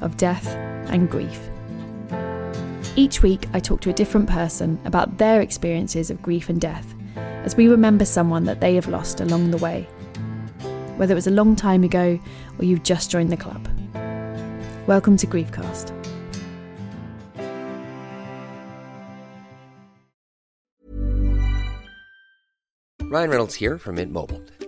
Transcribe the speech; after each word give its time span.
of 0.00 0.16
death 0.16 0.46
and 0.88 1.10
grief. 1.10 1.48
Each 2.96 3.22
week, 3.22 3.46
I 3.52 3.60
talk 3.60 3.80
to 3.82 3.90
a 3.90 3.94
different 3.94 4.28
person 4.28 4.78
about 4.84 5.18
their 5.18 5.40
experiences 5.40 6.10
of 6.10 6.22
grief 6.22 6.48
and 6.48 6.60
death 6.60 6.94
as 7.16 7.56
we 7.56 7.68
remember 7.68 8.04
someone 8.04 8.44
that 8.44 8.60
they 8.60 8.74
have 8.74 8.88
lost 8.88 9.20
along 9.20 9.50
the 9.50 9.58
way, 9.58 9.82
whether 10.96 11.12
it 11.12 11.16
was 11.16 11.26
a 11.26 11.32
long 11.32 11.56
time 11.56 11.82
ago 11.84 12.18
or 12.58 12.64
you've 12.64 12.84
just 12.84 13.10
joined 13.10 13.30
the 13.30 13.36
club. 13.36 13.68
Welcome 14.86 15.16
to 15.18 15.26
Griefcast. 15.26 15.92
Ryan 23.14 23.30
Reynolds 23.30 23.54
here 23.54 23.78
from 23.78 23.94
Mint 23.94 24.10
Mobile. 24.10 24.42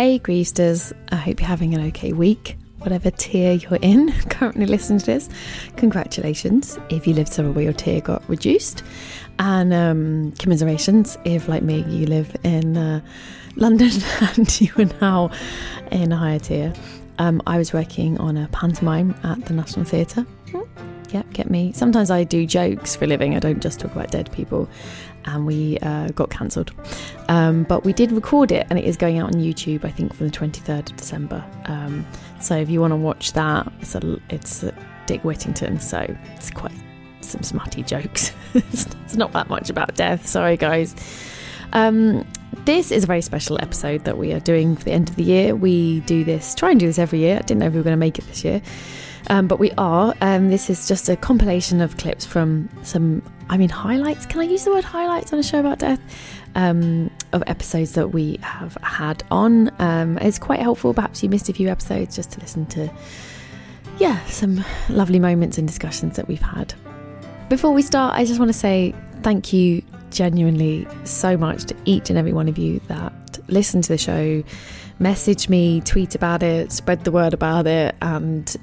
Hey, 0.00 0.18
Griefsters. 0.18 0.94
I 1.12 1.16
hope 1.16 1.40
you're 1.40 1.46
having 1.46 1.74
an 1.74 1.86
okay 1.88 2.14
week. 2.14 2.56
Whatever 2.78 3.10
tier 3.10 3.52
you're 3.52 3.78
in, 3.82 4.10
currently 4.30 4.64
listening 4.64 4.98
to 5.00 5.04
this, 5.04 5.28
congratulations 5.76 6.78
if 6.88 7.06
you 7.06 7.12
lived 7.12 7.30
somewhere 7.30 7.52
where 7.52 7.64
your 7.64 7.74
tier 7.74 8.00
got 8.00 8.26
reduced. 8.26 8.82
And 9.38 9.74
um, 9.74 10.32
commiserations 10.38 11.18
if, 11.26 11.48
like 11.48 11.62
me, 11.62 11.82
you 11.82 12.06
live 12.06 12.34
in 12.44 12.78
uh, 12.78 13.02
London 13.56 13.90
and 14.38 14.58
you 14.58 14.72
are 14.78 14.88
now 15.02 15.30
in 15.92 16.12
a 16.12 16.16
higher 16.16 16.38
tier. 16.38 16.72
Um, 17.18 17.42
I 17.46 17.58
was 17.58 17.74
working 17.74 18.18
on 18.20 18.38
a 18.38 18.48
pantomime 18.48 19.14
at 19.22 19.44
the 19.44 19.52
National 19.52 19.84
Theatre. 19.84 20.22
Hmm, 20.50 20.62
Yep, 21.12 21.32
get 21.32 21.50
me. 21.50 21.72
Sometimes 21.72 22.10
I 22.10 22.24
do 22.24 22.46
jokes 22.46 22.94
for 22.94 23.04
a 23.04 23.08
living. 23.08 23.34
I 23.34 23.40
don't 23.40 23.60
just 23.60 23.80
talk 23.80 23.92
about 23.92 24.10
dead 24.10 24.30
people. 24.32 24.68
And 25.24 25.46
we 25.46 25.78
uh, 25.78 26.08
got 26.08 26.30
cancelled. 26.30 26.72
Um, 27.28 27.64
but 27.64 27.84
we 27.84 27.92
did 27.92 28.12
record 28.12 28.52
it 28.52 28.66
and 28.70 28.78
it 28.78 28.84
is 28.84 28.96
going 28.96 29.18
out 29.18 29.34
on 29.34 29.40
YouTube, 29.40 29.84
I 29.84 29.90
think, 29.90 30.14
from 30.14 30.28
the 30.28 30.36
23rd 30.36 30.90
of 30.90 30.96
December. 30.96 31.44
Um, 31.66 32.06
so 32.40 32.56
if 32.56 32.70
you 32.70 32.80
want 32.80 32.92
to 32.92 32.96
watch 32.96 33.32
that, 33.34 33.70
it's, 33.80 33.94
a, 33.94 34.18
it's 34.30 34.64
uh, 34.64 34.72
Dick 35.06 35.22
Whittington. 35.22 35.78
So 35.80 35.98
it's 36.34 36.50
quite 36.50 36.72
some 37.20 37.42
smutty 37.42 37.82
jokes. 37.82 38.32
it's 38.54 39.16
not 39.16 39.32
that 39.32 39.48
much 39.48 39.70
about 39.70 39.94
death. 39.94 40.26
Sorry, 40.26 40.56
guys. 40.56 40.94
Um, 41.72 42.26
this 42.64 42.90
is 42.90 43.04
a 43.04 43.06
very 43.06 43.22
special 43.22 43.58
episode 43.62 44.04
that 44.04 44.18
we 44.18 44.32
are 44.32 44.40
doing 44.40 44.76
for 44.76 44.84
the 44.84 44.92
end 44.92 45.08
of 45.08 45.16
the 45.16 45.22
year. 45.22 45.54
We 45.54 46.00
do 46.00 46.24
this, 46.24 46.54
try 46.54 46.70
and 46.70 46.80
do 46.80 46.86
this 46.86 46.98
every 46.98 47.20
year. 47.20 47.36
I 47.36 47.42
didn't 47.42 47.58
know 47.58 47.66
if 47.66 47.72
we 47.72 47.78
were 47.78 47.84
going 47.84 47.92
to 47.92 47.98
make 47.98 48.18
it 48.18 48.26
this 48.26 48.44
year. 48.44 48.60
Um, 49.28 49.46
but 49.46 49.58
we 49.58 49.70
are. 49.78 50.14
Um, 50.20 50.50
this 50.50 50.70
is 50.70 50.88
just 50.88 51.08
a 51.08 51.16
compilation 51.16 51.80
of 51.80 51.96
clips 51.96 52.24
from 52.24 52.68
some, 52.82 53.22
I 53.50 53.56
mean, 53.56 53.68
highlights. 53.68 54.26
Can 54.26 54.40
I 54.40 54.44
use 54.44 54.64
the 54.64 54.70
word 54.70 54.84
highlights 54.84 55.32
on 55.32 55.38
a 55.38 55.42
show 55.42 55.58
about 55.58 55.80
death? 55.80 56.00
Um, 56.54 57.10
of 57.32 57.42
episodes 57.46 57.92
that 57.92 58.08
we 58.08 58.38
have 58.42 58.76
had 58.82 59.22
on. 59.30 59.70
Um, 59.80 60.18
it's 60.18 60.38
quite 60.38 60.60
helpful. 60.60 60.94
Perhaps 60.94 61.22
you 61.22 61.28
missed 61.28 61.48
a 61.48 61.52
few 61.52 61.68
episodes 61.68 62.16
just 62.16 62.32
to 62.32 62.40
listen 62.40 62.66
to, 62.66 62.90
yeah, 63.98 64.24
some 64.26 64.64
lovely 64.88 65.18
moments 65.18 65.58
and 65.58 65.66
discussions 65.66 66.16
that 66.16 66.28
we've 66.28 66.40
had. 66.40 66.74
Before 67.48 67.72
we 67.72 67.82
start, 67.82 68.16
I 68.16 68.24
just 68.24 68.38
want 68.38 68.50
to 68.50 68.58
say 68.58 68.94
thank 69.22 69.52
you 69.52 69.82
genuinely 70.10 70.86
so 71.04 71.36
much 71.36 71.64
to 71.66 71.76
each 71.84 72.10
and 72.10 72.18
every 72.18 72.32
one 72.32 72.48
of 72.48 72.58
you 72.58 72.80
that 72.88 73.38
listen 73.48 73.82
to 73.82 73.88
the 73.88 73.98
show, 73.98 74.42
message 74.98 75.48
me, 75.48 75.80
tweet 75.80 76.14
about 76.14 76.42
it, 76.42 76.72
spread 76.72 77.04
the 77.04 77.12
word 77.12 77.34
about 77.34 77.66
it, 77.66 77.94
and 78.02 78.56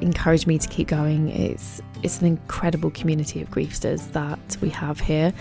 encourage 0.00 0.46
me 0.46 0.58
to 0.58 0.68
keep 0.68 0.88
going. 0.88 1.28
It's 1.30 1.80
it's 2.02 2.20
an 2.20 2.26
incredible 2.26 2.90
community 2.90 3.42
of 3.42 3.50
griefsters 3.50 4.12
that 4.12 4.56
we 4.60 4.70
have 4.70 5.00
here. 5.00 5.32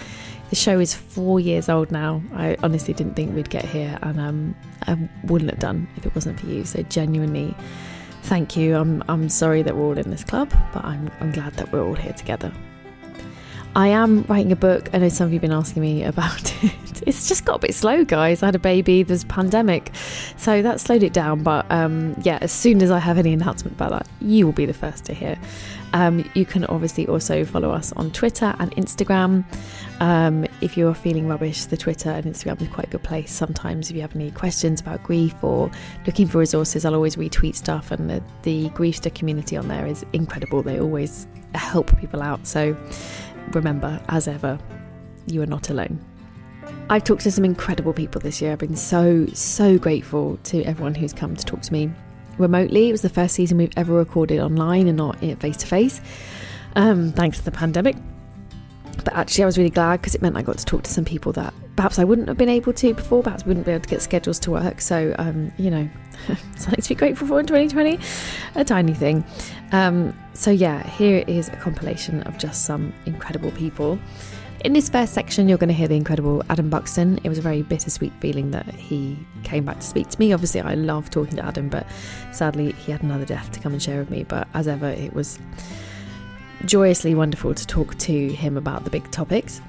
The 0.50 0.56
show 0.56 0.80
is 0.80 0.94
four 0.94 1.40
years 1.40 1.70
old 1.70 1.92
now. 1.92 2.22
I 2.34 2.58
honestly 2.64 2.94
didn't 2.94 3.14
think 3.16 3.36
we'd 3.36 3.50
get 3.50 3.66
here, 3.66 3.98
and 4.02 4.20
um, 4.20 4.56
I 4.88 4.98
wouldn't 5.26 5.52
have 5.52 5.60
done 5.60 5.88
if 5.96 6.06
it 6.06 6.16
wasn't 6.16 6.40
for 6.40 6.48
you. 6.48 6.66
So 6.66 6.82
genuinely, 6.84 7.56
thank 8.24 8.58
you. 8.58 8.76
I'm 8.76 9.04
I'm 9.08 9.30
sorry 9.30 9.62
that 9.62 9.76
we're 9.76 9.86
all 9.86 9.98
in 9.98 10.10
this 10.10 10.24
club, 10.24 10.50
but 10.74 10.84
I'm 10.84 11.10
I'm 11.20 11.32
glad 11.32 11.54
that 11.54 11.72
we're 11.72 11.84
all 11.84 11.96
here 11.96 12.14
together. 12.14 12.52
I 13.76 13.90
am 13.90 14.24
writing 14.24 14.52
a 14.52 14.56
book. 14.56 14.90
I 14.94 14.98
know 14.98 15.10
some 15.10 15.28
of 15.28 15.34
you 15.34 15.38
have 15.38 15.42
been 15.42 15.52
asking 15.52 15.82
me 15.82 16.04
about 16.04 16.54
it. 16.64 17.08
It's 17.08 17.28
just 17.28 17.46
got 17.46 17.56
a 17.56 17.60
bit 17.60 17.76
slow, 17.76 18.04
guys. 18.04 18.44
I 18.44 18.48
had 18.48 18.56
a 18.56 18.60
baby, 18.60 19.04
there's 19.04 19.24
a 19.24 19.28
pandemic, 19.28 19.92
so 20.38 20.62
that 20.62 20.80
slowed 20.80 21.04
it 21.04 21.14
down. 21.14 21.44
But 21.44 21.66
um, 21.72 22.16
yeah, 22.24 22.40
as 22.42 22.52
soon 22.52 22.82
as 22.82 22.92
I 22.92 23.00
have 23.00 23.18
any 23.18 23.32
announcement 23.32 23.76
about 23.78 23.92
that, 23.92 24.08
you 24.22 24.46
will 24.46 24.54
be 24.54 24.66
the 24.66 24.74
first 24.74 25.06
to 25.06 25.14
hear. 25.14 25.38
Um, 25.94 26.30
you 26.34 26.46
can 26.46 26.66
obviously 26.66 27.08
also 27.08 27.46
follow 27.46 27.72
us 27.72 27.94
on 27.94 28.12
Twitter 28.12 28.56
and 28.60 28.72
Instagram. 28.76 29.46
Um, 30.02 30.46
if 30.62 30.78
you're 30.78 30.94
feeling 30.94 31.28
rubbish, 31.28 31.66
the 31.66 31.78
Twitter 31.78 32.10
and 32.10 32.26
Instagram 32.26 32.62
is 32.62 32.68
quite 32.70 32.88
a 32.88 32.90
good 32.90 33.04
place. 33.04 33.32
Sometimes, 33.32 33.90
if 33.90 33.96
you 33.96 34.02
have 34.02 34.16
any 34.16 34.32
questions 34.32 34.82
about 34.82 35.04
grief 35.04 35.36
or 35.44 35.72
looking 36.06 36.28
for 36.28 36.40
resources, 36.40 36.86
I'll 36.86 36.96
always 36.96 37.16
retweet 37.16 37.56
stuff, 37.56 37.92
and 37.92 38.10
the, 38.10 38.24
the 38.44 38.70
Griefster 38.70 39.14
community 39.14 39.58
on 39.58 39.68
there 39.68 39.86
is 39.86 40.06
incredible. 40.14 40.62
They 40.64 40.80
always 40.80 41.28
help 41.56 41.98
people 42.00 42.22
out. 42.22 42.46
So 42.46 42.78
remember, 43.52 44.02
as 44.10 44.28
ever, 44.28 44.60
you 45.28 45.42
are 45.42 45.48
not 45.48 45.70
alone. 45.70 46.04
I've 46.90 47.04
talked 47.04 47.22
to 47.24 47.32
some 47.32 47.46
incredible 47.46 47.94
people 47.94 48.22
this 48.22 48.42
year. 48.42 48.52
I've 48.52 48.60
been 48.60 48.76
so, 48.76 49.26
so 49.28 49.78
grateful 49.78 50.38
to 50.46 50.64
everyone 50.64 50.96
who's 50.96 51.14
come 51.14 51.36
to 51.36 51.46
talk 51.46 51.62
to 51.62 51.74
me 51.74 51.92
remotely. 52.38 52.90
It 52.90 52.92
was 52.92 53.02
the 53.02 53.10
first 53.10 53.36
season 53.36 53.58
we've 53.58 53.72
ever 53.78 53.94
recorded 53.94 54.40
online 54.40 54.88
and 54.88 54.98
not 54.98 55.20
face 55.40 55.58
to 55.58 55.68
face, 55.68 56.02
thanks 56.76 57.40
to 57.40 57.46
the 57.46 57.52
pandemic. 57.52 57.96
But 59.04 59.16
actually, 59.16 59.44
I 59.44 59.46
was 59.46 59.58
really 59.58 59.70
glad 59.70 60.02
because 60.02 60.16
it 60.16 60.22
meant 60.22 60.36
I 60.36 60.42
got 60.42 60.58
to 60.58 60.66
talk 60.66 60.84
to 60.84 60.92
some 60.92 61.06
people 61.06 61.32
that 61.34 61.54
perhaps 61.76 62.00
I 62.00 62.04
wouldn't 62.04 62.28
have 62.28 62.38
been 62.38 62.50
able 62.50 62.74
to 62.74 62.94
before, 62.94 63.24
perhaps 63.24 63.46
wouldn't 63.46 63.66
be 63.66 63.72
able 63.72 63.84
to 63.84 63.90
get 63.90 64.02
schedules 64.02 64.40
to 64.40 64.52
work. 64.52 64.82
So, 64.82 65.16
um, 65.18 65.54
you 65.58 65.72
know, 65.72 65.90
something 66.56 66.82
to 66.82 66.90
be 66.90 66.96
grateful 66.96 67.28
for 67.28 67.40
in 67.40 67.46
2020, 67.46 68.00
a 68.56 68.64
tiny 68.64 68.94
thing. 68.94 69.24
Um, 69.72 70.18
so, 70.34 70.52
yeah, 70.52 70.88
here 70.88 71.24
is 71.28 71.50
a 71.50 71.56
compilation 71.58 72.22
of 72.24 72.38
just 72.38 72.66
some 72.66 72.94
incredible 73.06 73.52
people. 73.52 74.00
In 74.66 74.74
this 74.74 74.90
first 74.90 75.14
section, 75.14 75.48
you're 75.48 75.58
going 75.58 75.70
to 75.70 75.74
hear 75.74 75.88
the 75.88 75.96
incredible 75.96 76.44
Adam 76.50 76.70
Buxton. 76.70 77.18
It 77.24 77.30
was 77.30 77.38
a 77.38 77.42
very 77.42 77.62
bittersweet 77.62 78.12
feeling 78.20 78.52
that 78.52 78.66
he 78.76 79.18
came 79.44 79.64
back 79.64 79.80
to 79.80 79.86
speak 79.86 80.10
to 80.10 80.20
me. 80.20 80.34
Obviously, 80.34 80.60
I 80.60 80.74
love 80.74 81.10
talking 81.10 81.38
to 81.38 81.46
Adam, 81.46 81.70
but 81.70 81.88
sadly, 82.34 82.74
he 82.74 82.92
had 82.92 83.02
another 83.02 83.24
death 83.24 83.52
to 83.54 83.60
come 83.62 83.72
and 83.72 83.82
share 83.82 84.00
with 84.00 84.10
me. 84.10 84.26
But 84.26 84.50
as 84.54 84.68
ever, 84.68 84.90
it 84.90 85.14
was 85.14 85.40
joyously 86.66 87.16
wonderful 87.16 87.54
to 87.54 87.68
talk 87.68 87.98
to 88.00 88.34
him 88.34 88.58
about 88.58 88.84
the 88.84 88.90
big 88.90 89.10
topics. 89.12 89.62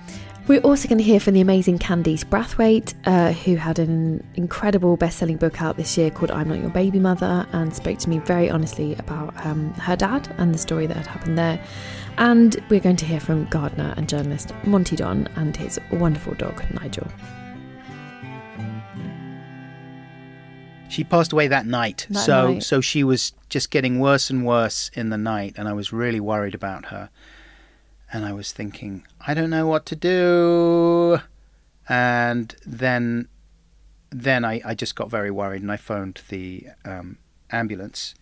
We're 0.51 0.59
also 0.63 0.89
going 0.89 0.99
to 0.99 1.05
hear 1.05 1.21
from 1.21 1.35
the 1.35 1.41
amazing 1.41 1.79
Candice 1.79 2.25
Brathwaite, 2.25 2.95
uh, 3.05 3.31
who 3.31 3.55
had 3.55 3.79
an 3.79 4.27
incredible 4.35 4.97
best 4.97 5.19
selling 5.21 5.37
book 5.37 5.63
out 5.63 5.77
this 5.77 5.97
year 5.97 6.11
called 6.11 6.33
I'm 6.33 6.49
Not 6.49 6.59
Your 6.59 6.71
Baby 6.71 6.99
Mother 6.99 7.47
and 7.53 7.73
spoke 7.73 7.99
to 7.99 8.11
me 8.11 8.19
very 8.19 8.51
honestly 8.51 8.97
about 8.97 9.47
um, 9.47 9.73
her 9.75 9.95
dad 9.95 10.35
and 10.39 10.53
the 10.53 10.59
story 10.59 10.89
that 10.89 10.97
had 10.97 11.07
happened 11.07 11.39
there. 11.39 11.65
And 12.19 12.61
we're 12.69 12.81
going 12.81 12.97
to 12.97 13.05
hear 13.05 13.21
from 13.21 13.45
gardener 13.45 13.95
and 13.97 14.09
journalist 14.09 14.53
Monty 14.65 14.97
Don 14.97 15.29
and 15.37 15.57
his 15.57 15.79
wonderful 15.93 16.35
dog, 16.35 16.61
Nigel. 16.75 17.07
She 20.89 21.05
passed 21.05 21.33
away 21.33 21.47
that 21.47 21.67
night. 21.67 22.09
That 22.11 22.19
so 22.19 22.55
night. 22.55 22.65
so 22.65 22.81
she 22.81 23.05
was 23.05 23.35
just 23.51 23.71
getting 23.71 24.01
worse 24.01 24.31
and 24.31 24.45
worse 24.45 24.91
in 24.95 25.11
the 25.11 25.17
night 25.17 25.55
and 25.57 25.69
I 25.69 25.75
was 25.75 25.93
really 25.93 26.19
worried 26.19 26.57
about 26.57 26.87
her. 26.87 27.09
And 28.13 28.25
I 28.25 28.33
was 28.33 28.53
thinking, 28.53 29.07
I 29.27 29.35
don't 29.35 29.51
know 29.51 29.67
what 29.67 29.87
to 29.87 29.97
do. 29.97 31.21
And 31.89 32.55
then 32.67 33.29
then 34.11 34.45
I, 34.45 34.61
I 34.65 34.75
just 34.75 34.97
got 34.97 35.09
very 35.09 35.31
worried 35.31 35.63
and 35.63 35.71
I 35.71 35.77
phoned 35.77 36.23
the 36.29 36.67
um, 36.85 37.19
ambulance, 37.51 38.15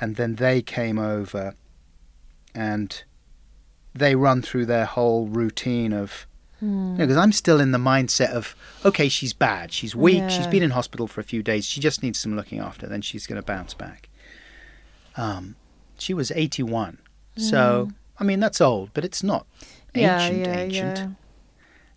and 0.00 0.16
then 0.16 0.36
they 0.36 0.62
came 0.62 0.98
over, 0.98 1.54
and 2.54 3.02
they 3.94 4.14
run 4.14 4.42
through 4.42 4.66
their 4.66 4.84
whole 4.84 5.26
routine 5.26 5.92
of 5.92 6.26
because 6.96 7.16
I'm 7.18 7.32
still 7.32 7.60
in 7.60 7.72
the 7.72 7.78
mindset 7.78 8.30
of 8.30 8.54
okay, 8.84 9.08
she's 9.08 9.32
bad, 9.32 9.72
she's 9.72 9.94
weak, 9.94 10.22
she's 10.30 10.46
been 10.46 10.62
in 10.62 10.70
hospital 10.70 11.06
for 11.06 11.20
a 11.20 11.24
few 11.24 11.42
days, 11.42 11.66
she 11.66 11.80
just 11.80 12.02
needs 12.02 12.18
some 12.18 12.34
looking 12.36 12.60
after, 12.60 12.86
then 12.86 13.02
she's 13.02 13.26
going 13.26 13.40
to 13.40 13.44
bounce 13.46 13.74
back. 13.74 14.08
Um, 15.16 15.56
she 15.98 16.14
was 16.14 16.30
81, 16.30 16.98
so 17.36 17.90
I 18.18 18.24
mean 18.24 18.40
that's 18.40 18.60
old, 18.60 18.90
but 18.94 19.04
it's 19.04 19.22
not 19.22 19.46
ancient, 19.94 20.46
ancient. 20.48 21.16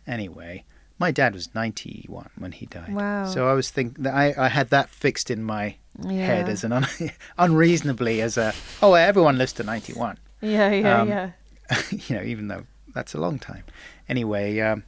Anyway, 0.07 0.63
my 0.97 1.11
dad 1.11 1.33
was 1.33 1.53
91 1.53 2.29
when 2.37 2.51
he 2.51 2.65
died. 2.65 2.93
Wow. 2.93 3.25
So 3.27 3.47
I 3.47 3.53
was 3.53 3.69
thinking 3.69 4.03
that 4.03 4.13
I, 4.13 4.33
I 4.37 4.47
had 4.49 4.69
that 4.69 4.89
fixed 4.89 5.29
in 5.29 5.43
my 5.43 5.75
head 6.03 6.49
as 6.49 6.63
an 6.63 6.71
un- 6.71 6.87
unreasonably 7.37 8.21
as 8.21 8.37
a 8.37 8.53
oh 8.81 8.93
everyone 8.93 9.37
lives 9.37 9.53
to 9.53 9.63
91 9.63 10.17
Yeah, 10.41 10.71
yeah, 10.71 11.01
Um, 11.01 11.09
yeah. 11.09 11.31
you 11.91 12.15
know, 12.15 12.23
even 12.23 12.47
though 12.47 12.63
that's 12.93 13.13
a 13.13 13.19
long 13.19 13.37
time. 13.37 13.63
Anyway, 14.07 14.59
um, 14.59 14.83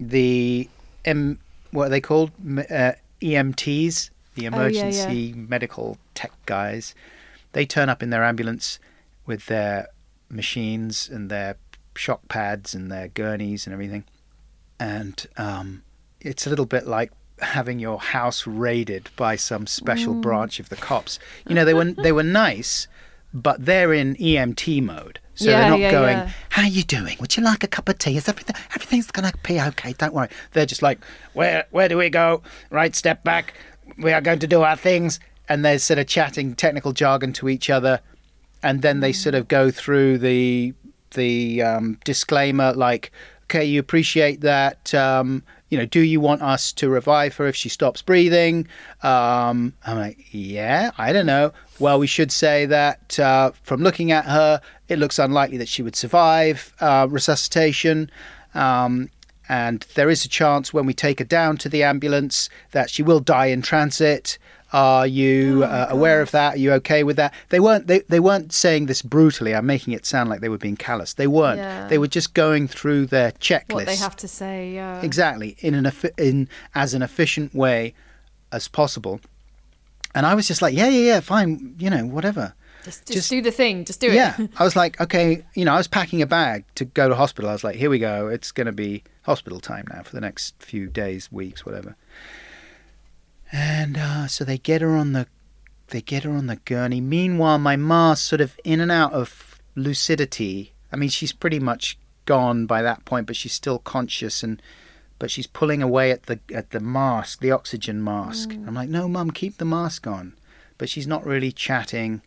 the 0.00 0.68
M, 1.04 1.38
what 1.70 1.86
are 1.86 1.90
they 1.90 2.00
called? 2.00 2.30
Uh, 2.70 2.92
EMTs, 3.20 4.10
the 4.34 4.46
Oh, 4.48 4.50
yeah, 4.50 4.50
yeah. 4.50 4.56
emergency 4.56 5.32
medical 5.34 5.98
tech 6.14 6.32
guys. 6.46 6.94
They 7.52 7.66
turn 7.66 7.88
up 7.88 8.02
in 8.02 8.10
their 8.10 8.24
ambulance 8.24 8.78
with 9.26 9.46
their 9.46 9.88
machines 10.28 11.08
and 11.08 11.30
their 11.30 11.56
shock 11.96 12.28
pads 12.28 12.74
and 12.74 12.90
their 12.90 13.08
gurneys 13.08 13.66
and 13.66 13.72
everything. 13.72 14.04
And 14.78 15.26
um, 15.36 15.82
it's 16.20 16.46
a 16.46 16.50
little 16.50 16.66
bit 16.66 16.86
like 16.86 17.12
having 17.40 17.78
your 17.78 17.98
house 17.98 18.46
raided 18.46 19.10
by 19.16 19.36
some 19.36 19.66
special 19.66 20.14
Mm. 20.14 20.22
branch 20.22 20.60
of 20.60 20.68
the 20.68 20.76
cops. 20.76 21.18
You 21.48 21.54
know, 21.54 21.64
they 21.64 21.74
were 21.74 21.92
they 21.92 22.12
were 22.12 22.22
nice, 22.22 22.88
but 23.32 23.64
they're 23.64 23.92
in 23.92 24.16
EMT 24.16 24.82
mode. 24.82 25.20
So 25.34 25.50
Yeah, 25.50 25.60
they're 25.60 25.70
not 25.70 25.80
yeah, 25.80 25.90
going, 25.90 26.16
yeah. 26.16 26.30
"How 26.50 26.62
are 26.62 26.68
you 26.68 26.82
doing? 26.82 27.16
Would 27.20 27.36
you 27.36 27.42
like 27.42 27.62
a 27.62 27.66
cup 27.66 27.88
of 27.90 27.98
tea? 27.98 28.16
Is 28.16 28.26
everything 28.28 28.56
everything's 28.74 29.10
gonna 29.10 29.32
be 29.42 29.60
okay? 29.60 29.92
Don't 29.92 30.14
worry." 30.14 30.28
They're 30.52 30.64
just 30.66 30.82
like, 30.82 30.98
"Where 31.34 31.66
where 31.70 31.88
do 31.88 31.98
we 31.98 32.08
go? 32.10 32.42
Right, 32.70 32.94
step 32.96 33.22
back. 33.22 33.52
We 33.98 34.12
are 34.12 34.20
going 34.22 34.38
to 34.40 34.46
do 34.46 34.62
our 34.62 34.76
things." 34.76 35.20
And 35.48 35.64
they're 35.64 35.78
sort 35.78 35.98
of 35.98 36.06
chatting 36.08 36.54
technical 36.56 36.92
jargon 36.92 37.32
to 37.34 37.48
each 37.48 37.70
other, 37.70 38.00
and 38.66 38.82
then 38.82 38.98
they 38.98 39.12
sort 39.12 39.36
of 39.36 39.46
go 39.46 39.70
through 39.70 40.18
the 40.18 40.74
the 41.14 41.62
um, 41.62 41.98
disclaimer 42.04 42.72
like, 42.72 43.12
"Okay, 43.44 43.64
you 43.64 43.78
appreciate 43.78 44.40
that." 44.40 44.92
Um, 44.92 45.44
you 45.68 45.78
know, 45.78 45.86
do 45.86 46.00
you 46.00 46.20
want 46.20 46.42
us 46.42 46.72
to 46.72 46.88
revive 46.88 47.36
her 47.36 47.46
if 47.46 47.54
she 47.54 47.68
stops 47.68 48.02
breathing? 48.02 48.66
Um, 49.02 49.72
I'm 49.84 49.98
like, 49.98 50.18
yeah, 50.32 50.90
I 50.98 51.12
don't 51.12 51.26
know. 51.26 51.52
Well, 51.78 51.98
we 51.98 52.06
should 52.06 52.30
say 52.30 52.66
that 52.66 53.18
uh, 53.18 53.50
from 53.62 53.82
looking 53.82 54.12
at 54.12 54.26
her, 54.26 54.60
it 54.88 54.98
looks 54.98 55.18
unlikely 55.18 55.58
that 55.58 55.68
she 55.68 55.82
would 55.82 55.96
survive 55.96 56.72
uh, 56.80 57.08
resuscitation. 57.10 58.10
Um, 58.54 59.10
and 59.48 59.86
there 59.94 60.10
is 60.10 60.24
a 60.24 60.28
chance 60.28 60.72
when 60.72 60.86
we 60.86 60.94
take 60.94 61.18
her 61.18 61.24
down 61.24 61.56
to 61.58 61.68
the 61.68 61.82
ambulance 61.82 62.48
that 62.72 62.90
she 62.90 63.02
will 63.02 63.20
die 63.20 63.46
in 63.46 63.62
transit. 63.62 64.38
Are 64.72 65.06
you 65.06 65.62
Oh 65.64 65.66
uh, 65.66 65.86
aware 65.90 66.20
of 66.20 66.32
that? 66.32 66.54
Are 66.54 66.58
you 66.58 66.72
okay 66.74 67.04
with 67.04 67.16
that? 67.16 67.32
They 67.50 67.60
weren't. 67.60 67.86
They, 67.86 68.00
they 68.00 68.20
weren't 68.20 68.52
saying 68.52 68.86
this 68.86 69.00
brutally. 69.00 69.54
I'm 69.54 69.66
making 69.66 69.92
it 69.92 70.04
sound 70.04 70.28
like 70.28 70.40
they 70.40 70.48
were 70.48 70.58
being 70.58 70.76
callous. 70.76 71.14
They 71.14 71.28
weren't. 71.28 71.58
Yeah. 71.58 71.86
They 71.86 71.98
were 71.98 72.08
just 72.08 72.34
going 72.34 72.66
through 72.66 73.06
their 73.06 73.30
checklist. 73.32 73.72
What 73.74 73.86
they 73.86 73.96
have 73.96 74.16
to 74.16 74.28
say, 74.28 74.72
yeah. 74.74 75.00
Exactly, 75.02 75.56
in 75.60 75.74
an 75.74 75.92
in 76.18 76.48
as 76.74 76.94
an 76.94 77.02
efficient 77.02 77.54
way 77.54 77.94
as 78.52 78.68
possible. 78.68 79.20
And 80.14 80.24
I 80.24 80.34
was 80.34 80.48
just 80.48 80.62
like, 80.62 80.74
yeah, 80.74 80.88
yeah, 80.88 81.12
yeah, 81.12 81.20
fine, 81.20 81.74
you 81.78 81.90
know, 81.90 82.06
whatever. 82.06 82.54
Just, 82.84 83.06
just, 83.06 83.12
just- 83.12 83.30
do 83.30 83.42
the 83.42 83.50
thing. 83.50 83.84
Just 83.84 84.00
do 84.00 84.08
it. 84.08 84.14
Yeah, 84.14 84.34
I 84.58 84.64
was 84.64 84.74
like, 84.74 85.00
okay, 85.00 85.44
you 85.54 85.64
know, 85.64 85.74
I 85.74 85.76
was 85.76 85.88
packing 85.88 86.22
a 86.22 86.26
bag 86.26 86.64
to 86.76 86.86
go 86.86 87.08
to 87.08 87.14
hospital. 87.14 87.50
I 87.50 87.52
was 87.52 87.62
like, 87.62 87.76
here 87.76 87.90
we 87.90 87.98
go. 87.98 88.28
It's 88.28 88.50
going 88.50 88.66
to 88.66 88.72
be 88.72 89.04
hospital 89.22 89.60
time 89.60 89.86
now 89.92 90.02
for 90.02 90.12
the 90.12 90.20
next 90.20 90.54
few 90.58 90.86
days, 90.86 91.30
weeks, 91.30 91.66
whatever. 91.66 91.96
And 93.52 93.96
uh, 93.96 94.26
so 94.26 94.44
they 94.44 94.58
get 94.58 94.82
her 94.82 94.96
on 94.96 95.12
the, 95.12 95.26
they 95.88 96.00
get 96.00 96.24
her 96.24 96.32
on 96.32 96.46
the 96.46 96.56
gurney. 96.56 97.00
Meanwhile, 97.00 97.58
my 97.58 97.76
ma's 97.76 98.20
sort 98.20 98.40
of 98.40 98.58
in 98.64 98.80
and 98.80 98.90
out 98.90 99.12
of 99.12 99.60
lucidity. 99.74 100.74
I 100.92 100.96
mean, 100.96 101.08
she's 101.08 101.32
pretty 101.32 101.58
much 101.58 101.98
gone 102.24 102.66
by 102.66 102.82
that 102.82 103.04
point, 103.04 103.26
but 103.26 103.36
she's 103.36 103.52
still 103.52 103.78
conscious 103.78 104.42
and. 104.42 104.60
But 105.18 105.30
she's 105.30 105.46
pulling 105.46 105.82
away 105.82 106.10
at 106.10 106.24
the 106.24 106.40
at 106.54 106.72
the 106.72 106.80
mask, 106.80 107.40
the 107.40 107.50
oxygen 107.50 108.04
mask. 108.04 108.50
I'm 108.52 108.74
like, 108.74 108.90
no, 108.90 109.08
mum, 109.08 109.30
keep 109.30 109.56
the 109.56 109.64
mask 109.64 110.06
on. 110.06 110.34
But 110.76 110.90
she's 110.90 111.06
not 111.06 111.24
really 111.24 111.50
chatting 111.50 112.20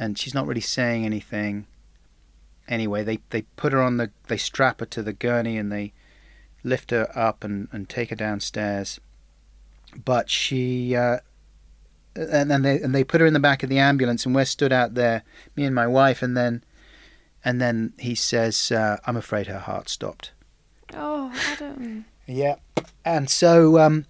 and 0.00 0.18
she's 0.18 0.34
not 0.34 0.46
really 0.46 0.62
saying 0.62 1.04
anything. 1.04 1.66
Anyway, 2.66 3.04
they, 3.04 3.18
they 3.28 3.42
put 3.42 3.72
her 3.72 3.82
on 3.82 3.98
the 3.98 4.10
they 4.28 4.38
strap 4.38 4.80
her 4.80 4.86
to 4.86 5.02
the 5.02 5.12
gurney 5.12 5.58
and 5.58 5.70
they 5.70 5.92
lift 6.64 6.90
her 6.90 7.10
up 7.16 7.44
and, 7.44 7.68
and 7.70 7.88
take 7.88 8.10
her 8.10 8.16
downstairs. 8.16 8.98
But 10.04 10.30
she 10.30 10.94
uh, 10.94 11.18
and 12.14 12.50
then 12.50 12.62
they 12.62 12.80
and 12.80 12.94
they 12.94 13.04
put 13.04 13.20
her 13.20 13.26
in 13.26 13.34
the 13.34 13.40
back 13.40 13.62
of 13.62 13.68
the 13.68 13.78
ambulance 13.78 14.26
and 14.26 14.34
we're 14.34 14.44
stood 14.44 14.72
out 14.72 14.94
there, 14.94 15.22
me 15.56 15.64
and 15.64 15.74
my 15.74 15.86
wife, 15.86 16.22
and 16.22 16.36
then 16.36 16.64
and 17.44 17.60
then 17.60 17.92
he 17.98 18.14
says, 18.14 18.70
uh, 18.72 18.98
"I'm 19.06 19.16
afraid 19.16 19.46
her 19.46 19.58
heart 19.58 19.88
stopped." 19.88 20.32
Oh, 20.94 21.32
Adam. 21.48 22.04
Yeah. 22.26 22.56
And 23.04 23.30
so 23.30 23.78
um 23.78 24.06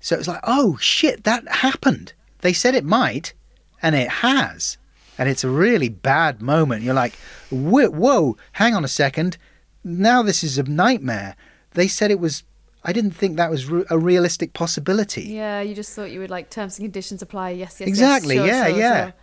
so 0.00 0.14
it 0.14 0.18
was 0.18 0.28
like, 0.28 0.40
oh 0.44 0.76
shit, 0.80 1.24
that 1.24 1.46
happened. 1.48 2.12
They 2.40 2.52
said 2.52 2.74
it 2.74 2.84
might, 2.84 3.34
and 3.82 3.94
it 3.94 4.08
has. 4.08 4.78
And 5.16 5.28
it's 5.28 5.42
a 5.42 5.50
really 5.50 5.88
bad 5.88 6.40
moment. 6.40 6.82
You're 6.82 6.94
like, 6.94 7.14
whoa, 7.50 7.90
whoa 7.90 8.36
hang 8.52 8.74
on 8.74 8.84
a 8.84 8.88
second. 8.88 9.36
Now 9.82 10.22
this 10.22 10.44
is 10.44 10.58
a 10.58 10.62
nightmare. 10.62 11.36
They 11.72 11.88
said 11.88 12.10
it 12.10 12.20
was. 12.20 12.44
I 12.88 12.92
didn't 12.92 13.10
think 13.10 13.36
that 13.36 13.50
was 13.50 13.68
re- 13.68 13.84
a 13.90 13.98
realistic 13.98 14.54
possibility. 14.54 15.24
Yeah, 15.24 15.60
you 15.60 15.74
just 15.74 15.94
thought 15.94 16.10
you 16.10 16.20
would 16.20 16.30
like 16.30 16.48
terms 16.48 16.78
and 16.78 16.86
conditions 16.86 17.20
apply. 17.20 17.50
Yes, 17.50 17.76
yes, 17.78 17.80
yes. 17.80 17.88
Exactly, 17.88 18.36
Sure, 18.36 18.46
yeah, 18.46 18.68
sure, 18.68 18.78
yeah. 18.78 19.04
sure. 19.04 19.14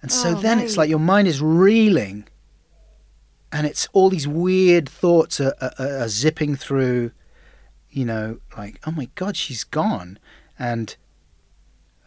And 0.00 0.10
so 0.10 0.30
Oh, 0.30 0.34
then 0.40 0.60
it's 0.60 0.78
like 0.78 0.88
your 0.88 0.98
mind 0.98 1.28
is 1.28 1.42
reeling, 1.42 2.26
and 3.52 3.66
it's 3.66 3.86
all 3.92 4.08
these 4.08 4.26
weird 4.26 4.88
thoughts 4.88 5.42
are, 5.42 5.54
are, 5.60 5.74
are 6.04 6.08
zipping 6.08 6.56
through. 6.56 7.10
You 7.90 8.06
know, 8.06 8.38
like 8.56 8.80
oh 8.86 8.92
my 8.92 9.08
god, 9.14 9.36
she's 9.36 9.62
gone, 9.64 10.18
and 10.58 10.96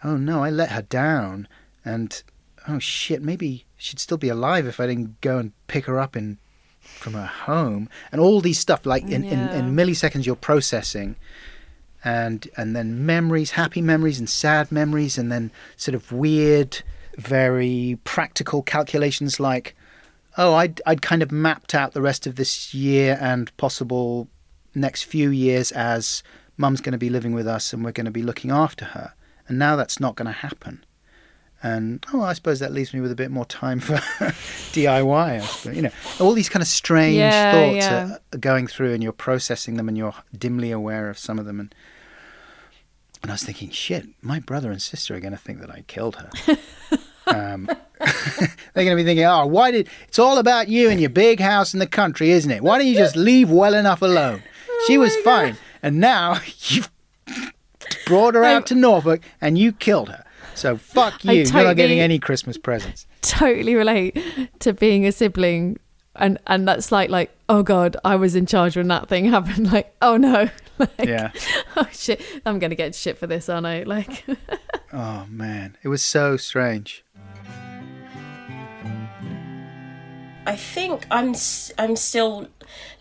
oh 0.04 0.18
no, 0.18 0.44
I 0.44 0.50
let 0.50 0.71
her 0.71 0.81
down, 0.81 1.47
and 1.85 2.23
oh 2.68 2.80
shit, 2.80 3.21
maybe 3.21 3.66
she'd 3.78 3.99
still 3.99 4.18
be 4.18 4.30
alive 4.30 4.66
if 4.66 4.80
I 4.80 4.87
didn't 4.87 5.21
go 5.21 5.37
and 5.37 5.52
pick 5.68 5.85
her 5.85 5.99
up 5.99 6.16
in 6.16 6.40
from 6.88 7.14
her 7.14 7.26
home, 7.26 7.90
and 8.12 8.20
all 8.20 8.42
these 8.42 8.60
stuff 8.60 8.86
like 8.86 9.04
in, 9.04 9.24
in, 9.24 9.40
in 9.50 9.76
milliseconds 9.76 10.26
you're 10.26 10.36
processing. 10.36 11.16
And 12.04 12.48
and 12.56 12.76
then 12.76 13.06
memories, 13.06 13.52
happy 13.52 13.82
memories 13.82 14.20
and 14.20 14.30
sad 14.30 14.72
memories, 14.72 15.18
and 15.18 15.32
then 15.32 15.52
sort 15.76 15.96
of 15.96 16.12
weird, 16.12 16.82
very 17.18 17.98
practical 18.04 18.62
calculations 18.62 19.40
like, 19.40 19.76
oh, 20.38 20.54
I'd 20.54 20.82
I'd 20.86 21.02
kind 21.02 21.22
of 21.22 21.32
mapped 21.32 21.74
out 21.76 21.94
the 21.94 22.02
rest 22.02 22.28
of 22.28 22.36
this 22.36 22.74
year 22.74 23.18
and 23.20 23.56
possible 23.58 24.28
next 24.76 25.04
few 25.04 25.30
years 25.32 25.72
as 25.72 26.24
mum's 26.56 26.82
going 26.82 26.94
to 26.94 26.98
be 26.98 27.10
living 27.10 27.34
with 27.34 27.48
us 27.48 27.74
and 27.74 27.84
we're 27.84 27.92
going 27.92 28.06
to 28.06 28.12
be 28.12 28.24
looking 28.24 28.52
after 28.52 28.86
her, 28.86 29.14
and 29.48 29.60
now 29.60 29.76
that's 29.76 30.00
not 30.00 30.16
going 30.16 30.28
to 30.28 30.32
happen. 30.32 30.84
And 31.64 32.06
oh, 32.14 32.21
I 32.21 32.33
suppose 32.33 32.59
that 32.59 32.71
leaves 32.71 32.94
me 32.94 33.02
with 33.02 33.11
a 33.11 33.16
bit 33.16 33.31
more 33.31 33.45
time 33.45 33.80
for 33.80 33.95
DIY. 34.73 35.42
Suppose. 35.42 35.76
You 35.76 35.81
know, 35.83 35.90
all 36.19 36.33
these 36.33 36.49
kind 36.49 36.61
of 36.61 36.68
strange 36.68 37.18
Yeah, 37.18 37.52
thoughts 37.52 37.76
yeah. 37.85 38.18
Are, 38.33 38.37
going 38.37 38.68
through, 38.68 38.94
and 38.94 39.02
you're 39.02 39.11
processing 39.11 39.76
them, 39.76 39.87
and 39.87 39.97
you're 39.97 40.14
dimly 40.37 40.71
aware 40.71 41.09
of 41.09 41.18
some 41.18 41.40
of 41.40 41.45
them. 41.45 41.59
And 41.59 41.73
and 43.23 43.31
I 43.31 43.33
was 43.33 43.44
thinking, 43.44 43.71
shit, 43.71 44.07
my 44.21 44.40
brother 44.40 44.71
and 44.71 44.81
sister 44.81 45.16
are 45.16 45.19
going 45.19 45.31
to 45.31 45.37
think 45.40 45.59
that 45.61 45.71
I 45.71 45.83
killed 45.87 46.18
her. 46.18 46.30
um, 47.28 47.66
they're 47.99 48.85
going 48.85 48.95
to 48.95 48.95
be 48.95 49.04
thinking, 49.04 49.26
oh, 49.26 49.47
why 49.47 49.71
did? 49.71 49.90
It's 50.07 50.19
all 50.19 50.37
about 50.37 50.68
you 50.68 50.90
and 50.90 50.99
your 51.02 51.09
big 51.09 51.40
house 51.40 51.73
in 51.73 51.80
the 51.80 51.87
country, 51.87 52.30
isn't 52.30 52.52
it? 52.52 52.61
Why 52.61 52.78
don't 52.78 52.87
you 52.87 52.95
just 52.95 53.16
leave 53.16 53.49
well 53.49 53.73
enough 53.73 54.04
alone? 54.04 54.44
She 54.85 54.99
was 54.99 55.16
fine, 55.18 55.57
and 55.81 55.99
now 55.99 56.40
you've 56.68 56.92
brought 58.06 58.35
her 58.35 58.44
out 58.44 58.68
to 58.68 58.76
Norfolk 58.76 59.21
and 59.42 59.57
you 59.57 59.71
killed 59.71 60.09
her. 60.09 60.23
So 60.57 60.76
fuck 60.78 61.23
you. 61.23 61.31
I 61.31 61.33
You're 61.35 61.64
not 61.64 61.76
getting 61.76 61.99
any 61.99 62.19
Christmas 62.19 62.57
presents. 62.57 63.06
Totally 63.21 63.76
relate 63.76 64.18
to 64.59 64.73
being 64.73 65.06
a 65.06 65.11
sibling, 65.11 65.78
and 66.16 66.37
and 66.47 66.68
that's 66.68 66.92
like 66.92 67.09
like 67.09 67.31
oh 67.47 67.64
god, 67.64 67.95
I 68.04 68.16
was 68.16 68.35
in 68.35 68.45
charge 68.45 68.76
when 68.76 68.87
that 68.87 69.07
thing 69.07 69.26
happened. 69.31 69.71
Like 69.71 69.95
oh 70.02 70.18
no, 70.18 70.49
like, 70.80 70.90
Yeah. 71.04 71.31
oh 71.78 71.87
shit, 71.92 72.21
I'm 72.45 72.59
gonna 72.59 72.76
get 72.76 72.95
shit 72.95 73.18
for 73.18 73.28
this, 73.28 73.49
aren't 73.49 73.68
I? 73.68 73.83
Like 73.83 74.26
Oh 74.92 75.26
man, 75.30 75.78
it 75.83 75.90
was 75.90 76.02
so 76.04 76.37
strange. 76.37 77.04
I 80.45 80.56
think 80.56 81.06
I'm 81.11 81.31
s- 81.31 81.73
I'm 81.78 81.97
still 81.97 82.47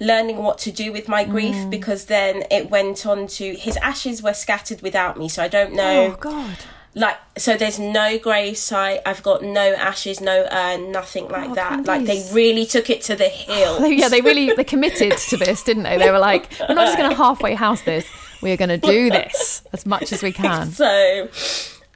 learning 0.00 0.38
what 0.38 0.58
to 0.58 0.72
do 0.72 0.92
with 0.92 1.08
my 1.08 1.22
grief 1.24 1.54
Mm. 1.54 1.70
because 1.70 2.06
then 2.06 2.42
it 2.50 2.70
went 2.70 3.06
on 3.06 3.28
to 3.38 3.54
his 3.54 3.76
ashes 3.78 4.20
were 4.22 4.34
scattered 4.34 4.82
without 4.82 5.16
me, 5.16 5.28
so 5.28 5.42
I 5.44 5.48
don't 5.48 5.72
know. 5.72 6.12
Oh 6.12 6.16
God. 6.20 6.56
Like 6.98 7.18
so, 7.36 7.56
there's 7.58 7.78
no 7.78 8.18
grave 8.18 8.56
site. 8.56 9.00
I've 9.04 9.22
got 9.22 9.42
no 9.42 9.74
ashes, 9.74 10.20
no 10.22 10.48
urn, 10.50 10.90
nothing 10.90 11.28
like 11.28 11.50
Oh, 11.50 11.54
that. 11.54 11.84
Like 11.84 12.06
they 12.06 12.26
really 12.32 12.64
took 12.64 12.88
it 12.88 13.02
to 13.02 13.14
the 13.14 13.28
hill. 13.28 13.86
Yeah, 13.86 14.08
they 14.08 14.22
really 14.22 14.54
they 14.54 14.64
committed 14.64 15.12
to 15.18 15.36
this, 15.36 15.62
didn't 15.62 15.82
they? 15.82 15.98
They 15.98 16.10
were 16.10 16.18
like, 16.18 16.50
we're 16.66 16.74
not 16.74 16.86
just 16.86 16.96
going 16.96 17.10
to 17.14 17.16
halfway 17.16 17.52
house 17.54 17.82
this. 17.82 18.08
We 18.42 18.50
are 18.52 18.56
going 18.56 18.70
to 18.70 18.78
do 18.78 19.10
this 19.10 19.62
as 19.74 19.84
much 19.86 20.10
as 20.12 20.22
we 20.22 20.32
can. 20.42 20.70
so 20.72 21.28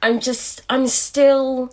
i'm 0.03 0.19
just 0.19 0.63
i'm 0.71 0.87
still 0.87 1.71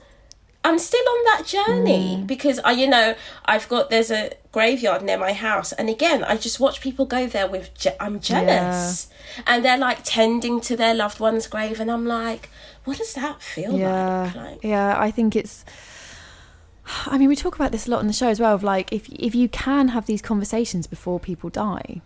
i'm 0.63 0.79
still 0.79 1.01
on 1.09 1.25
that 1.25 1.43
journey 1.47 2.17
Mm. 2.19 2.27
because 2.27 2.59
i 2.63 2.73
you 2.73 2.87
know 2.87 3.15
i've 3.47 3.67
got 3.71 3.89
there's 3.89 4.11
a 4.11 4.31
graveyard 4.53 5.03
near 5.03 5.17
my 5.17 5.33
house 5.33 5.73
and 5.73 5.89
again 5.89 6.23
i 6.25 6.37
just 6.37 6.61
watch 6.61 6.83
people 6.83 7.07
go 7.07 7.27
there 7.27 7.47
with 7.49 7.73
je- 7.75 7.97
i'm 7.99 8.21
jealous 8.21 9.09
and 9.47 9.65
they're 9.65 9.79
like 9.79 10.01
tending 10.05 10.61
to 10.61 10.77
their 10.77 10.95
loved 10.95 11.19
one's 11.21 11.47
grave 11.47 11.81
and 11.81 11.91
i'm 11.91 12.05
like 12.07 12.51
what 12.89 12.97
does 12.97 13.13
that 13.15 13.43
feel 13.43 13.79
Yeah, 13.79 14.33
like 14.35 14.35
like 14.35 14.65
yeah. 14.65 14.99
I 14.99 15.11
think 15.11 15.37
it's. 15.37 15.65
I 17.05 17.19
mean, 17.19 17.29
we 17.29 17.37
talk 17.37 17.55
about 17.55 17.71
this 17.71 17.87
a 17.87 17.91
lot 17.91 18.01
on 18.01 18.07
the 18.07 18.15
show 18.15 18.29
as 18.29 18.41
well. 18.41 18.55
Of 18.55 18.65
like, 18.65 18.91
if 18.93 19.09
if 19.11 19.35
you 19.35 19.49
can 19.49 19.89
have 19.89 20.07
these 20.07 20.23
conversations 20.23 20.87
before 20.87 21.21
people 21.21 21.51
die, 21.51 22.01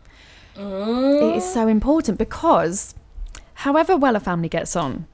it 0.56 1.36
is 1.36 1.44
oh. 1.44 1.54
so 1.54 1.68
important 1.68 2.18
because, 2.18 2.94
however 3.54 3.96
well 3.96 4.16
a 4.16 4.20
family 4.20 4.48
gets 4.48 4.74
on, 4.74 5.06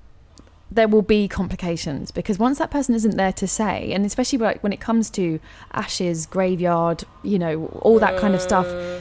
there 0.70 0.88
will 0.88 1.02
be 1.02 1.28
complications 1.28 2.10
because 2.10 2.38
once 2.38 2.58
that 2.58 2.70
person 2.70 2.94
isn't 2.94 3.16
there 3.18 3.32
to 3.34 3.46
say, 3.46 3.92
and 3.92 4.06
especially 4.06 4.38
like 4.38 4.62
when 4.62 4.72
it 4.72 4.80
comes 4.80 5.10
to 5.10 5.38
ashes, 5.72 6.24
graveyard, 6.24 7.04
you 7.22 7.38
know, 7.38 7.66
all 7.82 7.98
that 7.98 8.18
kind 8.18 8.34
of 8.34 8.40
stuff. 8.40 8.66
Uh. 8.66 9.00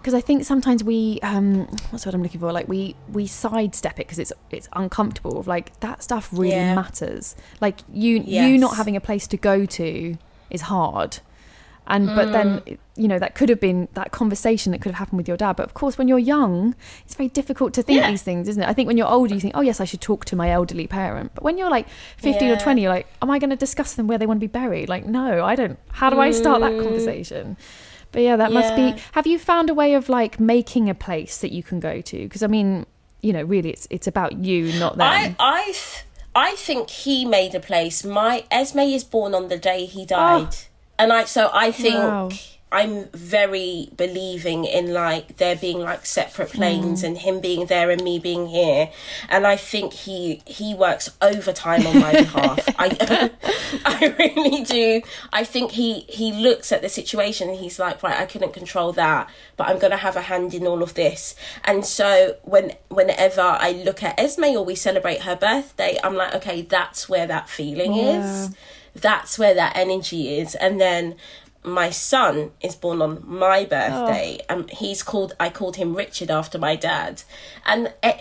Because 0.00 0.14
I 0.14 0.20
think 0.22 0.44
sometimes 0.44 0.82
we, 0.82 1.20
um, 1.22 1.66
what's 1.90 2.06
what 2.06 2.14
I'm 2.14 2.22
looking 2.22 2.40
for? 2.40 2.52
Like 2.52 2.68
we 2.68 2.96
we 3.12 3.26
sidestep 3.26 3.94
it 4.00 4.06
because 4.06 4.18
it's 4.18 4.32
it's 4.50 4.68
uncomfortable. 4.72 5.38
Of 5.38 5.46
like 5.46 5.78
that 5.80 6.02
stuff 6.02 6.30
really 6.32 6.50
Yeah. 6.52 6.74
matters. 6.74 7.36
Like 7.60 7.80
you 7.92 8.18
you 8.24 8.56
not 8.58 8.76
having 8.76 8.96
a 8.96 9.00
place 9.00 9.26
to 9.28 9.36
go 9.36 9.66
to 9.66 10.16
is 10.48 10.62
hard. 10.62 11.18
And 11.86 12.06
but 12.14 12.30
then 12.32 12.60
you 12.96 13.08
know 13.08 13.18
that 13.18 13.34
could 13.34 13.48
have 13.48 13.58
been 13.60 13.88
that 13.94 14.10
conversation 14.12 14.70
that 14.72 14.80
could 14.80 14.92
have 14.92 14.98
happened 15.00 15.18
with 15.18 15.26
your 15.28 15.36
dad. 15.36 15.56
But 15.56 15.64
of 15.66 15.74
course, 15.74 15.98
when 15.98 16.06
you're 16.08 16.18
young, 16.36 16.74
it's 17.04 17.14
very 17.16 17.28
difficult 17.28 17.74
to 17.74 17.82
think 17.82 18.00
Yeah. 18.00 18.10
these 18.10 18.22
things, 18.22 18.48
isn't 18.48 18.62
it? 18.62 18.68
I 18.68 18.72
think 18.72 18.86
when 18.86 18.96
you're 18.96 19.08
older, 19.10 19.34
you 19.34 19.40
think, 19.40 19.54
oh 19.56 19.60
yes, 19.60 19.80
I 19.80 19.84
should 19.84 20.00
talk 20.00 20.24
to 20.26 20.36
my 20.36 20.50
elderly 20.50 20.86
parent. 20.86 21.32
But 21.34 21.42
when 21.42 21.58
you're 21.58 21.70
like 21.70 21.86
15 22.18 22.50
or 22.52 22.56
20, 22.56 22.80
you're 22.82 22.92
like, 22.92 23.06
am 23.20 23.30
I 23.30 23.38
going 23.40 23.50
to 23.50 23.56
discuss 23.56 23.94
them 23.94 24.06
where 24.06 24.18
they 24.18 24.26
want 24.26 24.38
to 24.38 24.46
be 24.48 24.52
buried? 24.52 24.88
Like, 24.88 25.04
no, 25.04 25.44
I 25.44 25.56
don't. 25.56 25.78
How 25.90 26.10
do 26.10 26.20
I 26.20 26.30
start 26.30 26.60
that 26.60 26.78
conversation? 26.78 27.56
But 28.12 28.22
yeah, 28.22 28.36
that 28.36 28.52
must 28.52 28.74
be. 28.74 28.94
Have 29.12 29.26
you 29.26 29.38
found 29.38 29.70
a 29.70 29.74
way 29.74 29.94
of 29.94 30.08
like 30.08 30.40
making 30.40 30.88
a 30.88 30.94
place 30.94 31.38
that 31.38 31.52
you 31.52 31.62
can 31.62 31.80
go 31.80 32.00
to? 32.00 32.18
Because 32.18 32.42
I 32.42 32.46
mean, 32.46 32.86
you 33.20 33.32
know, 33.32 33.42
really, 33.42 33.70
it's 33.70 33.86
it's 33.90 34.06
about 34.06 34.32
you, 34.44 34.72
not 34.78 34.96
them. 34.96 35.06
I 35.06 35.36
I 35.38 35.64
th- 35.64 36.04
I 36.34 36.54
think 36.56 36.90
he 36.90 37.24
made 37.24 37.54
a 37.54 37.60
place. 37.60 38.04
My 38.04 38.44
Esme 38.50 38.80
is 38.80 39.04
born 39.04 39.34
on 39.34 39.48
the 39.48 39.58
day 39.58 39.86
he 39.86 40.06
died, 40.06 40.48
ah. 40.48 40.56
and 40.98 41.12
I 41.12 41.24
so 41.24 41.50
I 41.52 41.70
think 41.70 41.96
Wow. 41.96 42.30
I'm 42.72 43.06
very 43.08 43.88
believing 43.96 44.64
in 44.64 44.92
like 44.92 45.38
there 45.38 45.56
being 45.56 45.80
like 45.80 46.06
separate 46.06 46.50
planes 46.50 47.02
mm. 47.02 47.08
and 47.08 47.18
him 47.18 47.40
being 47.40 47.66
there 47.66 47.90
and 47.90 48.02
me 48.02 48.18
being 48.18 48.46
here, 48.46 48.90
and 49.28 49.46
I 49.46 49.56
think 49.56 49.92
he 49.92 50.42
he 50.46 50.74
works 50.74 51.10
overtime 51.20 51.86
on 51.86 51.98
my 51.98 52.12
behalf. 52.12 52.60
I 52.78 53.30
I 53.84 54.14
really 54.18 54.64
do. 54.64 55.02
I 55.32 55.42
think 55.42 55.72
he 55.72 56.00
he 56.08 56.32
looks 56.32 56.70
at 56.70 56.80
the 56.80 56.88
situation 56.88 57.48
and 57.48 57.58
he's 57.58 57.78
like, 57.78 58.02
right, 58.02 58.18
I 58.18 58.26
couldn't 58.26 58.52
control 58.52 58.92
that, 58.92 59.28
but 59.56 59.68
I'm 59.68 59.78
gonna 59.78 59.96
have 59.96 60.14
a 60.14 60.22
hand 60.22 60.54
in 60.54 60.66
all 60.66 60.82
of 60.82 60.94
this. 60.94 61.34
And 61.64 61.84
so 61.84 62.36
when 62.42 62.74
whenever 62.88 63.40
I 63.40 63.72
look 63.72 64.02
at 64.02 64.18
Esme 64.18 64.44
or 64.44 64.64
we 64.64 64.76
celebrate 64.76 65.22
her 65.22 65.34
birthday, 65.34 65.98
I'm 66.04 66.14
like, 66.14 66.34
okay, 66.36 66.62
that's 66.62 67.08
where 67.08 67.26
that 67.26 67.48
feeling 67.48 67.94
is. 67.94 68.54
That's 68.94 69.38
where 69.38 69.54
that 69.54 69.76
energy 69.76 70.38
is. 70.38 70.54
And 70.56 70.80
then 70.80 71.16
my 71.62 71.90
son 71.90 72.52
is 72.62 72.74
born 72.74 73.02
on 73.02 73.22
my 73.26 73.64
birthday 73.64 74.40
and 74.48 74.70
he's 74.70 75.02
called 75.02 75.34
I 75.38 75.50
called 75.50 75.76
him 75.76 75.94
Richard 75.94 76.30
after 76.30 76.58
my 76.58 76.76
dad. 76.76 77.22
And 77.66 77.92
eh, 78.02 78.18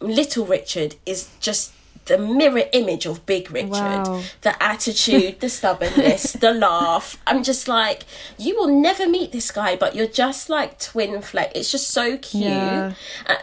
little 0.00 0.46
Richard 0.46 0.96
is 1.04 1.30
just 1.40 1.72
the 2.08 2.18
mirror 2.18 2.64
image 2.72 3.06
of 3.06 3.24
big 3.26 3.50
Richard. 3.50 3.70
Wow. 3.70 4.22
The 4.40 4.60
attitude, 4.62 5.40
the 5.40 5.48
stubbornness, 5.58 6.32
the 6.32 6.52
laugh. 6.52 7.20
I'm 7.26 7.42
just 7.42 7.68
like, 7.68 8.04
you 8.38 8.56
will 8.56 8.68
never 8.68 9.08
meet 9.08 9.30
this 9.30 9.50
guy, 9.50 9.76
but 9.76 9.94
you're 9.94 10.06
just 10.06 10.48
like 10.48 10.78
twin 10.80 11.20
flame. 11.22 11.50
It's 11.54 11.70
just 11.70 11.88
so 11.88 12.16
cute. 12.16 12.44
Yeah. 12.44 12.94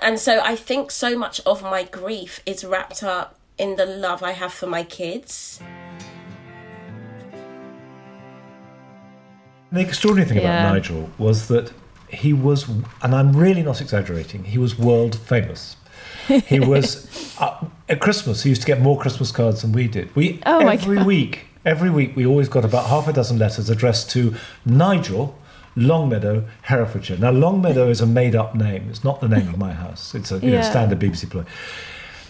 And 0.01 0.19
so 0.19 0.41
I 0.41 0.55
think 0.55 0.91
so 0.91 1.17
much 1.17 1.39
of 1.45 1.61
my 1.61 1.83
grief 1.83 2.41
is 2.45 2.65
wrapped 2.65 3.03
up 3.03 3.37
in 3.57 3.75
the 3.75 3.85
love 3.85 4.23
I 4.23 4.31
have 4.31 4.51
for 4.51 4.67
my 4.67 4.83
kids. 4.83 5.61
The 9.75 9.81
extraordinary 9.81 10.27
thing 10.29 10.37
Yeah. 10.41 10.61
about 10.61 10.73
Nigel 10.73 11.09
was 11.17 11.47
that 11.49 11.71
he 12.07 12.31
was, 12.31 12.67
and 13.01 13.13
I'm 13.13 13.33
really 13.35 13.61
not 13.61 13.81
exaggerating, 13.81 14.45
he 14.45 14.57
was 14.57 14.77
world 14.79 15.15
famous. 15.17 15.75
He 16.27 16.59
was 16.59 16.87
uh, 17.39 17.63
at 17.89 17.99
Christmas. 17.99 18.43
He 18.43 18.49
used 18.49 18.61
to 18.61 18.67
get 18.67 18.79
more 18.81 18.97
Christmas 18.97 19.31
cards 19.31 19.61
than 19.61 19.71
we 19.73 19.87
did. 19.87 20.15
We 20.15 20.39
Oh 20.45 20.59
every 20.67 21.03
week, 21.03 21.45
every 21.65 21.89
week, 21.89 22.15
we 22.15 22.25
always 22.25 22.49
got 22.49 22.63
about 22.65 22.85
half 22.87 23.07
a 23.07 23.13
dozen 23.13 23.37
letters 23.37 23.69
addressed 23.69 24.09
to 24.11 24.33
Nigel, 24.65 25.37
Longmeadow, 25.75 26.45
Herefordshire. 26.63 27.17
Now, 27.17 27.31
Longmeadow 27.31 27.89
is 27.89 28.01
a 28.01 28.05
made-up 28.07 28.55
name. 28.55 28.87
It's 28.89 29.03
not 29.03 29.19
the 29.21 29.27
name 29.27 29.47
of 29.49 29.57
my 29.57 29.73
house. 29.85 30.15
It's 30.15 30.31
a 30.31 30.39
you 30.39 30.51
know, 30.51 30.61
standard 30.61 30.99
BBC 30.99 31.29
ploy. 31.29 31.43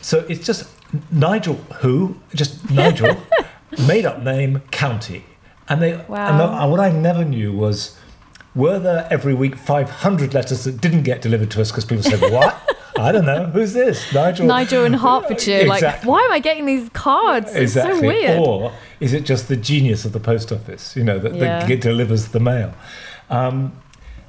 So 0.02 0.26
it's 0.28 0.46
just 0.46 0.68
Nigel 1.12 1.56
who, 1.82 2.18
just 2.34 2.70
Nigel, 2.72 3.16
made 3.88 4.06
up 4.06 4.24
name, 4.24 4.62
county. 4.72 5.24
And 5.68 5.82
they 5.82 5.94
and 5.94 6.08
Wow. 6.08 6.62
the- 6.62 6.68
what 6.72 6.80
I 6.80 6.92
never 6.92 7.24
knew 7.26 7.52
was 7.54 7.98
were 8.54 8.80
there 8.80 9.08
every 9.12 9.34
week 9.34 9.56
500 9.58 10.34
letters 10.34 10.64
that 10.64 10.80
didn't 10.80 11.04
get 11.04 11.22
delivered 11.22 11.52
to 11.52 11.62
us 11.62 11.72
because 11.72 11.86
people 11.86 12.04
said, 12.04 12.22
What? 12.32 12.62
I 12.98 13.12
don't 13.12 13.26
know. 13.26 13.48
Who's 13.48 13.74
this? 13.74 14.14
Nigel. 14.14 14.46
Nigel 14.48 14.86
in 14.86 14.94
Herefordshire, 14.94 15.66
like, 15.68 15.80
Exactly. 15.80 16.10
why 16.10 16.22
am 16.24 16.32
I 16.32 16.40
getting 16.40 16.66
these 16.66 16.88
cards? 16.94 17.48
It's 17.50 17.58
Exactly. 17.76 18.00
so 18.00 18.08
weird. 18.08 18.40
Or 18.40 18.72
is 19.02 19.12
it 19.12 19.26
just 19.26 19.50
the 19.50 19.58
genius 19.58 20.06
of 20.06 20.14
the 20.14 20.20
post 20.22 20.50
office, 20.54 20.96
you 20.96 21.04
know, 21.04 21.20
that, 21.20 21.36
Yeah. 21.36 21.66
that 21.66 21.82
delivers 21.82 22.30
the 22.30 22.40
mail? 22.40 22.74
Um, 23.30 23.74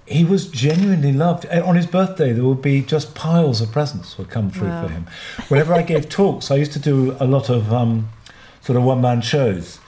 he 0.04 0.24
was 0.24 0.46
genuinely 0.48 1.12
loved. 1.12 1.44
And 1.44 1.62
on 1.62 1.76
his 1.76 1.86
birthday, 1.86 2.32
there 2.32 2.42
would 2.44 2.60
be 2.62 2.80
just 2.82 3.14
piles 3.14 3.60
of 3.60 3.70
presents 3.70 4.18
would 4.18 4.30
come 4.30 4.50
through 4.50 4.68
Wow. 4.68 4.82
for 4.86 4.92
him. 4.92 5.06
Whenever 5.46 5.72
I 5.72 5.82
gave 5.82 6.08
talks, 6.08 6.50
I 6.50 6.56
used 6.56 6.72
to 6.72 6.80
do 6.80 7.16
a 7.20 7.26
lot 7.26 7.48
of 7.48 7.72
um, 7.72 8.08
sort 8.62 8.76
of 8.76 8.82
one 8.82 9.00
man 9.00 9.20
shows. 9.20 9.78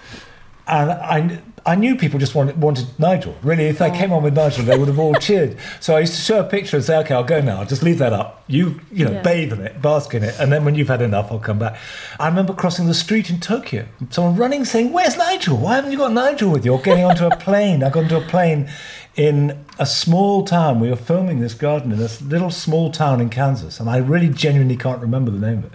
And 0.68 0.90
I, 0.92 1.40
I 1.64 1.74
knew 1.74 1.96
people 1.96 2.18
just 2.18 2.34
wanted, 2.34 2.60
wanted 2.60 2.86
Nigel. 2.98 3.34
Really, 3.42 3.64
if 3.64 3.80
I 3.80 3.88
oh. 3.88 3.94
came 3.94 4.12
on 4.12 4.22
with 4.22 4.34
Nigel, 4.34 4.64
they 4.64 4.76
would 4.76 4.88
have 4.88 4.98
all 4.98 5.14
cheered. 5.14 5.56
So 5.80 5.96
I 5.96 6.00
used 6.00 6.14
to 6.14 6.20
show 6.20 6.40
a 6.40 6.44
picture 6.44 6.76
and 6.76 6.84
say, 6.84 6.96
"Okay, 6.98 7.14
I'll 7.14 7.24
go 7.24 7.40
now. 7.40 7.60
I'll 7.60 7.66
just 7.66 7.82
leave 7.82 7.98
that 7.98 8.12
up. 8.12 8.44
You, 8.46 8.80
you 8.92 9.04
know, 9.04 9.12
Yeah. 9.12 9.22
bathe 9.22 9.52
in 9.52 9.60
it, 9.60 9.80
bask 9.80 10.12
in 10.14 10.22
it, 10.22 10.34
and 10.38 10.52
then 10.52 10.64
when 10.64 10.74
you've 10.74 10.88
had 10.88 11.00
enough, 11.02 11.32
I'll 11.32 11.38
come 11.38 11.58
back." 11.58 11.78
I 12.20 12.28
remember 12.28 12.52
crossing 12.52 12.86
the 12.86 12.94
street 12.94 13.30
in 13.30 13.40
Tokyo, 13.40 13.86
someone 14.10 14.36
running 14.36 14.64
saying, 14.64 14.92
"Where's 14.92 15.16
Nigel? 15.16 15.56
Why 15.56 15.76
haven't 15.76 15.92
you 15.92 15.98
got 15.98 16.12
Nigel 16.12 16.50
with 16.50 16.64
you?" 16.64 16.72
Or 16.72 16.80
getting 16.80 17.04
onto 17.04 17.26
a 17.26 17.36
plane. 17.46 17.82
I 17.82 17.90
got 17.90 18.04
onto 18.04 18.16
a 18.16 18.20
plane 18.22 18.68
in 19.16 19.64
a 19.78 19.86
small 19.86 20.44
town. 20.44 20.80
We 20.80 20.90
were 20.90 20.96
filming 20.96 21.40
this 21.40 21.54
garden 21.54 21.92
in 21.92 21.98
this 21.98 22.20
little 22.20 22.50
small 22.50 22.90
town 22.90 23.20
in 23.20 23.30
Kansas, 23.30 23.80
and 23.80 23.88
I 23.88 23.98
really 23.98 24.28
genuinely 24.28 24.76
can't 24.76 25.00
remember 25.00 25.30
the 25.30 25.38
name 25.46 25.58
of 25.58 25.64
it. 25.66 25.72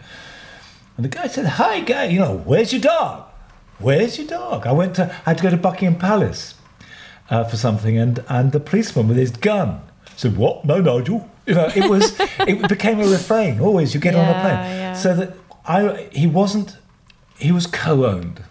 And 0.97 1.05
the 1.05 1.09
guy 1.09 1.27
said, 1.27 1.45
"Hi, 1.45 1.79
guy. 1.79 2.05
You 2.05 2.19
know, 2.19 2.37
where's 2.45 2.71
your 2.73 2.81
dog? 2.81 3.25
Where's 3.83 4.17
your 4.17 4.27
dog?" 4.27 4.65
I 4.65 4.71
went 4.71 4.95
to. 4.95 5.03
I 5.25 5.29
had 5.29 5.37
to 5.37 5.43
go 5.43 5.49
to 5.49 5.57
Buckingham 5.57 5.99
Palace 5.99 6.55
uh, 7.29 7.43
for 7.43 7.57
something, 7.57 7.97
and 7.97 8.23
and 8.29 8.51
the 8.51 8.59
policeman 8.59 9.07
with 9.07 9.17
his 9.17 9.31
gun 9.31 9.81
said, 10.15 10.37
"What? 10.37 10.65
No, 10.65 10.79
Nigel." 10.81 11.29
You 11.45 11.55
know, 11.55 11.67
it 11.75 11.89
was. 11.89 12.17
it 12.47 12.69
became 12.69 13.01
a 13.01 13.05
refrain. 13.07 13.59
Always, 13.59 13.93
you 13.93 13.99
get 13.99 14.15
on 14.15 14.25
a 14.29 14.39
plane. 14.39 14.59
yeah. 14.79 14.93
So 14.93 15.13
that 15.13 15.33
I, 15.67 16.07
he 16.13 16.25
wasn't. 16.25 16.77
He 17.37 17.51
was 17.51 17.67
co-owned. 17.67 18.41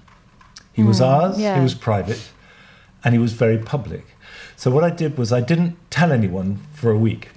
He 0.75 0.83
was 0.83 1.01
ours. 1.01 1.39
yeah. 1.41 1.57
He 1.57 1.63
was 1.63 1.75
private, 1.75 2.21
and 3.03 3.15
he 3.15 3.19
was 3.19 3.33
very 3.33 3.57
public. 3.57 4.05
So 4.57 4.71
what 4.71 4.85
I 4.85 4.91
did 4.91 5.17
was 5.17 5.33
I 5.33 5.41
didn't 5.41 5.77
tell 5.89 6.13
anyone 6.13 6.59
for 6.75 6.91
a 6.91 6.99
week, 6.99 7.31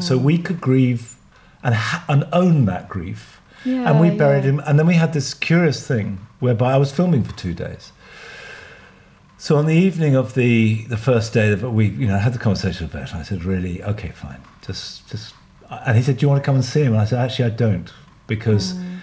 so 0.00 0.18
we 0.18 0.38
could 0.38 0.60
grieve 0.60 1.14
and 1.62 1.74
ha- 1.76 2.04
and 2.08 2.24
own 2.32 2.64
that 2.66 2.88
grief. 2.88 3.39
And 3.64 4.00
we 4.00 4.10
buried 4.10 4.44
yeah. 4.44 4.50
him. 4.50 4.62
And 4.66 4.78
then 4.78 4.86
we 4.86 4.94
had 4.94 5.12
this 5.12 5.34
curious 5.34 5.86
thing 5.86 6.26
whereby 6.38 6.72
I 6.72 6.76
was 6.76 6.92
filming 6.92 7.24
for 7.24 7.36
two 7.36 7.54
days. 7.54 7.92
So 9.38 9.56
on 9.56 9.66
the 9.66 9.74
evening 9.74 10.14
of 10.16 10.34
the 10.34 10.84
the 10.84 10.98
first 10.98 11.32
day 11.32 11.54
that 11.54 11.70
we 11.70 11.88
you 11.88 12.06
know 12.06 12.18
had 12.18 12.34
the 12.34 12.38
conversation 12.38 12.86
with 12.86 12.92
Bert, 12.92 13.10
and 13.12 13.20
I 13.20 13.22
said, 13.22 13.44
"Really, 13.44 13.82
okay, 13.82 14.10
fine, 14.10 14.40
just 14.66 15.08
just." 15.08 15.34
And 15.70 15.96
he 15.96 16.02
said, 16.02 16.18
"Do 16.18 16.24
you 16.24 16.28
want 16.28 16.42
to 16.42 16.46
come 16.46 16.56
and 16.56 16.64
see 16.64 16.82
him?" 16.82 16.92
And 16.92 17.00
I 17.00 17.06
said, 17.06 17.20
"Actually, 17.20 17.46
I 17.46 17.56
don't, 17.56 17.90
because 18.26 18.74
mm. 18.74 18.98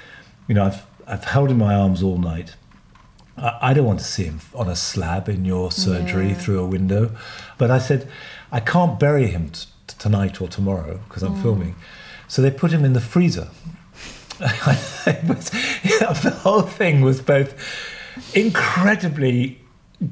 you 0.48 0.54
know 0.54 0.66
I've 0.66 0.86
I've 1.08 1.24
held 1.24 1.50
him 1.50 1.60
in 1.60 1.68
my 1.68 1.74
arms 1.74 2.04
all 2.04 2.18
night, 2.18 2.56
I, 3.38 3.58
I 3.62 3.74
don't 3.74 3.86
want 3.86 4.00
to 4.00 4.06
see 4.06 4.26
him 4.26 4.42
on 4.54 4.68
a 4.68 4.76
slab 4.76 5.30
in 5.30 5.46
your 5.46 5.72
surgery 5.72 6.30
Yeah. 6.30 6.36
through 6.36 6.60
a 6.60 6.68
window. 6.68 7.16
But 7.58 7.72
I 7.72 7.80
said, 7.80 8.08
I 8.52 8.60
can't 8.60 9.00
bury 9.00 9.28
him 9.28 9.50
t- 9.50 9.66
tonight 9.98 10.42
or 10.42 10.48
tomorrow 10.48 11.00
because 11.08 11.24
I'm 11.24 11.36
mm. 11.36 11.42
filming. 11.42 11.76
So 12.28 12.42
they 12.42 12.52
put 12.52 12.72
him 12.72 12.84
in 12.84 12.94
the 12.94 13.02
freezer. 13.02 13.50
Was- 14.40 15.50
the 16.22 16.40
whole 16.42 16.62
thing 16.62 17.02
was 17.02 17.22
both 17.22 17.56
incredibly 18.34 19.60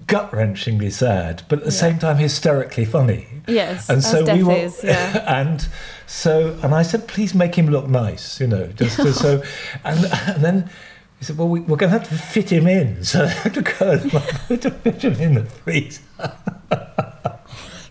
gut 0.08 0.32
wrenchingly 0.32 0.91
sad, 0.91 1.44
but 1.48 1.60
at 1.60 1.65
the 1.65 1.72
same 1.72 2.00
time 2.00 2.17
hysterically 2.17 2.86
funny. 2.86 3.27
Yes, 3.48 3.89
and 3.89 4.03
so 4.03 4.24
we 4.34 4.44
were, 4.44 4.53
is, 4.53 4.82
yeah. 4.84 5.24
and 5.39 5.67
so, 6.08 6.58
and 6.63 6.74
I 6.74 6.82
said, 6.82 7.08
please 7.08 7.36
make 7.36 7.55
him 7.55 7.67
look 7.67 7.88
nice, 7.88 8.39
you 8.39 8.48
know, 8.48 8.67
just, 8.67 8.98
just 8.98 9.20
so, 9.22 9.44
and 9.84 10.05
and 10.05 10.44
then. 10.44 10.70
He 11.17 11.24
said, 11.24 11.38
"Well, 11.38 11.48
we, 11.48 11.62
we're 11.62 11.77
going 11.77 11.94
to 11.94 11.98
have 11.98 12.10
to 12.10 12.15
fit 12.15 12.51
him 12.51 12.67
in, 12.67 13.05
so 13.05 13.24
I 13.24 13.27
had 13.27 13.53
to 13.53 13.62
go 13.62 13.98
to 13.98 14.70
fit 14.70 15.01
him 15.01 15.13
in 15.13 15.36
the 15.36 15.46
freezer." 15.46 16.01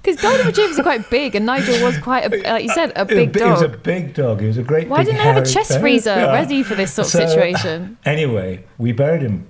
Because 0.04 0.20
golden 0.20 0.46
retrievers 0.46 0.78
are 0.78 0.82
quite 0.82 1.08
big, 1.08 1.34
and 1.34 1.46
Nigel 1.46 1.82
was 1.82 1.96
quite, 1.98 2.30
a, 2.30 2.52
like 2.52 2.62
you 2.64 2.68
said, 2.68 2.92
a 2.94 3.06
big 3.06 3.34
He 3.34 3.42
was 3.42 3.62
a 3.62 3.68
dog. 3.68 3.82
big 3.82 4.12
dog. 4.12 4.40
He 4.42 4.46
was 4.46 4.58
a 4.58 4.62
great. 4.62 4.86
Why 4.88 5.02
didn't 5.02 5.16
they 5.16 5.22
have 5.24 5.38
a 5.38 5.46
chest 5.46 5.70
bear. 5.70 5.80
freezer 5.80 6.10
Yeah. 6.14 6.32
ready 6.32 6.62
for 6.62 6.74
this 6.74 6.92
sort 6.92 7.06
of 7.06 7.12
So, 7.12 7.26
situation? 7.26 7.96
Uh, 8.04 8.10
anyway, 8.10 8.64
we 8.76 8.92
buried 8.92 9.22
him 9.22 9.46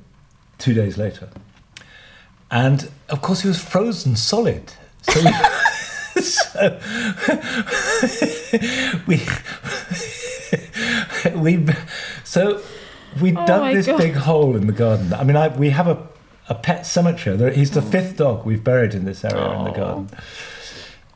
two 0.58 0.72
days 0.72 0.96
later, 0.96 1.28
and 2.52 2.88
of 3.08 3.20
course 3.20 3.40
he 3.40 3.48
was 3.48 3.58
frozen 3.60 4.14
solid. 4.14 4.72
So 5.02 5.20
we, 5.24 6.22
so 6.22 6.78
we, 9.06 9.20
we 11.34 11.66
so 12.22 12.60
we 13.20 13.32
Oh 13.36 13.46
dug 13.46 13.74
this 13.74 13.86
God. 13.86 13.98
big 13.98 14.14
hole 14.14 14.54
in 14.56 14.66
the 14.68 14.72
garden. 14.72 15.12
I 15.14 15.24
mean, 15.24 15.36
I, 15.36 15.48
we 15.48 15.70
have 15.70 15.88
a 15.88 15.96
a 16.48 16.54
pet 16.54 16.86
cemetery. 16.86 17.54
He's 17.54 17.70
the 17.70 17.80
hmm. 17.80 17.90
fifth 17.90 18.16
dog 18.16 18.44
we've 18.44 18.64
buried 18.64 18.94
in 18.94 19.04
this 19.04 19.24
area 19.24 19.58
in 19.58 19.64
the 19.64 19.70
garden. 19.70 20.10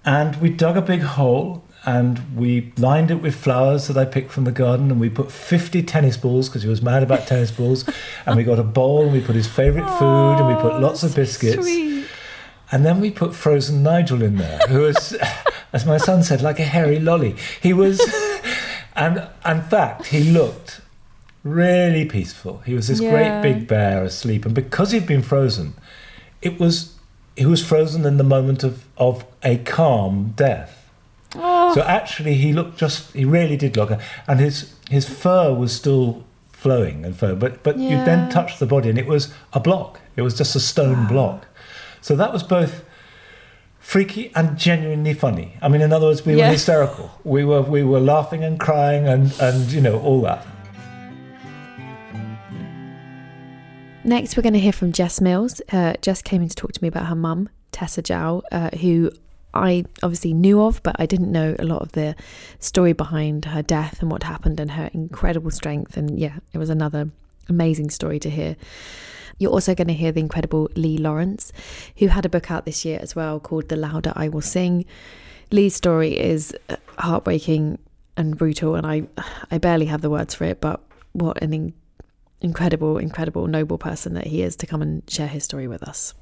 And 0.04 0.37
we 0.37 0.50
dug 0.50 0.76
a 0.76 0.82
big 0.82 1.02
hole 1.02 1.64
and 1.85 2.37
we 2.37 2.73
lined 2.76 3.11
it 3.11 3.16
with 3.16 3.35
flowers 3.35 3.88
that 3.88 3.97
I 3.97 4.04
picked 4.04 4.30
from 4.30 4.44
the 4.44 4.52
garden 4.52 4.90
and 4.90 5.00
we 5.00 5.08
put 5.08 5.30
50 5.30 5.82
tennis 5.82 6.16
balls 6.16 6.49
because 6.49 6.62
he 6.62 6.68
was 6.68 6.82
mad 6.82 7.02
about 7.02 7.26
tennis 7.26 7.50
balls. 7.50 7.85
And 8.26 8.37
we 8.37 8.44
got 8.44 8.58
a 8.58 8.64
bowl 8.64 9.04
and 9.04 9.12
we 9.12 9.20
put 9.20 9.37
his 9.37 9.47
favourite 9.47 9.88
food 9.99 10.37
and 10.38 10.47
we 10.49 10.54
put 10.54 10.80
lots 10.80 11.02
of 11.02 11.14
biscuits. 11.14 11.66
Sweet. 11.66 12.06
And 12.70 12.85
then 12.85 13.00
we 13.00 13.11
put 13.11 13.35
frozen 13.35 13.82
Nigel 13.82 14.23
in 14.23 14.37
there, 14.37 14.58
who 14.68 14.80
was, 14.80 15.16
as 15.73 15.87
my 15.87 15.97
son 15.97 16.23
said, 16.23 16.42
like 16.42 16.58
a 16.58 16.64
hairy 16.64 17.00
lolly. 17.00 17.37
He 17.62 17.73
was, 17.73 18.00
and 18.97 19.26
in 19.47 19.62
fact, 19.62 20.06
he 20.06 20.30
looked 20.30 20.82
really 21.45 22.04
peaceful. 22.04 22.62
He 22.66 22.75
was 22.75 22.88
this 22.88 23.00
Yeah. 23.00 23.11
great 23.11 23.42
big 23.42 23.68
bear 23.68 24.04
asleep, 24.04 24.45
and 24.45 24.54
because 24.54 24.92
he'd 24.92 25.07
been 25.07 25.23
frozen, 25.23 25.75
it 26.42 26.59
was 26.61 26.92
he 27.37 27.47
was 27.47 27.64
frozen 27.64 28.04
in 28.04 28.16
the 28.16 28.25
moment 28.25 28.64
of 28.64 28.85
of 28.97 29.25
a 29.42 29.59
calm 29.59 30.33
death. 30.37 30.75
Oh. 31.37 31.75
So 31.75 31.83
actually, 31.83 32.35
he 32.35 32.52
looked 32.52 32.78
just 32.78 33.12
he 33.12 33.25
really 33.25 33.57
did 33.57 33.76
look, 33.76 33.92
and 34.26 34.40
his 34.40 34.73
his 34.90 35.09
fur 35.09 35.52
was 35.54 35.73
still 35.73 36.25
flowing 36.52 37.04
and 37.04 37.14
fur, 37.16 37.35
but 37.35 37.62
but 37.62 37.78
you 37.78 37.97
then 38.04 38.28
touched 38.30 38.59
the 38.59 38.66
body, 38.66 38.88
and 38.90 38.99
it 38.99 39.07
was 39.07 39.33
a 39.52 39.61
block. 39.61 40.00
It 40.16 40.23
was 40.23 40.35
just 40.35 40.57
a 40.57 40.61
stone 40.61 41.07
block. 41.07 41.47
So 42.00 42.16
that 42.16 42.33
was 42.33 42.42
both 42.42 42.83
freaky 43.78 44.30
and 44.35 44.57
genuinely 44.59 45.14
funny. 45.14 45.54
I 45.62 45.68
mean, 45.68 45.80
in 45.80 45.92
other 45.92 46.07
words, 46.07 46.25
we 46.26 46.35
Yeah. 46.35 46.47
were 46.47 46.52
hysterical. 46.52 47.11
We 47.25 47.45
were 47.45 47.62
we 47.62 47.83
were 47.85 48.00
laughing 48.00 48.42
and 48.42 48.59
crying 48.59 49.07
and 49.07 49.33
and 49.40 49.71
you 49.71 49.80
know 49.80 49.99
all 50.00 50.21
that. 50.23 50.45
Next, 54.08 54.38
we're 54.38 54.42
going 54.42 54.54
to 54.54 54.58
hear 54.58 54.72
from 54.72 54.90
Jess 54.90 55.20
Mills. 55.20 55.60
Uh, 55.70 55.92
Jess 56.00 56.22
came 56.22 56.40
in 56.40 56.48
to 56.48 56.56
talk 56.56 56.72
to 56.72 56.82
me 56.82 56.88
about 56.88 57.08
her 57.08 57.14
mum, 57.14 57.50
Tessa 57.72 58.00
Jowell, 58.00 58.42
uh, 58.50 58.70
who 58.78 59.10
I 59.52 59.84
obviously 60.02 60.32
knew 60.32 60.62
of, 60.62 60.82
but 60.82 60.96
I 60.98 61.04
didn't 61.04 61.30
know 61.30 61.54
a 61.58 61.64
lot 61.66 61.82
of 61.82 61.92
the 61.92 62.16
story 62.58 62.94
behind 62.94 63.44
her 63.44 63.60
death 63.60 64.00
and 64.00 64.10
what 64.10 64.22
happened 64.22 64.60
and 64.60 64.70
her 64.70 64.88
incredible 64.94 65.50
strength. 65.50 65.98
And 65.98 66.18
yeah, 66.18 66.38
it 66.54 66.58
was 66.58 66.70
another 66.70 67.10
amazing 67.50 67.90
story 67.90 68.18
to 68.20 68.30
hear. 68.30 68.56
You're 69.36 69.52
also 69.52 69.74
going 69.74 69.88
to 69.88 69.94
hear 69.94 70.10
the 70.10 70.20
incredible 70.20 70.71
Lee 70.75 70.97
Lawrence, 70.97 71.52
who 71.99 72.06
had 72.06 72.25
a 72.25 72.30
book 72.30 72.50
out 72.50 72.64
this 72.64 72.86
year 72.86 72.99
as 73.02 73.14
well 73.14 73.38
called 73.38 73.68
The 73.68 73.76
Louder 73.76 74.14
I 74.16 74.30
Will 74.30 74.40
Sing. 74.40 74.86
Lee's 75.50 75.75
story 75.75 76.18
is 76.18 76.56
uh, 76.71 76.76
heartbreaking 76.97 77.78
and 78.16 78.38
brutal, 78.38 78.75
and 78.75 78.86
I, 78.86 79.02
I 79.50 79.58
barely 79.58 79.84
have 79.84 80.00
the 80.00 80.08
words 80.08 80.34
for 80.34 80.44
it, 80.44 80.62
but 80.62 80.80
what 81.12 81.42
an 81.42 81.75
incredible, 82.40 82.98
incredible, 82.98 83.46
noble 83.46 83.78
person 83.78 84.14
that 84.14 84.26
he 84.26 84.42
is 84.42 84.56
to 84.56 84.66
come 84.66 84.82
and 84.82 85.02
share 85.08 85.28
his 85.28 85.44
story 85.44 85.66
with 85.66 85.82
us. 85.82 86.14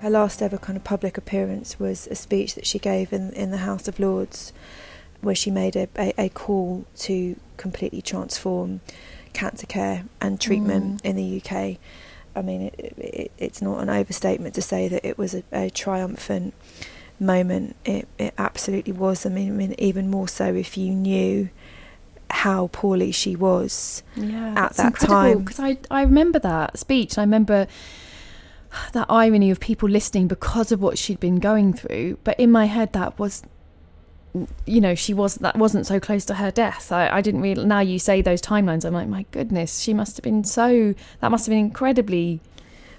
Her 0.00 0.10
last 0.10 0.40
ever 0.40 0.56
kind 0.56 0.76
of 0.76 0.84
public 0.84 1.18
appearance 1.18 1.78
was 1.78 2.06
a 2.06 2.14
speech 2.14 2.54
that 2.54 2.66
she 2.66 2.78
gave 2.78 3.12
in, 3.12 3.32
in 3.34 3.50
the 3.50 3.58
House 3.58 3.86
of 3.86 4.00
Lords, 4.00 4.52
where 5.20 5.34
she 5.34 5.50
made 5.50 5.76
a, 5.76 5.88
a, 5.98 6.14
a 6.16 6.28
call 6.30 6.86
to 7.00 7.38
completely 7.58 8.00
transform 8.00 8.80
cancer 9.34 9.66
care 9.66 10.04
and 10.20 10.40
treatment 10.40 11.02
mm. 11.02 11.04
in 11.04 11.16
the 11.16 11.42
UK. 11.42 11.78
I 12.34 12.42
mean, 12.42 12.62
it, 12.78 12.94
it, 12.96 13.32
it's 13.36 13.60
not 13.60 13.82
an 13.82 13.90
overstatement 13.90 14.54
to 14.54 14.62
say 14.62 14.88
that 14.88 15.06
it 15.06 15.18
was 15.18 15.34
a, 15.34 15.42
a 15.52 15.68
triumphant 15.68 16.54
moment. 17.18 17.76
It, 17.84 18.08
it 18.18 18.32
absolutely 18.38 18.94
was. 18.94 19.26
I 19.26 19.28
mean, 19.28 19.48
I 19.48 19.52
mean, 19.52 19.74
even 19.78 20.08
more 20.10 20.28
so 20.28 20.54
if 20.54 20.78
you 20.78 20.94
knew 20.94 21.50
how 22.32 22.68
poorly 22.72 23.12
she 23.12 23.36
was 23.36 24.02
Yeah, 24.16 24.54
at 24.56 24.74
that 24.74 24.98
time. 24.98 25.40
because 25.40 25.60
I 25.60 25.78
I 25.90 26.02
remember 26.02 26.38
that 26.40 26.78
speech. 26.78 27.18
I 27.18 27.22
remember 27.22 27.66
that 28.92 29.06
irony 29.08 29.50
of 29.50 29.60
people 29.60 29.88
listening 29.88 30.28
because 30.28 30.72
of 30.72 30.80
what 30.80 30.98
she'd 30.98 31.20
been 31.20 31.38
going 31.40 31.72
through. 31.72 32.18
But 32.24 32.38
in 32.38 32.50
my 32.50 32.66
head, 32.66 32.92
that 32.92 33.18
was, 33.18 33.42
you 34.66 34.80
know, 34.80 34.94
she 34.94 35.12
was 35.12 35.34
that 35.36 35.56
wasn't 35.56 35.86
so 35.86 35.98
close 36.00 36.24
to 36.26 36.34
her 36.34 36.50
death. 36.50 36.92
I, 36.92 37.08
I 37.08 37.20
didn't 37.20 37.40
really. 37.42 37.64
Now 37.64 37.80
you 37.80 37.98
say 37.98 38.22
those 38.22 38.40
timelines, 38.40 38.84
I'm 38.84 38.94
like, 38.94 39.08
my 39.08 39.26
goodness, 39.32 39.80
she 39.80 39.92
must 39.94 40.16
have 40.16 40.22
been 40.22 40.44
so. 40.44 40.94
That 41.20 41.30
must 41.30 41.46
have 41.46 41.50
been 41.50 41.58
incredibly. 41.66 42.40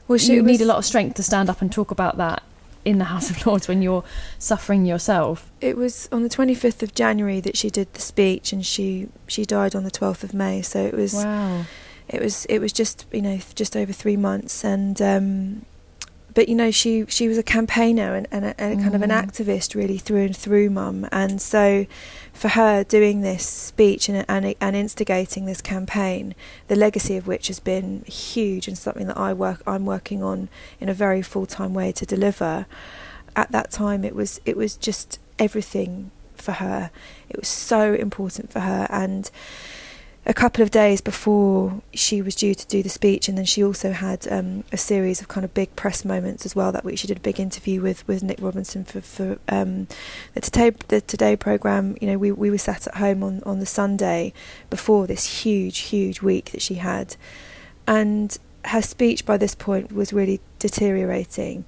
Well, 0.07 0.17
she 0.17 0.33
you 0.33 0.43
was, 0.43 0.51
need 0.51 0.61
a 0.63 0.67
lot 0.67 0.77
of 0.77 0.85
strength 0.85 1.15
to 1.15 1.23
stand 1.23 1.49
up 1.49 1.61
and 1.61 1.71
talk 1.71 1.89
about 1.91 2.17
that 2.17 2.43
in 2.83 2.97
the 2.97 3.05
House 3.05 3.29
of 3.29 3.45
Lords 3.45 3.67
when 3.67 3.81
you're 3.81 4.03
suffering 4.39 4.85
yourself. 4.85 5.51
It 5.61 5.77
was 5.77 6.09
on 6.11 6.23
the 6.23 6.29
25th 6.29 6.81
of 6.83 6.93
January 6.95 7.39
that 7.41 7.55
she 7.57 7.69
did 7.69 7.93
the 7.93 8.01
speech, 8.01 8.51
and 8.53 8.65
she 8.65 9.07
she 9.27 9.45
died 9.45 9.75
on 9.75 9.83
the 9.83 9.91
12th 9.91 10.23
of 10.23 10.33
May. 10.33 10.61
So 10.61 10.79
it 10.85 10.93
was 10.93 11.13
Wow. 11.13 11.65
it 12.07 12.21
was 12.21 12.45
it 12.45 12.59
was 12.59 12.73
just 12.73 13.05
you 13.11 13.21
know 13.21 13.39
just 13.55 13.75
over 13.77 13.93
three 13.93 14.17
months, 14.17 14.63
and 14.63 15.01
um, 15.01 15.65
but 16.33 16.47
you 16.49 16.55
know 16.55 16.71
she 16.71 17.05
she 17.07 17.27
was 17.27 17.37
a 17.37 17.43
campaigner 17.43 18.15
and, 18.15 18.27
and, 18.31 18.45
a, 18.45 18.61
and 18.61 18.79
a 18.79 18.83
kind 18.83 18.95
of 18.95 19.01
an 19.01 19.09
Mm. 19.09 19.25
activist 19.25 19.75
really 19.75 19.97
through 19.97 20.25
and 20.25 20.37
through, 20.37 20.69
mum. 20.69 21.07
And 21.11 21.41
so 21.41 21.85
for 22.33 22.49
her 22.49 22.83
doing 22.83 23.21
this 23.21 23.45
speech 23.45 24.09
and, 24.09 24.25
and 24.27 24.55
and 24.59 24.75
instigating 24.75 25.45
this 25.45 25.61
campaign, 25.61 26.35
the 26.67 26.75
legacy 26.75 27.17
of 27.17 27.27
which 27.27 27.47
has 27.47 27.59
been 27.59 28.03
huge 28.05 28.67
and 28.67 28.77
something 28.77 29.07
that 29.07 29.17
I 29.17 29.33
work 29.33 29.61
I'm 29.67 29.85
working 29.85 30.23
on 30.23 30.49
in 30.79 30.89
a 30.89 30.93
very 30.93 31.21
full 31.21 31.45
time 31.45 31.73
way 31.73 31.91
to 31.91 32.05
deliver. 32.05 32.65
At 33.35 33.51
that 33.51 33.71
time, 33.71 34.03
it 34.03 34.15
was 34.15 34.39
it 34.45 34.57
was 34.57 34.75
just 34.75 35.19
everything 35.39 36.11
for 36.35 36.53
her. 36.53 36.91
It 37.29 37.37
was 37.37 37.47
so 37.47 37.93
important 37.93 38.51
for 38.51 38.61
her, 38.61 38.87
and 38.89 39.29
a 40.25 40.33
couple 40.33 40.61
of 40.61 40.69
days 40.69 41.01
before 41.01 41.81
she 41.93 42.21
was 42.21 42.35
due 42.35 42.53
to 42.53 42.67
do 42.67 42.83
the 42.83 42.89
speech, 42.89 43.27
and 43.27 43.37
then 43.37 43.45
she 43.45 43.63
also 43.63 43.91
had 43.91 44.31
um, 44.31 44.63
a 44.71 44.77
series 44.77 45.19
of 45.19 45.27
kind 45.27 45.43
of 45.43 45.53
big 45.53 45.75
press 45.75 46.05
moments 46.05 46.45
as 46.45 46.55
well. 46.55 46.71
That 46.71 46.85
week, 46.85 46.99
she 46.99 47.07
did 47.07 47.17
a 47.17 47.21
big 47.21 47.39
interview 47.39 47.81
with, 47.81 48.07
with 48.07 48.21
Nick 48.21 48.39
Robinson 48.39 48.83
for 48.83 49.01
for 49.01 49.39
um, 49.49 49.87
the 50.33 50.41
Today 50.41 50.69
the 50.89 51.01
Today 51.01 51.35
program. 51.35 51.97
You 51.99 52.07
know, 52.07 52.17
we 52.19 52.31
we 52.31 52.51
were 52.51 52.59
sat 52.59 52.85
at 52.87 52.95
home 52.95 53.23
on 53.23 53.41
on 53.45 53.59
the 53.59 53.65
Sunday 53.65 54.33
before 54.69 55.07
this 55.07 55.43
huge 55.43 55.79
huge 55.79 56.21
week 56.21 56.51
that 56.51 56.61
she 56.61 56.75
had, 56.75 57.15
and 57.87 58.37
her 58.65 58.81
speech 58.81 59.25
by 59.25 59.37
this 59.37 59.55
point 59.55 59.91
was 59.91 60.13
really 60.13 60.39
deteriorating 60.59 61.65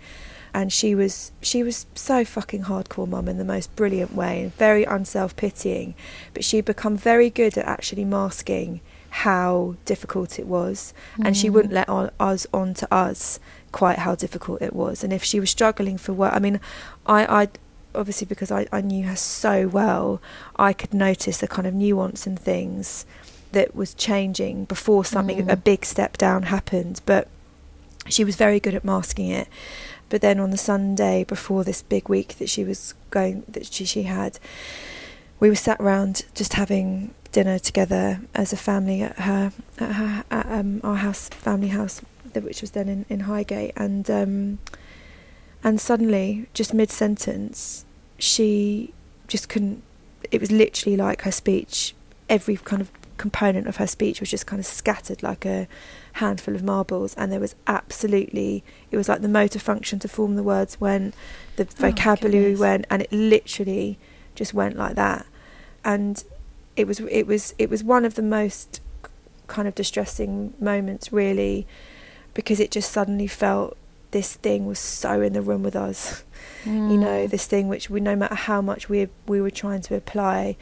and 0.53 0.71
she 0.71 0.95
was 0.95 1.31
she 1.41 1.63
was 1.63 1.85
so 1.95 2.23
fucking 2.23 2.63
hardcore 2.63 3.07
mum 3.07 3.27
in 3.27 3.37
the 3.37 3.45
most 3.45 3.75
brilliant 3.75 4.13
way 4.13 4.43
and 4.43 4.55
very 4.55 4.83
unself-pitying. 4.83 5.95
But 6.33 6.43
she'd 6.43 6.65
become 6.65 6.97
very 6.97 7.29
good 7.29 7.57
at 7.57 7.65
actually 7.65 8.05
masking 8.05 8.81
how 9.09 9.75
difficult 9.85 10.39
it 10.39 10.47
was. 10.47 10.93
And 11.23 11.37
she 11.37 11.49
wouldn't 11.49 11.71
mm. 11.71 11.77
let 11.77 11.89
on, 11.89 12.09
us 12.19 12.47
on 12.51 12.73
to 12.75 12.93
us 12.93 13.39
quite 13.71 13.99
how 13.99 14.15
difficult 14.15 14.61
it 14.61 14.73
was. 14.73 15.03
And 15.03 15.13
if 15.13 15.23
she 15.23 15.39
was 15.39 15.49
struggling 15.49 15.97
for 15.97 16.13
work 16.13 16.33
i 16.33 16.39
mean 16.39 16.59
i 17.05 17.43
i 17.43 17.47
obviously 17.95 18.25
because 18.25 18.51
I, 18.51 18.65
I 18.71 18.81
knew 18.81 19.05
her 19.05 19.15
so 19.15 19.67
well 19.67 20.19
i 20.55 20.73
could 20.73 20.95
notice 20.95 21.37
the 21.37 21.47
kind 21.47 21.67
of 21.67 21.75
nuance 21.75 22.25
in 22.25 22.35
things 22.35 23.05
that 23.53 23.75
was 23.75 23.93
changing 23.93 24.65
before 24.65 25.05
something 25.05 25.39
a 25.49 25.55
mm. 25.55 25.63
big 25.63 25.85
step 25.85 26.17
down 26.17 26.43
happened. 26.43 27.01
But 27.05 27.27
she 28.07 28.23
was 28.23 28.35
very 28.35 28.59
good 28.59 28.75
at 28.75 28.83
masking 28.83 29.29
it 29.29 29.47
but 30.13 30.21
then 30.21 30.39
on 30.39 30.51
the 30.51 30.57
Sunday 30.57 31.23
before 31.23 31.63
this 31.63 31.81
big 31.81 32.07
week 32.07 32.37
that 32.37 32.47
she 32.47 32.63
was 32.63 32.93
going 33.09 33.41
that 33.47 33.65
she, 33.65 33.83
she 33.83 34.03
had 34.03 34.37
we 35.39 35.49
were 35.49 35.55
sat 35.55 35.81
round 35.81 36.23
just 36.35 36.53
having 36.53 37.15
dinner 37.31 37.57
together 37.57 38.21
as 38.35 38.53
a 38.53 38.55
family 38.55 39.01
at 39.01 39.17
her 39.17 39.51
at 39.79 39.93
her 39.93 40.23
at 40.29 40.45
um, 40.51 40.79
our 40.83 40.97
house 40.97 41.29
family 41.29 41.69
house 41.69 41.99
which 42.35 42.61
was 42.61 42.69
then 42.71 42.87
in, 42.87 43.05
in 43.09 43.21
Highgate. 43.21 43.73
And 43.75 44.07
um, 44.11 44.59
and 45.63 45.81
suddenly 45.81 46.45
just 46.53 46.75
mid 46.75 46.91
sentence 46.91 47.83
she 48.19 48.93
just 49.27 49.49
couldn't 49.49 49.81
it 50.29 50.39
was 50.39 50.51
literally 50.51 50.95
like 50.95 51.23
her 51.23 51.31
speech 51.31 51.95
every 52.29 52.57
kind 52.57 52.83
of 52.83 52.91
component 53.17 53.67
of 53.67 53.77
her 53.77 53.87
speech 53.87 54.19
was 54.19 54.29
just 54.29 54.45
kind 54.47 54.59
of 54.59 54.65
scattered 54.65 55.21
like 55.23 55.45
a 55.45 55.67
handful 56.13 56.55
of 56.55 56.63
marbles 56.63 57.13
and 57.15 57.31
there 57.31 57.39
was 57.39 57.55
absolutely 57.67 58.63
it 58.91 58.97
was 58.97 59.07
like 59.09 59.21
the 59.21 59.27
motor 59.27 59.59
function 59.59 59.99
to 59.99 60.07
form 60.07 60.35
the 60.35 60.43
words 60.43 60.79
went 60.81 61.13
the 61.55 61.63
Oh, 61.63 61.67
vocabulary 61.77 62.43
goodness. 62.43 62.59
went 62.59 62.85
and 62.89 63.01
it 63.01 63.11
literally 63.11 63.97
just 64.35 64.53
went 64.53 64.75
like 64.77 64.95
that 64.95 65.25
and 65.85 66.23
it 66.75 66.87
was 66.87 66.99
it 67.01 67.27
was 67.27 67.53
it 67.57 67.69
was 67.69 67.83
one 67.83 68.03
of 68.05 68.15
the 68.15 68.21
most 68.23 68.81
kind 69.47 69.67
of 69.67 69.75
distressing 69.75 70.53
moments 70.59 71.11
really 71.13 71.67
because 72.33 72.59
it 72.59 72.71
just 72.71 72.91
suddenly 72.91 73.27
felt 73.27 73.77
this 74.11 74.35
thing 74.35 74.65
was 74.65 74.79
so 74.79 75.21
in 75.21 75.33
the 75.33 75.41
room 75.41 75.63
with 75.63 75.75
us 75.75 76.23
you 76.65 76.71
Mm. 76.71 76.99
know 76.99 77.27
this 77.27 77.45
thing 77.45 77.67
which 77.67 77.89
we 77.89 77.99
no 77.99 78.15
matter 78.15 78.35
how 78.35 78.61
much 78.61 78.87
we 78.89 79.07
we 79.27 79.41
were 79.41 79.51
trying 79.51 79.81
to 79.81 79.95
apply 79.95 80.55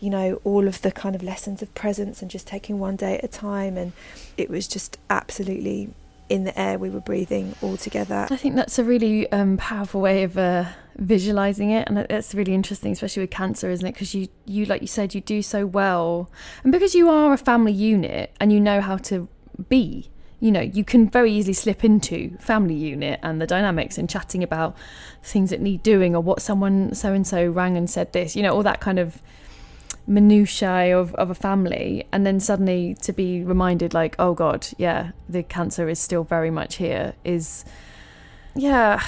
you 0.00 0.10
know 0.10 0.40
all 0.44 0.68
of 0.68 0.82
the 0.82 0.92
kind 0.92 1.14
of 1.14 1.22
lessons 1.22 1.62
of 1.62 1.74
presence 1.74 2.22
and 2.22 2.30
just 2.30 2.46
taking 2.46 2.78
one 2.78 2.96
day 2.96 3.18
at 3.18 3.24
a 3.24 3.28
time 3.28 3.76
and 3.76 3.92
it 4.36 4.50
was 4.50 4.66
just 4.68 4.98
absolutely 5.10 5.90
in 6.28 6.44
the 6.44 6.58
air 6.58 6.78
we 6.78 6.88
were 6.88 7.00
breathing 7.00 7.54
all 7.62 7.76
together 7.76 8.26
I 8.30 8.36
think 8.36 8.56
that's 8.56 8.78
a 8.78 8.84
really 8.84 9.30
um, 9.32 9.56
powerful 9.56 10.00
way 10.00 10.22
of 10.22 10.38
uh, 10.38 10.64
visualizing 10.96 11.70
it, 11.70 11.88
and 11.88 11.96
that's 11.96 12.34
really 12.34 12.54
interesting, 12.54 12.92
especially 12.92 13.22
with 13.22 13.30
cancer, 13.30 13.70
isn't 13.70 13.86
it? 13.86 13.92
Because 13.92 14.14
you, 14.14 14.28
you, 14.44 14.64
like 14.66 14.80
you 14.80 14.86
said, 14.86 15.14
you 15.14 15.20
do 15.20 15.42
so 15.42 15.66
well, 15.66 16.30
and 16.62 16.72
because 16.72 16.94
you 16.94 17.08
are 17.08 17.32
a 17.32 17.38
family 17.38 17.72
unit 17.72 18.34
and 18.40 18.52
you 18.52 18.60
know 18.60 18.80
how 18.80 18.96
to 18.98 19.28
be. 19.68 20.10
You 20.40 20.52
know, 20.52 20.60
you 20.60 20.84
can 20.84 21.08
very 21.08 21.32
easily 21.32 21.54
slip 21.54 21.84
into 21.84 22.36
family 22.38 22.74
unit 22.74 23.18
and 23.22 23.40
the 23.40 23.46
dynamics 23.46 23.96
and 23.96 24.10
chatting 24.10 24.42
about 24.42 24.76
things 25.22 25.48
that 25.50 25.60
need 25.60 25.82
doing 25.82 26.14
or 26.14 26.20
what 26.20 26.42
someone 26.42 26.94
so 26.94 27.14
and 27.14 27.26
so 27.26 27.48
rang 27.48 27.78
and 27.78 27.88
said 27.88 28.12
this. 28.12 28.36
You 28.36 28.42
know, 28.42 28.52
all 28.52 28.62
that 28.62 28.80
kind 28.80 28.98
of 28.98 29.22
minutiae 30.06 30.98
of, 30.98 31.14
of 31.14 31.30
a 31.30 31.34
family 31.34 32.06
and 32.12 32.26
then 32.26 32.38
suddenly 32.38 32.94
to 33.00 33.12
be 33.12 33.42
reminded 33.42 33.94
like 33.94 34.14
oh 34.18 34.34
god 34.34 34.66
yeah 34.76 35.12
the 35.28 35.42
cancer 35.42 35.88
is 35.88 35.98
still 35.98 36.24
very 36.24 36.50
much 36.50 36.76
here 36.76 37.14
is 37.24 37.64
yeah 38.54 39.02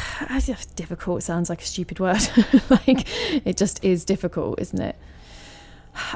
difficult 0.74 1.22
sounds 1.22 1.50
like 1.50 1.60
a 1.60 1.66
stupid 1.66 2.00
word 2.00 2.20
like 2.70 3.06
it 3.46 3.56
just 3.56 3.84
is 3.84 4.04
difficult 4.04 4.58
isn't 4.60 4.80
it 4.80 4.96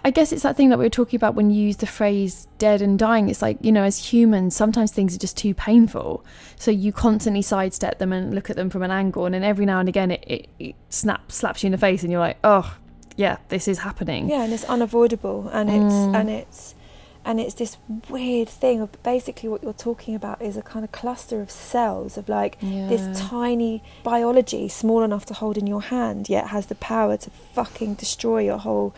I 0.05 0.11
guess 0.11 0.33
it's 0.33 0.43
that 0.43 0.57
thing 0.57 0.69
that 0.71 0.79
we 0.79 0.85
were 0.85 0.91
talking 0.91 1.17
about 1.17 1.35
when 1.35 1.51
you 1.51 1.63
use 1.63 1.79
the 1.79 1.87
phrase 1.87 2.47
dead 2.59 2.83
and 2.83 2.99
dying. 2.99 3.29
It's 3.29 3.41
like, 3.41 3.59
you 3.63 3.73
know, 3.73 3.83
as 3.83 4.13
humans, 4.13 4.55
sometimes 4.55 4.93
things 4.93 5.15
are 5.15 5.19
just 5.19 5.37
too 5.37 5.55
painful. 5.55 6.25
So 6.57 6.71
you 6.71 6.93
constantly 6.93 7.43
sidestep 7.43 7.99
them 7.99 8.13
and 8.13 8.35
look 8.35 8.51
at 8.51 8.57
them 8.57 8.71
from 8.71 8.83
an 8.83 8.91
angle. 8.91 9.25
And 9.25 9.35
then 9.35 9.43
every 9.43 9.65
now 9.65 9.81
and 9.81 9.89
again, 9.89 10.11
it, 10.11 10.25
it, 10.27 10.49
it 10.59 10.75
snaps, 10.91 11.37
slaps 11.37 11.63
you 11.63 11.69
in 11.69 11.73
the 11.73 11.79
face 11.79 12.03
and 12.03 12.13
you're 12.13 12.21
like, 12.21 12.39
oh, 12.45 12.77
yeah, 13.17 13.37
this 13.49 13.67
is 13.69 13.79
happening. 13.81 14.29
yeah 14.31 14.43
and 14.45 14.53
it's 14.53 14.65
unavoidable 14.65 15.49
and 15.53 15.69
it's 15.71 15.95
Mm. 15.95 16.17
and 16.21 16.31
it's 16.31 16.75
and 17.23 17.39
it's 17.39 17.55
this 17.55 17.77
weird 18.09 18.49
thing 18.49 18.81
of 18.81 18.89
basically 19.03 19.49
what 19.49 19.63
you're 19.63 19.75
talking 19.75 20.15
about 20.15 20.41
is 20.41 20.57
a 20.57 20.63
kind 20.63 20.85
of 20.87 20.91
cluster 20.93 21.43
of 21.43 21.51
cells 21.51 22.17
of 22.17 22.29
like 22.31 22.57
Yeah. 22.63 22.89
this 22.89 23.21
tiny 23.21 23.83
biology 24.03 24.69
small 24.69 25.03
enough 25.03 25.27
to 25.27 25.35
hold 25.35 25.59
in 25.59 25.67
your 25.67 25.83
hand 25.83 26.29
yet 26.31 26.47
has 26.49 26.67
the 26.67 26.75
power 26.77 27.17
to 27.19 27.31
fucking 27.55 27.95
destroy 27.95 28.41
your 28.51 28.57
whole 28.59 28.95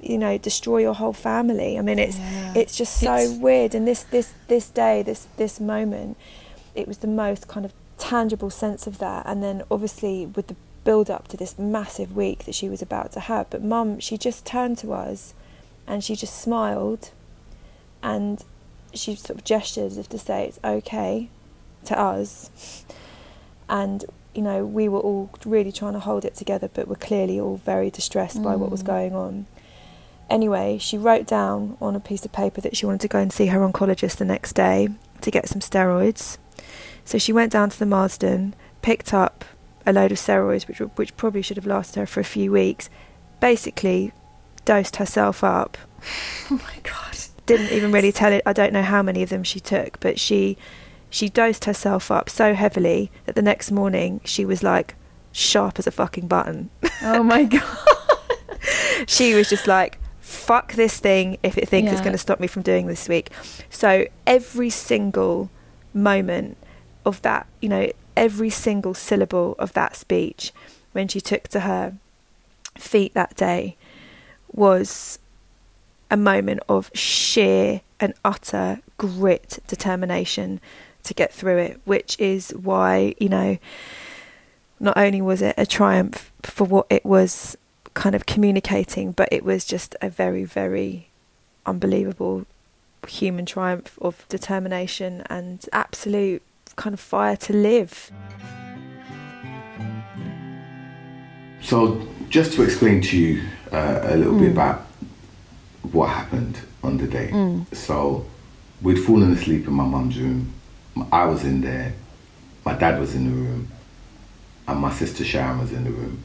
you 0.00 0.16
know 0.16 0.38
destroy 0.38 0.78
your 0.78 0.94
whole 0.94 1.12
family 1.12 1.78
i 1.78 1.82
mean 1.82 1.98
it's 1.98 2.18
Yeah. 2.18 2.52
it's 2.60 2.76
just 2.78 2.94
so 2.98 3.14
It's- 3.14 3.38
weird 3.38 3.74
and 3.74 3.86
this 3.86 4.02
this 4.04 4.32
this 4.48 4.68
day 4.70 5.02
this 5.02 5.26
this 5.36 5.60
moment 5.60 6.16
it 6.74 6.86
was 6.88 6.98
the 6.98 7.06
most 7.24 7.46
kind 7.48 7.64
of 7.66 7.72
tangible 7.98 8.50
sense 8.50 8.86
of 8.86 8.98
that 8.98 9.24
and 9.26 9.42
then 9.42 9.62
obviously 9.70 10.26
with 10.36 10.46
the 10.48 10.56
build 10.86 11.10
up 11.10 11.28
to 11.28 11.36
this 11.36 11.58
massive 11.58 12.16
week 12.16 12.44
that 12.46 12.54
she 12.54 12.68
was 12.70 12.80
about 12.80 13.12
to 13.12 13.20
have. 13.20 13.50
But 13.50 13.62
mum 13.62 14.00
she 14.00 14.16
just 14.16 14.46
turned 14.46 14.78
to 14.78 14.92
us 14.94 15.34
and 15.86 16.02
she 16.02 16.14
just 16.16 16.40
smiled 16.40 17.10
and 18.02 18.42
she 18.94 19.14
sort 19.16 19.38
of 19.38 19.44
gestured 19.44 19.86
as 19.92 19.98
if 19.98 20.08
to 20.10 20.18
say 20.18 20.44
it's 20.46 20.60
okay 20.64 21.28
to 21.84 21.98
us. 21.98 22.84
And 23.68 24.04
you 24.34 24.42
know 24.42 24.64
we 24.64 24.88
were 24.88 25.00
all 25.00 25.28
really 25.44 25.72
trying 25.72 25.94
to 25.94 25.98
hold 25.98 26.24
it 26.24 26.34
together 26.36 26.68
but 26.72 26.86
were 26.88 26.94
clearly 27.08 27.40
all 27.40 27.56
very 27.56 27.90
distressed 27.90 28.42
by 28.42 28.54
what 28.54 28.70
was 28.70 28.82
Mm. 28.82 28.86
going 28.94 29.14
on. 29.14 29.46
Anyway 30.30 30.78
she 30.78 30.96
wrote 30.96 31.26
down 31.26 31.76
on 31.80 31.96
a 31.96 32.00
piece 32.00 32.24
of 32.24 32.32
paper 32.32 32.60
that 32.60 32.76
she 32.76 32.86
wanted 32.86 33.00
to 33.02 33.08
go 33.08 33.18
and 33.18 33.32
see 33.32 33.46
her 33.46 33.60
oncologist 33.60 34.16
the 34.16 34.24
next 34.24 34.52
day 34.54 34.88
to 35.20 35.30
get 35.30 35.48
some 35.48 35.60
steroids. 35.60 36.38
So 37.04 37.18
she 37.18 37.32
went 37.32 37.50
down 37.52 37.70
to 37.70 37.78
the 37.78 37.86
marsden 37.86 38.54
picked 38.82 39.12
up 39.12 39.44
a 39.86 39.92
load 39.92 40.12
of 40.12 40.18
steroids 40.18 40.66
which, 40.68 40.78
which 40.78 41.16
probably 41.16 41.42
should 41.42 41.56
have 41.56 41.66
lasted 41.66 42.00
her 42.00 42.06
for 42.06 42.20
a 42.20 42.24
few 42.24 42.50
weeks 42.52 42.90
basically 43.40 44.12
dosed 44.64 44.96
herself 44.96 45.44
up 45.44 45.78
Oh 46.50 46.60
my 46.62 46.78
God. 46.82 47.16
didn't 47.46 47.72
even 47.72 47.92
really 47.92 48.12
tell 48.12 48.32
it. 48.32 48.42
I 48.46 48.52
don't 48.52 48.72
know 48.72 48.82
how 48.82 49.02
many 49.02 49.22
of 49.22 49.28
them 49.28 49.42
she 49.44 49.60
took, 49.60 49.98
but 50.00 50.18
she 50.18 50.56
she 51.08 51.28
dosed 51.28 51.64
herself 51.64 52.10
up 52.10 52.28
so 52.28 52.54
heavily 52.54 53.10
that 53.24 53.34
the 53.34 53.42
next 53.42 53.70
morning 53.70 54.20
she 54.24 54.44
was 54.44 54.62
like 54.62 54.94
sharp 55.32 55.78
as 55.78 55.86
a 55.86 55.90
fucking 55.90 56.26
button. 56.28 56.70
Oh 57.02 57.22
my 57.22 57.44
God. 57.44 57.62
she 59.06 59.34
was 59.34 59.48
just 59.50 59.66
like 59.66 59.98
fuck 60.20 60.72
this 60.72 60.98
thing 60.98 61.36
if 61.42 61.56
it 61.58 61.68
thinks 61.68 61.92
it's 61.92 62.00
going 62.00 62.12
to 62.12 62.18
stop 62.18 62.40
me 62.40 62.46
from 62.46 62.62
doing 62.62 62.86
this 62.86 63.08
week. 63.08 63.30
So 63.70 64.06
every 64.26 64.70
single 64.70 65.50
moment 65.92 66.56
of 67.04 67.20
that, 67.22 67.46
you 67.60 67.68
know, 67.68 67.92
every 68.16 68.50
single 68.50 68.94
syllable 68.94 69.54
of 69.58 69.72
that 69.74 69.96
speech 69.96 70.52
when 70.92 71.08
she 71.08 71.20
took 71.20 71.48
to 71.48 71.60
her 71.60 71.94
feet 72.76 73.14
that 73.14 73.36
day 73.36 73.76
was 74.52 75.18
a 76.10 76.16
moment 76.16 76.60
of 76.68 76.90
sheer 76.94 77.82
and 78.00 78.14
utter 78.24 78.80
grit 78.98 79.58
determination 79.66 80.60
to 81.02 81.14
get 81.14 81.32
through 81.32 81.58
it, 81.58 81.80
which 81.84 82.18
is 82.18 82.50
why, 82.50 83.14
you 83.18 83.28
know, 83.28 83.58
not 84.78 84.96
only 84.96 85.22
was 85.22 85.42
it 85.42 85.54
a 85.56 85.66
triumph 85.66 86.32
for 86.42 86.64
what 86.64 86.86
it 86.90 87.04
was 87.04 87.56
kind 87.94 88.14
of 88.14 88.26
communicating, 88.26 89.12
but 89.12 89.28
it 89.32 89.44
was 89.44 89.64
just 89.64 89.96
a 90.02 90.10
very, 90.10 90.44
very 90.44 91.08
unbelievable 91.64 92.46
human 93.08 93.46
triumph 93.46 93.98
of 94.00 94.26
determination 94.28 95.22
and 95.30 95.66
absolute 95.72 96.42
kind 96.76 96.94
of 96.94 97.00
fire 97.00 97.36
to 97.36 97.52
live. 97.52 98.10
So, 101.62 102.06
just 102.28 102.52
to 102.54 102.62
explain 102.62 103.00
to 103.02 103.16
you 103.18 103.42
uh, 103.72 104.00
a 104.04 104.16
little 104.16 104.38
bit 104.38 104.52
about 104.52 104.82
what 105.90 106.08
happened 106.08 106.60
on 106.82 106.98
the 106.98 107.06
day. 107.06 107.30
So, 107.72 108.26
we'd 108.82 108.98
fallen 109.02 109.32
asleep 109.32 109.66
in 109.66 109.72
my 109.72 109.84
mum's 109.84 110.18
room. 110.18 110.52
I 111.10 111.24
was 111.24 111.44
in 111.44 111.60
there. 111.62 111.94
My 112.64 112.74
dad 112.74 113.00
was 113.00 113.14
in 113.14 113.24
the 113.24 113.30
room, 113.30 113.68
and 114.68 114.80
my 114.80 114.92
sister 114.92 115.24
Sharon 115.24 115.58
was 115.60 115.72
in 115.72 115.84
the 115.84 115.90
room. 115.90 116.22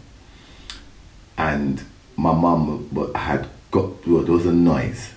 And 1.38 1.82
my 2.18 2.34
mum 2.34 2.90
had 3.16 3.48
got 3.72 4.06
well, 4.08 4.24
there 4.24 4.34
was 4.34 4.46
a 4.46 4.54
noise, 4.54 5.14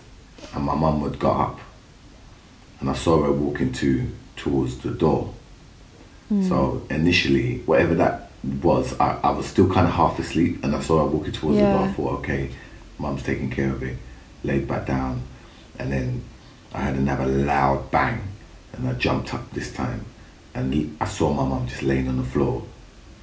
and 0.54 0.64
my 0.64 0.74
mum 0.74 1.02
had 1.02 1.18
got 1.18 1.50
up, 1.50 1.60
and 2.80 2.88
I 2.88 2.94
saw 2.94 3.22
her 3.22 3.32
walking 3.32 3.72
to 3.74 4.10
towards 4.36 4.78
the 4.78 4.90
door. 4.90 5.32
So 6.48 6.82
initially, 6.90 7.58
whatever 7.66 7.94
that 7.96 8.30
was, 8.62 8.98
I, 8.98 9.20
I 9.22 9.30
was 9.30 9.46
still 9.46 9.72
kind 9.72 9.86
of 9.86 9.92
half 9.92 10.18
asleep, 10.18 10.64
and 10.64 10.74
I 10.74 10.80
saw 10.80 10.98
her 10.98 11.06
walking 11.06 11.32
towards 11.32 11.58
the 11.58 11.64
door. 11.64 11.84
I 11.88 11.92
thought, 11.92 12.18
okay, 12.20 12.50
mum's 12.98 13.22
taking 13.22 13.50
care 13.50 13.70
of 13.70 13.82
it. 13.82 13.96
Laid 14.42 14.66
back 14.66 14.86
down, 14.86 15.22
and 15.78 15.92
then 15.92 16.24
I 16.72 16.82
heard 16.82 16.96
another 16.96 17.26
loud 17.26 17.90
bang, 17.90 18.20
and 18.72 18.88
I 18.88 18.94
jumped 18.94 19.32
up 19.32 19.50
this 19.52 19.72
time, 19.72 20.06
and 20.54 20.96
I 21.00 21.04
saw 21.06 21.32
my 21.32 21.44
mum 21.46 21.68
just 21.68 21.82
laying 21.82 22.08
on 22.08 22.16
the 22.16 22.24
floor, 22.24 22.64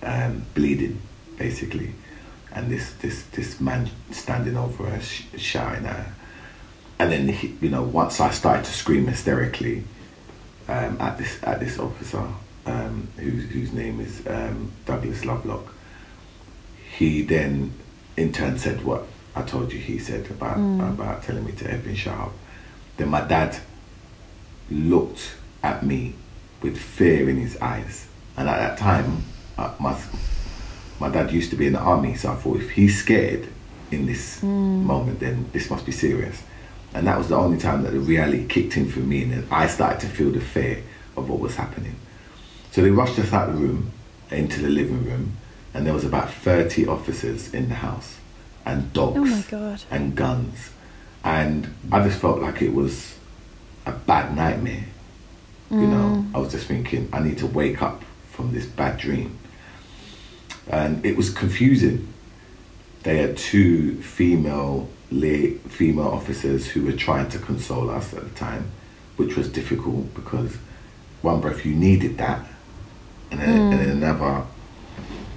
um, 0.03 0.45
bleeding, 0.55 1.01
basically, 1.37 1.93
and 2.53 2.71
this 2.71 2.93
this 3.01 3.23
this 3.33 3.59
man 3.59 3.89
standing 4.11 4.55
over 4.55 4.85
her, 4.85 5.01
sh- 5.01 5.25
shouting 5.37 5.85
at 5.85 5.95
her. 5.95 6.13
And 6.97 7.11
then, 7.11 7.27
he, 7.29 7.57
you 7.61 7.69
know, 7.69 7.83
once 7.83 8.19
I 8.21 8.29
started 8.31 8.63
to 8.65 8.71
scream 8.71 9.07
hysterically 9.07 9.83
um, 10.71 11.01
at 11.01 11.17
this 11.17 11.39
at 11.43 11.59
this 11.59 11.77
officer, 11.79 12.25
um, 12.65 13.07
whose 13.17 13.49
whose 13.49 13.73
name 13.73 13.99
is 13.99 14.25
um, 14.27 14.71
Douglas 14.85 15.25
Lovelock, 15.25 15.73
he 16.97 17.21
then 17.21 17.73
in 18.17 18.31
turn 18.31 18.57
said 18.57 18.83
what 18.83 19.05
I 19.35 19.41
told 19.41 19.73
you 19.73 19.79
he 19.79 19.99
said 19.99 20.29
about 20.31 20.57
about 20.57 21.23
telling 21.23 21.45
me 21.45 21.51
to 21.53 21.65
effing 21.65 21.95
shut 21.95 22.17
up. 22.17 22.33
Then 22.97 23.09
my 23.09 23.21
dad 23.21 23.57
looked 24.69 25.35
at 25.63 25.85
me 25.85 26.15
with 26.61 26.77
fear 26.77 27.29
in 27.29 27.37
his 27.37 27.57
eyes, 27.57 28.07
and 28.37 28.47
at 28.47 28.57
that 28.57 28.77
time, 28.77 29.23
uh, 29.57 29.73
my 29.79 29.99
my 30.99 31.09
dad 31.09 31.31
used 31.31 31.49
to 31.49 31.55
be 31.55 31.67
in 31.67 31.73
the 31.73 31.79
army, 31.79 32.15
so 32.15 32.31
I 32.31 32.35
thought 32.35 32.57
if 32.57 32.71
he's 32.71 32.97
scared, 32.99 33.47
in 33.91 34.05
this 34.05 34.41
moment, 34.41 35.19
then 35.19 35.49
this 35.51 35.69
must 35.69 35.85
be 35.85 35.91
serious. 35.91 36.41
And 36.93 37.07
that 37.07 37.17
was 37.17 37.29
the 37.29 37.37
only 37.37 37.57
time 37.57 37.83
that 37.83 37.91
the 37.91 37.99
reality 37.99 38.45
kicked 38.47 38.75
in 38.75 38.89
for 38.89 38.99
me, 38.99 39.23
and 39.23 39.31
then 39.31 39.47
I 39.49 39.67
started 39.67 40.01
to 40.01 40.07
feel 40.07 40.31
the 40.31 40.41
fear 40.41 40.83
of 41.15 41.29
what 41.29 41.39
was 41.39 41.55
happening. 41.55 41.95
So 42.71 42.81
they 42.81 42.91
rushed 42.91 43.17
us 43.19 43.31
out 43.31 43.49
of 43.49 43.55
the 43.55 43.61
room 43.61 43.91
into 44.29 44.61
the 44.61 44.69
living 44.69 45.05
room, 45.05 45.37
and 45.73 45.85
there 45.85 45.93
was 45.93 46.03
about 46.03 46.31
30 46.31 46.87
officers 46.87 47.53
in 47.53 47.69
the 47.69 47.75
house, 47.75 48.17
and 48.65 48.91
dogs, 48.93 49.17
Oh 49.17 49.23
and 49.89 50.15
guns. 50.15 50.71
And 51.23 51.73
I 51.91 52.03
just 52.03 52.19
felt 52.19 52.39
like 52.39 52.61
it 52.61 52.73
was 52.73 53.17
a 53.85 53.91
bad 53.91 54.35
nightmare. 54.35 54.85
You 55.69 55.87
know, 55.87 56.25
mm. 56.25 56.35
I 56.35 56.39
was 56.39 56.51
just 56.51 56.67
thinking, 56.67 57.07
I 57.13 57.19
need 57.19 57.37
to 57.37 57.47
wake 57.47 57.81
up 57.81 58.03
from 58.29 58.51
this 58.51 58.65
bad 58.65 58.97
dream. 58.97 59.37
And 60.67 61.05
it 61.05 61.15
was 61.15 61.29
confusing. 61.29 62.11
They 63.03 63.17
had 63.17 63.37
two 63.37 64.01
female 64.01 64.89
la- 65.11 65.57
female 65.69 66.07
officers 66.07 66.67
who 66.67 66.83
were 66.83 66.93
trying 66.93 67.29
to 67.29 67.39
console 67.39 67.89
us 67.89 68.13
at 68.13 68.23
the 68.23 68.35
time, 68.35 68.71
which 69.17 69.35
was 69.35 69.49
difficult 69.49 70.13
because 70.13 70.57
one 71.21 71.41
breath 71.41 71.65
you 71.65 71.75
needed 71.75 72.17
that, 72.17 72.45
and 73.29 73.39
then, 73.39 73.49
and 73.49 73.73
then 73.73 73.85
hmm. 73.85 74.03
another, 74.03 74.45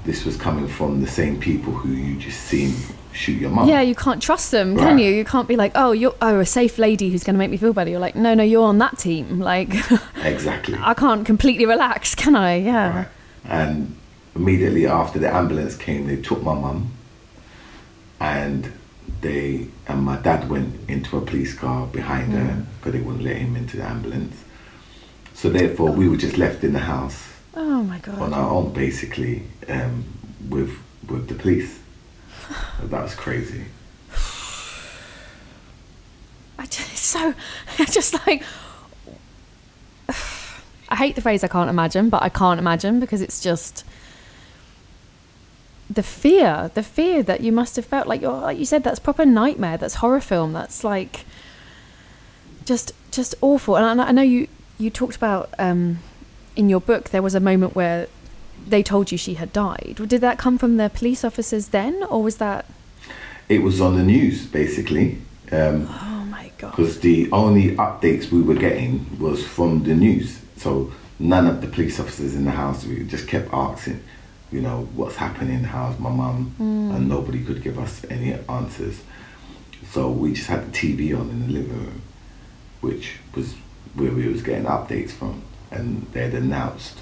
this 0.05 0.25
was 0.25 0.37
coming 0.37 0.69
from 0.69 1.01
the 1.01 1.07
same 1.07 1.39
people 1.39 1.73
who 1.73 1.93
you 1.93 2.19
just 2.19 2.41
seen 2.41 2.75
shoot 3.15 3.41
your 3.41 3.51
mum. 3.51 3.69
Yeah, 3.69 3.81
you 3.81 3.95
can't 3.95 4.21
trust 4.21 4.51
them, 4.51 4.77
can 4.77 4.99
you? 4.99 5.11
You 5.11 5.25
can't 5.25 5.49
be 5.49 5.57
like, 5.57 5.73
oh, 5.75 5.93
you're 5.93 6.15
oh 6.21 6.41
a 6.41 6.47
safe 6.47 6.79
lady 6.79 7.11
who's 7.11 7.25
going 7.25 7.35
to 7.35 7.39
make 7.39 7.51
me 7.51 7.57
feel 7.57 7.73
better. 7.73 7.91
You're 7.91 8.01
like, 8.01 8.17
no, 8.17 8.35
no, 8.35 8.43
you're 8.43 8.65
on 8.65 8.79
that 8.79 8.99
team. 8.99 9.41
Like, 9.45 9.75
Exactly. 10.23 10.79
I 10.81 10.95
can't 10.95 11.27
completely 11.27 11.67
relax, 11.67 12.15
can 12.15 12.35
I? 12.35 12.57
Yeah. 12.57 12.97
Right. 12.97 13.09
And 13.45 13.95
immediately 14.35 14.87
after 14.87 15.19
the 15.19 15.33
ambulance 15.33 15.77
came, 15.77 16.07
they 16.07 16.17
took 16.17 16.43
my 16.43 16.55
mum, 16.55 16.93
and 18.21 18.73
they 19.25 19.67
and 19.89 20.03
my 20.03 20.17
dad 20.17 20.49
went 20.51 20.79
into 20.89 21.17
a 21.17 21.21
police 21.23 21.55
car 21.55 21.87
behind 21.87 22.33
her 22.35 22.63
because 22.77 22.93
they 22.93 23.01
wouldn't 23.01 23.25
let 23.25 23.37
him 23.37 23.57
into 23.57 23.79
the 23.79 23.83
ambulance. 23.83 24.45
So 25.33 25.49
therefore, 25.49 25.91
we 25.91 26.09
were 26.09 26.17
just 26.19 26.37
left 26.39 26.63
in 26.63 26.73
the 26.75 26.79
house 26.95 27.33
Oh 27.55 27.83
my 27.83 27.99
god. 27.99 28.19
on 28.21 28.35
our 28.35 28.51
own, 28.51 28.73
basically, 28.73 29.43
um, 29.69 30.05
with 30.49 30.73
with 31.09 31.29
the 31.29 31.35
police. 31.35 31.81
that 32.83 33.03
was 33.03 33.15
crazy. 33.15 33.65
I 36.59 36.67
just 36.67 36.97
so 36.97 37.35
I 37.79 37.85
just 37.87 38.15
like 38.27 38.43
I 40.91 40.97
hate 40.97 41.17
the 41.17 41.23
phrase 41.23 41.43
I 41.43 41.49
can't 41.49 41.71
imagine, 41.71 42.11
but 42.11 42.23
I 42.23 42.29
can't 42.29 42.61
imagine 42.61 43.01
because 43.01 43.23
it's 43.23 43.41
just 43.41 43.85
the 45.95 46.03
fear, 46.03 46.71
the 46.75 46.83
fear 46.83 47.23
that 47.23 47.41
you 47.41 47.53
must 47.53 47.77
have 47.77 47.85
felt 47.85 48.07
like 48.07 48.21
you're 48.21 48.33
like 48.33 48.59
you 48.59 48.65
said 48.65 48.83
that's 48.85 48.99
proper 48.99 49.25
nightmare, 49.25 49.77
that's 49.79 49.97
horror 49.97 50.21
film, 50.21 50.53
that's 50.53 50.85
like 50.85 51.25
just 52.65 52.93
just 53.11 53.35
awful. 53.41 53.77
And 53.77 54.01
I, 54.01 54.09
I 54.09 54.13
know 54.13 54.23
you 54.23 54.49
you 54.79 54.91
talked 54.91 55.17
about 55.17 55.51
um 55.59 55.99
in 56.57 56.69
your 56.69 56.81
book 56.81 57.11
there 57.11 57.23
was 57.23 57.35
a 57.35 57.41
moment 57.41 57.75
where 57.75 58.09
they 58.67 58.83
told 58.83 59.13
you 59.13 59.19
she 59.19 59.35
had 59.35 59.53
died. 59.53 59.97
Did 60.09 60.21
that 60.23 60.39
come 60.39 60.57
from 60.59 60.77
the 60.79 60.89
police 60.89 61.25
officers 61.25 61.69
then 61.69 62.03
or 62.05 62.23
was 62.23 62.37
that 62.39 62.65
It 63.49 63.63
was 63.63 63.81
on 63.81 63.97
the 63.97 64.03
news, 64.03 64.47
basically. 64.47 65.19
Um, 65.53 65.87
Oh 65.91 66.25
my 66.31 66.51
god. 66.59 66.71
because 66.71 67.01
the 67.01 67.31
only 67.31 67.77
updates 67.77 68.31
we 68.31 68.41
were 68.41 68.55
getting 68.55 68.93
was 69.21 69.45
from 69.47 69.85
the 69.85 69.95
news. 69.95 70.41
So 70.57 70.93
none 71.19 71.47
of 71.47 71.61
the 71.61 71.67
police 71.67 72.01
officers 72.01 72.35
in 72.35 72.45
the 72.47 72.53
house, 72.53 72.87
we 72.87 73.05
just 73.05 73.29
kept 73.29 73.53
asking, 73.53 74.01
you 74.55 74.61
know, 74.61 74.89
what's 74.95 75.17
happening, 75.17 75.65
how's 75.65 75.99
my 75.99 76.11
mum, 76.11 76.55
and 76.61 76.93
mm. 76.93 77.09
nobody 77.09 77.43
could 77.45 77.61
give 77.61 77.77
us 77.77 78.05
any 78.09 78.35
answers. 78.49 79.03
So 79.91 80.09
we 80.13 80.35
just 80.35 80.47
had 80.47 80.73
the 80.73 80.79
TV 80.79 81.19
on 81.19 81.29
in 81.29 81.49
the 81.49 81.53
living 81.55 81.77
room, 81.77 82.03
which 82.81 83.17
was 83.35 83.55
where 83.95 84.13
we 84.13 84.29
was 84.29 84.43
getting 84.43 84.67
updates 84.67 85.11
from, 85.11 85.43
and 85.73 86.07
they 86.13 86.23
had 86.23 86.35
announced 86.35 87.01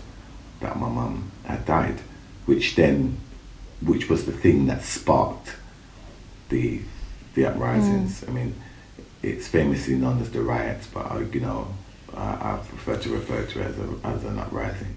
that 0.60 0.78
my 0.78 0.88
mum 0.88 1.30
had 1.44 1.66
died, 1.66 2.00
which 2.46 2.74
then, 2.74 3.18
which 3.82 4.08
was 4.08 4.24
the 4.24 4.32
thing 4.32 4.66
that 4.68 4.82
sparked 4.82 5.56
the 6.48 6.80
the 7.34 7.44
uprisings. 7.44 8.22
Mm. 8.22 8.28
I 8.28 8.32
mean, 8.32 8.54
it's 9.22 9.46
famously 9.46 9.96
known 9.96 10.22
as 10.22 10.30
the 10.30 10.40
riots, 10.40 10.86
but 10.86 11.04
I, 11.04 11.20
you 11.20 11.40
know, 11.40 11.68
I, 12.14 12.28
I 12.54 12.60
prefer 12.66 12.96
to 12.96 13.10
refer 13.10 13.44
to 13.44 13.60
it 13.60 13.66
as, 13.66 13.78
a, 13.78 13.98
as 14.04 14.24
an 14.24 14.38
uprising. 14.38 14.96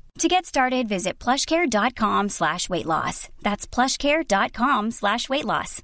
To 0.19 0.27
get 0.27 0.45
started, 0.45 0.87
visit 0.87 1.17
plushcare.com 1.19 2.29
slash 2.29 2.69
weight 2.69 2.85
loss. 2.85 3.29
That's 3.41 3.65
plushcare.com 3.65 4.91
slash 4.91 5.29
weight 5.29 5.45
loss. 5.45 5.81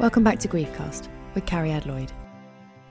Welcome 0.00 0.24
back 0.24 0.40
to 0.40 0.48
Griefcast 0.48 1.08
with 1.34 1.46
Cariad 1.46 1.86
Lloyd. 1.86 2.10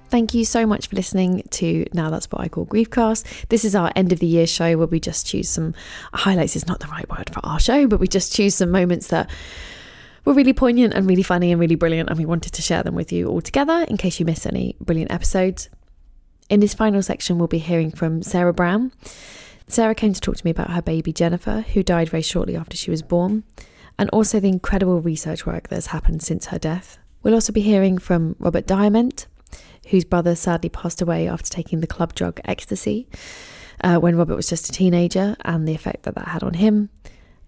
Thank 0.08 0.34
you 0.34 0.46
so 0.46 0.66
much 0.66 0.88
for 0.88 0.96
listening 0.96 1.44
to 1.52 1.86
Now 1.92 2.10
That's 2.10 2.32
What 2.32 2.42
I 2.42 2.48
Call 2.48 2.66
Griefcast. 2.66 3.48
This 3.50 3.66
is 3.66 3.76
our 3.76 3.92
end 3.96 4.14
of 4.14 4.20
the 4.20 4.28
year 4.28 4.48
show 4.48 4.78
where 4.78 4.88
we 4.88 5.00
just 5.00 5.26
choose 5.26 5.50
some 5.50 5.74
highlights, 6.14 6.56
is 6.56 6.68
not 6.68 6.80
the 6.80 6.88
right 6.88 7.10
word 7.10 7.32
for 7.34 7.44
our 7.44 7.60
show, 7.60 7.88
but 7.88 8.00
we 8.00 8.08
just 8.08 8.34
choose 8.34 8.56
some 8.56 8.72
moments 8.72 9.08
that 9.08 9.30
were 10.24 10.34
really 10.34 10.54
poignant 10.54 10.94
and 10.94 11.08
really 11.08 11.24
funny 11.24 11.52
and 11.52 11.60
really 11.60 11.76
brilliant, 11.76 12.10
and 12.10 12.18
we 12.18 12.26
wanted 12.26 12.54
to 12.54 12.62
share 12.62 12.84
them 12.84 12.96
with 12.96 13.12
you 13.12 13.28
all 13.28 13.42
together 13.42 13.86
in 13.90 13.98
case 13.98 14.20
you 14.20 14.26
missed 14.26 14.46
any 14.46 14.76
brilliant 14.80 15.12
episodes. 15.12 15.70
In 16.50 16.60
this 16.60 16.74
final 16.74 17.02
section, 17.02 17.38
we'll 17.38 17.48
be 17.48 17.58
hearing 17.58 17.92
from 17.92 18.22
Sarah 18.22 18.54
Brown. 18.54 18.92
Sarah 19.68 19.96
came 19.96 20.14
to 20.14 20.22
talk 20.22 20.36
to 20.36 20.46
me 20.46 20.52
about 20.52 20.72
her 20.72 20.82
baby 20.82 21.14
Jennifer, 21.14 21.62
who 21.62 21.84
died 21.84 22.10
very 22.10 22.22
shortly 22.22 22.56
after 22.56 22.76
she 22.76 22.92
was 22.92 23.02
born, 23.02 23.44
and 23.98 24.10
also 24.10 24.40
the 24.40 24.50
incredible 24.50 25.02
research 25.02 25.46
work 25.46 25.70
that's 25.70 25.88
happened 25.88 26.22
since 26.22 26.48
her 26.48 26.60
death. 26.60 27.00
We'll 27.22 27.34
also 27.34 27.54
be 27.54 27.62
hearing 27.62 27.98
from 27.98 28.36
Robert 28.40 28.68
Diamond, 28.68 29.26
whose 29.88 30.04
brother 30.04 30.36
sadly 30.36 30.70
passed 30.70 31.02
away 31.02 31.28
after 31.28 31.50
taking 31.50 31.80
the 31.80 31.88
club 31.88 32.14
drug 32.14 32.40
ecstasy 32.46 33.08
uh, 33.82 33.98
when 33.98 34.18
Robert 34.18 34.36
was 34.36 34.50
just 34.50 34.70
a 34.70 34.72
teenager, 34.72 35.38
and 35.46 35.68
the 35.68 35.74
effect 35.74 36.04
that 36.04 36.16
that 36.16 36.28
had 36.28 36.44
on 36.44 36.56
him. 36.56 36.90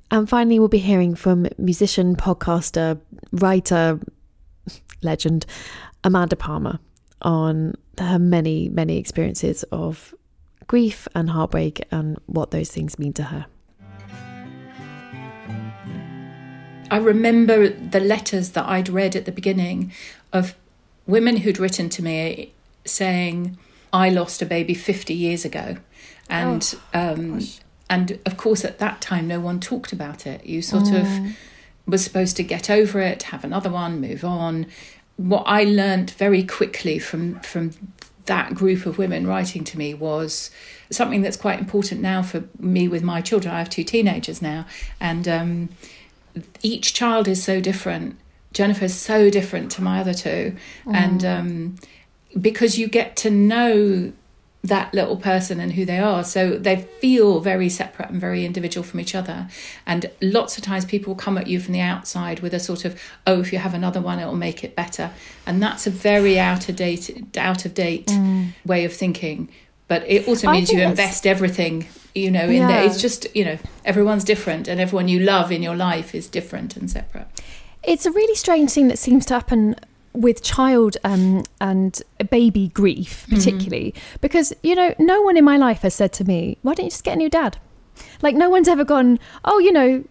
And 0.09 0.29
finally, 0.29 0.59
we'll 0.59 0.67
be 0.67 0.77
hearing 0.77 1.15
from 1.15 1.47
musician, 1.57 2.15
podcaster, 2.15 2.99
writer, 3.33 3.99
legend 5.01 5.45
Amanda 6.03 6.35
Palmer 6.35 6.79
on 7.25 7.73
her 7.99 8.19
many, 8.19 8.69
many 8.69 8.97
experiences 8.97 9.63
of 9.71 10.13
grief 10.67 11.07
and 11.13 11.31
heartbreak 11.31 11.85
and 11.91 12.17
what 12.27 12.51
those 12.51 12.71
things 12.71 12.97
mean 12.97 13.11
to 13.13 13.23
her. 13.23 13.47
I 16.91 16.97
remember 16.97 17.67
the 17.67 17.99
letters 17.99 18.51
that 18.51 18.67
I'd 18.69 18.89
read 18.89 19.15
at 19.15 19.25
the 19.25 19.31
beginning 19.31 19.91
of 20.31 20.55
women 21.07 21.37
who'd 21.37 21.57
written 21.57 21.89
to 21.89 22.03
me 22.03 22.53
saying, 22.85 23.57
I 23.91 24.09
lost 24.09 24.41
a 24.41 24.45
baby 24.45 24.75
50 24.75 25.13
years 25.13 25.45
ago. 25.45 25.77
And 26.29 26.75
um, 26.93 27.41
and 27.89 28.19
of 28.25 28.37
course 28.37 28.65
at 28.65 28.79
that 28.79 28.99
time 29.01 29.27
no 29.27 29.39
one 29.39 29.59
talked 29.59 29.93
about 29.93 30.25
it. 30.25 30.45
You 30.45 30.61
sort 30.61 30.91
of 30.91 31.07
was 31.87 32.03
supposed 32.03 32.35
to 32.37 32.43
get 32.43 32.69
over 32.69 32.99
it, 32.99 33.23
have 33.23 33.43
another 33.43 33.69
one, 33.69 34.01
move 34.01 34.25
on. 34.25 34.67
What 35.17 35.43
I 35.45 35.63
learned 35.63 36.11
very 36.11 36.43
quickly 36.43 36.99
from 36.99 37.39
from 37.41 37.71
that 38.25 38.55
group 38.55 38.85
of 38.85 38.97
women 38.97 39.27
writing 39.27 39.63
to 39.63 39.77
me 39.77 39.93
was 39.93 40.49
something 40.89 41.21
that's 41.21 41.37
quite 41.37 41.59
important 41.59 42.01
now 42.01 42.23
for 42.23 42.43
me 42.59 42.87
with 42.87 43.03
my 43.03 43.21
children. 43.21 43.53
I 43.53 43.59
have 43.59 43.69
two 43.69 43.83
teenagers 43.83 44.41
now, 44.41 44.65
and 44.99 45.27
um, 45.27 45.69
each 46.61 46.93
child 46.93 47.27
is 47.27 47.43
so 47.43 47.61
different. 47.61 48.17
Jennifer 48.51 48.85
is 48.85 48.95
so 48.95 49.29
different 49.29 49.71
to 49.73 49.81
my 49.81 49.99
other 49.99 50.13
two, 50.13 50.55
Mm. 50.85 50.95
and 50.95 51.25
um, 51.25 51.75
because 52.41 52.77
you 52.79 52.87
get 52.87 53.15
to 53.17 53.29
know 53.29 54.11
that 54.67 54.93
little 54.93 55.17
person 55.17 55.59
and 55.59 55.73
who 55.73 55.85
they 55.85 55.99
are. 55.99 56.23
So 56.23 56.57
they 56.57 56.83
feel 56.99 57.39
very 57.39 57.69
separate 57.69 58.09
and 58.09 58.19
very 58.19 58.45
individual 58.45 58.83
from 58.83 58.99
each 58.99 59.15
other. 59.15 59.47
And 59.85 60.09
lots 60.21 60.57
of 60.57 60.63
times 60.63 60.85
people 60.85 61.15
come 61.15 61.37
at 61.37 61.47
you 61.47 61.59
from 61.59 61.73
the 61.73 61.81
outside 61.81 62.39
with 62.39 62.53
a 62.53 62.59
sort 62.59 62.85
of, 62.85 62.99
oh, 63.27 63.41
if 63.41 63.53
you 63.53 63.59
have 63.59 63.73
another 63.73 64.01
one, 64.01 64.19
it'll 64.19 64.35
make 64.35 64.63
it 64.63 64.75
better. 64.75 65.11
And 65.45 65.61
that's 65.61 65.85
a 65.87 65.89
very 65.89 66.39
out 66.39 66.69
of 66.69 66.75
date, 66.75 67.37
out 67.37 67.65
of 67.65 67.73
date 67.73 68.07
Mm. 68.07 68.53
way 68.65 68.85
of 68.85 68.93
thinking. 68.93 69.49
But 69.87 70.03
it 70.07 70.27
also 70.27 70.49
means 70.51 70.71
you 70.71 70.81
invest 70.81 71.27
everything, 71.27 71.87
you 72.15 72.31
know, 72.31 72.49
in 72.49 72.67
there. 72.67 72.83
It's 72.83 72.99
just, 73.01 73.27
you 73.35 73.45
know, 73.45 73.57
everyone's 73.83 74.23
different 74.23 74.67
and 74.67 74.79
everyone 74.79 75.07
you 75.07 75.19
love 75.19 75.51
in 75.51 75.61
your 75.61 75.75
life 75.75 76.15
is 76.15 76.27
different 76.27 76.75
and 76.75 76.89
separate. 76.89 77.27
It's 77.83 78.05
a 78.05 78.11
really 78.11 78.35
strange 78.35 78.71
thing 78.71 78.87
that 78.87 78.97
seems 78.97 79.25
to 79.27 79.35
happen 79.35 79.75
with 80.15 80.43
child 80.43 80.97
um, 81.03 81.43
and 81.59 82.01
baby 82.29 82.69
grief, 82.69 83.25
Mm-hmm. 83.25 83.35
particularly 83.35 83.93
because 84.21 84.53
you 84.63 84.75
know 84.75 84.93
no 84.99 85.21
one 85.21 85.37
in 85.37 85.43
my 85.45 85.57
life 85.57 85.81
has 85.81 85.93
said 85.93 86.13
to 86.13 86.23
me, 86.23 86.57
"Why 86.61 86.73
don't 86.73 86.85
you 86.85 86.89
just 86.91 87.03
get 87.03 87.13
a 87.13 87.17
new 87.17 87.29
dad?" 87.29 87.57
Like 88.21 88.35
no 88.35 88.49
one's 88.49 88.67
ever 88.67 88.83
gone, 88.83 89.19
"Oh, 89.43 89.59
you 89.59 89.71
know, 89.71 90.03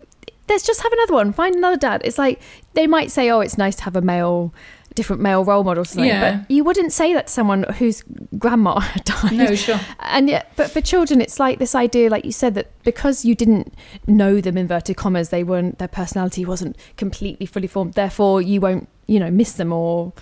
let's 0.48 0.66
just 0.66 0.82
have 0.82 0.92
another 0.92 1.14
one, 1.14 1.32
find 1.32 1.54
another 1.54 1.76
dad." 1.76 2.02
It's 2.04 2.18
like 2.18 2.40
they 2.74 2.86
might 2.86 3.10
say, 3.10 3.30
"Oh, 3.30 3.40
it's 3.40 3.58
nice 3.58 3.76
to 3.76 3.84
have 3.84 3.96
a 3.96 4.00
male." 4.02 4.52
Different 4.94 5.22
male 5.22 5.44
role 5.44 5.64
models. 5.64 5.96
Yeah. 5.96 6.36
but 6.38 6.50
you 6.50 6.62
wouldn't 6.64 6.92
say 6.92 7.12
that 7.14 7.26
to 7.26 7.32
someone 7.32 7.64
whose 7.78 8.02
grandma 8.38 8.80
died. 9.04 9.32
No, 9.32 9.54
sure. 9.54 9.80
And 10.00 10.28
yet, 10.28 10.52
but 10.56 10.70
for 10.70 10.80
children, 10.80 11.20
it's 11.20 11.40
like 11.40 11.58
this 11.58 11.74
idea, 11.74 12.08
like 12.10 12.24
you 12.24 12.32
said, 12.32 12.54
that 12.54 12.70
because 12.84 13.24
you 13.24 13.34
didn't 13.34 13.74
know 14.06 14.40
them, 14.40 14.56
inverted 14.56 14.96
commas, 14.96 15.30
they 15.30 15.42
weren't, 15.42 15.78
their 15.78 15.88
personality 15.88 16.44
wasn't 16.44 16.76
completely 16.96 17.46
fully 17.46 17.66
formed. 17.66 17.94
Therefore, 17.94 18.40
you 18.40 18.60
won't, 18.60 18.88
you 19.06 19.18
know, 19.18 19.30
miss 19.30 19.54
them 19.54 19.72
or 19.72 20.12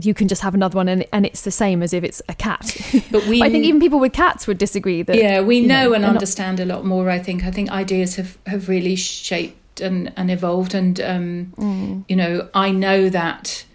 you 0.00 0.14
can 0.14 0.26
just 0.28 0.40
have 0.42 0.54
another 0.54 0.76
one 0.76 0.88
and, 0.88 1.04
and 1.12 1.26
it's 1.26 1.42
the 1.42 1.50
same 1.50 1.82
as 1.82 1.92
if 1.92 2.02
it's 2.04 2.22
a 2.28 2.34
cat. 2.34 2.76
But 3.10 3.26
we 3.26 3.42
I 3.46 3.50
think 3.50 3.64
even 3.64 3.78
people 3.80 3.98
with 4.00 4.12
cats 4.14 4.46
would 4.46 4.56
disagree 4.58 5.02
that. 5.02 5.16
yeah 5.16 5.40
we 5.42 5.58
you 5.58 5.66
know, 5.66 5.92
and 5.92 6.02
they're 6.02 6.10
not- 6.10 6.16
understand 6.16 6.60
a 6.60 6.64
lot 6.64 6.84
more 6.86 7.10
i 7.10 7.18
think 7.18 7.44
i 7.44 7.50
think 7.50 7.70
ideas 7.70 8.16
have 8.16 8.38
have 8.46 8.70
really 8.70 8.96
shaped 8.96 9.82
and 9.82 10.10
and 10.16 10.30
evolved 10.30 10.72
and 10.74 10.98
um 11.00 11.52
Mm. 11.58 12.04
you 12.08 12.16
know 12.16 12.48
i 12.54 12.70
know 12.70 13.10
that 13.10 13.66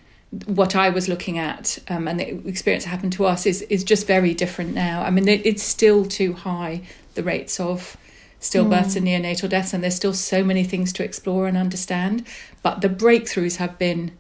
what 0.46 0.76
i 0.76 0.90
was 0.90 1.08
looking 1.08 1.38
at 1.38 1.80
um, 1.90 2.08
and 2.08 2.20
the 2.20 2.48
experience 2.48 2.84
that 2.84 2.90
happened 2.90 3.13
to 3.13 3.26
us 3.26 3.46
is 3.46 3.62
is 3.63 3.84
just 3.84 4.06
very 4.06 4.34
different 4.34 4.74
now. 4.74 5.02
I 5.02 5.10
mean 5.10 5.28
it, 5.28 5.46
it's 5.46 5.63
still 5.63 6.06
too 6.06 6.34
high 6.34 6.82
the 7.16 7.24
rates 7.24 7.60
of 7.60 7.98
stillbirths 8.42 8.96
and 8.96 9.08
neonatal 9.08 9.50
deaths 9.50 9.74
and 9.74 9.84
there's 9.84 9.96
still 9.96 10.13
so 10.13 10.44
many 10.44 10.63
things 10.63 10.94
to 10.94 11.04
explore 11.04 11.48
and 11.48 11.58
understand 11.58 12.26
but 12.62 12.82
the 12.82 12.90
breakthroughs 12.90 13.56
have 13.56 13.80
been 13.80 14.12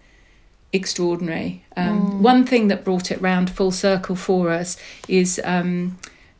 extraordinary. 0.73 1.63
Um, 1.75 2.21
One 2.21 2.45
thing 2.45 2.67
that 2.67 2.83
brought 2.83 3.11
it 3.11 3.21
round 3.21 3.49
full 3.49 3.71
circle 3.71 4.15
for 4.15 4.49
us 4.51 4.77
is 5.07 5.39
um, 5.43 5.97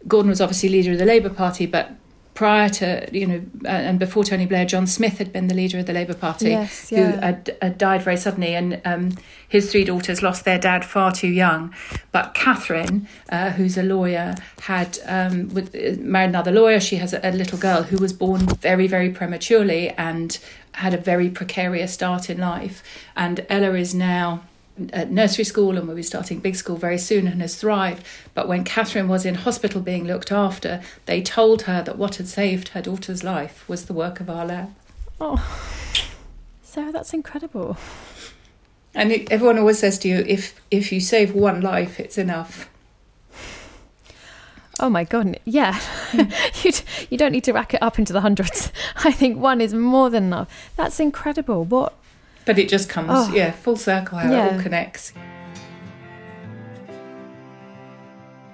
Gordon 0.08 0.30
was 0.30 0.42
obviously 0.42 0.70
leader 0.70 0.94
of 0.94 0.98
the 0.98 1.06
Labour 1.06 1.30
Party, 1.30 1.66
but 1.66 1.92
prior 2.38 2.70
to 2.70 3.10
you 3.12 3.26
know 3.26 3.42
uh, 3.66 3.70
and 3.70 3.98
before 3.98 4.24
Tony 4.24 4.46
Blair, 4.46 4.64
John 4.64 4.86
Smith 4.86 5.18
had 5.18 5.34
been 5.34 5.48
the 5.48 5.56
leader 5.56 5.80
of 5.80 5.88
the 5.88 5.94
Labour 5.94 6.14
Party, 6.14 6.52
Yes, 6.52 6.88
who 6.90 6.98
had, 6.98 7.58
had 7.64 7.80
died 7.80 8.04
very 8.04 8.16
suddenly, 8.16 8.54
and 8.54 8.80
um, 8.86 9.18
his 9.50 9.72
three 9.72 9.84
daughters 9.84 10.22
lost 10.22 10.46
their 10.46 10.60
dad 10.60 10.86
far 10.86 11.12
too 11.12 11.30
young. 11.30 11.74
But 12.12 12.36
Catherine, 12.36 13.08
uh, 13.30 13.50
who's 13.50 13.76
a 13.76 13.82
lawyer, 13.82 14.36
had 14.62 15.00
um, 15.08 15.50
with, 15.50 15.74
uh, 15.74 16.00
married 16.00 16.30
another 16.30 16.52
lawyer. 16.52 16.80
She 16.80 16.98
has 16.98 17.12
a, 17.12 17.20
a 17.28 17.32
little 17.32 17.58
girl 17.58 17.82
who 17.82 17.98
was 17.98 18.14
born 18.14 18.42
very 18.42 18.86
very 18.86 19.10
prematurely 19.10 19.90
and 19.90 20.38
had 20.74 20.94
a 20.94 20.98
very 20.98 21.32
precarious 21.32 21.92
start 21.92 22.30
in 22.30 22.38
life. 22.38 22.84
And 23.16 23.48
Ella 23.50 23.74
is 23.74 23.96
now 23.96 24.44
at 24.94 25.12
nursery 25.12 25.44
school 25.44 25.78
and 25.78 25.88
will 25.88 25.96
be 25.96 26.04
starting 26.04 26.40
big 26.40 26.56
school 26.56 26.76
very 26.76 26.98
soon 26.98 27.28
and 27.28 27.42
has 27.42 27.56
thrived. 27.56 28.04
But 28.34 28.48
when 28.48 28.64
Catherine 28.64 29.08
was 29.08 29.26
in 29.26 29.36
hospital 29.36 29.82
being 29.82 30.06
looked 30.06 30.32
after, 30.32 30.82
they 31.06 31.22
told 31.22 31.64
her 31.64 31.82
that 31.84 31.98
what 31.98 32.16
had 32.16 32.28
saved 32.28 32.70
her 32.70 32.82
daughter's 32.82 33.24
life 33.24 33.68
was 33.68 33.86
the 33.86 33.94
work 33.94 34.20
of 34.20 34.30
our 34.30 34.46
lab. 34.46 34.74
Oh, 35.20 35.44
Sarah, 36.62 36.92
that's 36.92 37.14
incredible. 37.14 37.78
And 38.94 39.12
it, 39.12 39.32
everyone 39.32 39.58
always 39.58 39.80
says 39.80 39.98
to 40.00 40.08
you, 40.08 40.24
if 40.28 40.60
if 40.72 40.92
you 40.92 41.00
save 41.00 41.34
one 41.34 41.62
life, 41.62 42.00
it's 42.00 42.18
enough. 42.18 42.70
Oh 44.80 44.90
my 44.90 45.04
god, 45.04 45.40
yeah. 45.44 45.80
you, 46.64 46.72
you 47.10 47.18
don't 47.18 47.32
need 47.32 47.44
to 47.46 47.54
rack 47.54 47.74
it 47.74 47.82
up 47.82 47.98
into 47.98 48.14
the 48.14 48.22
hundreds. 48.22 48.72
I 49.04 49.12
think 49.12 49.38
one 49.38 49.60
is 49.60 49.74
more 49.74 50.10
than 50.10 50.26
enough. 50.26 50.72
That's 50.76 51.00
incredible. 51.00 51.64
What? 51.64 51.94
But 52.48 52.58
it 52.58 52.68
just 52.70 52.90
comes, 52.90 53.10
Oh. 53.12 53.32
yeah, 53.36 53.52
full 53.52 53.76
circle 53.76 54.18
how 54.18 54.32
it 54.32 54.54
all 54.54 54.60
connects. 54.60 55.14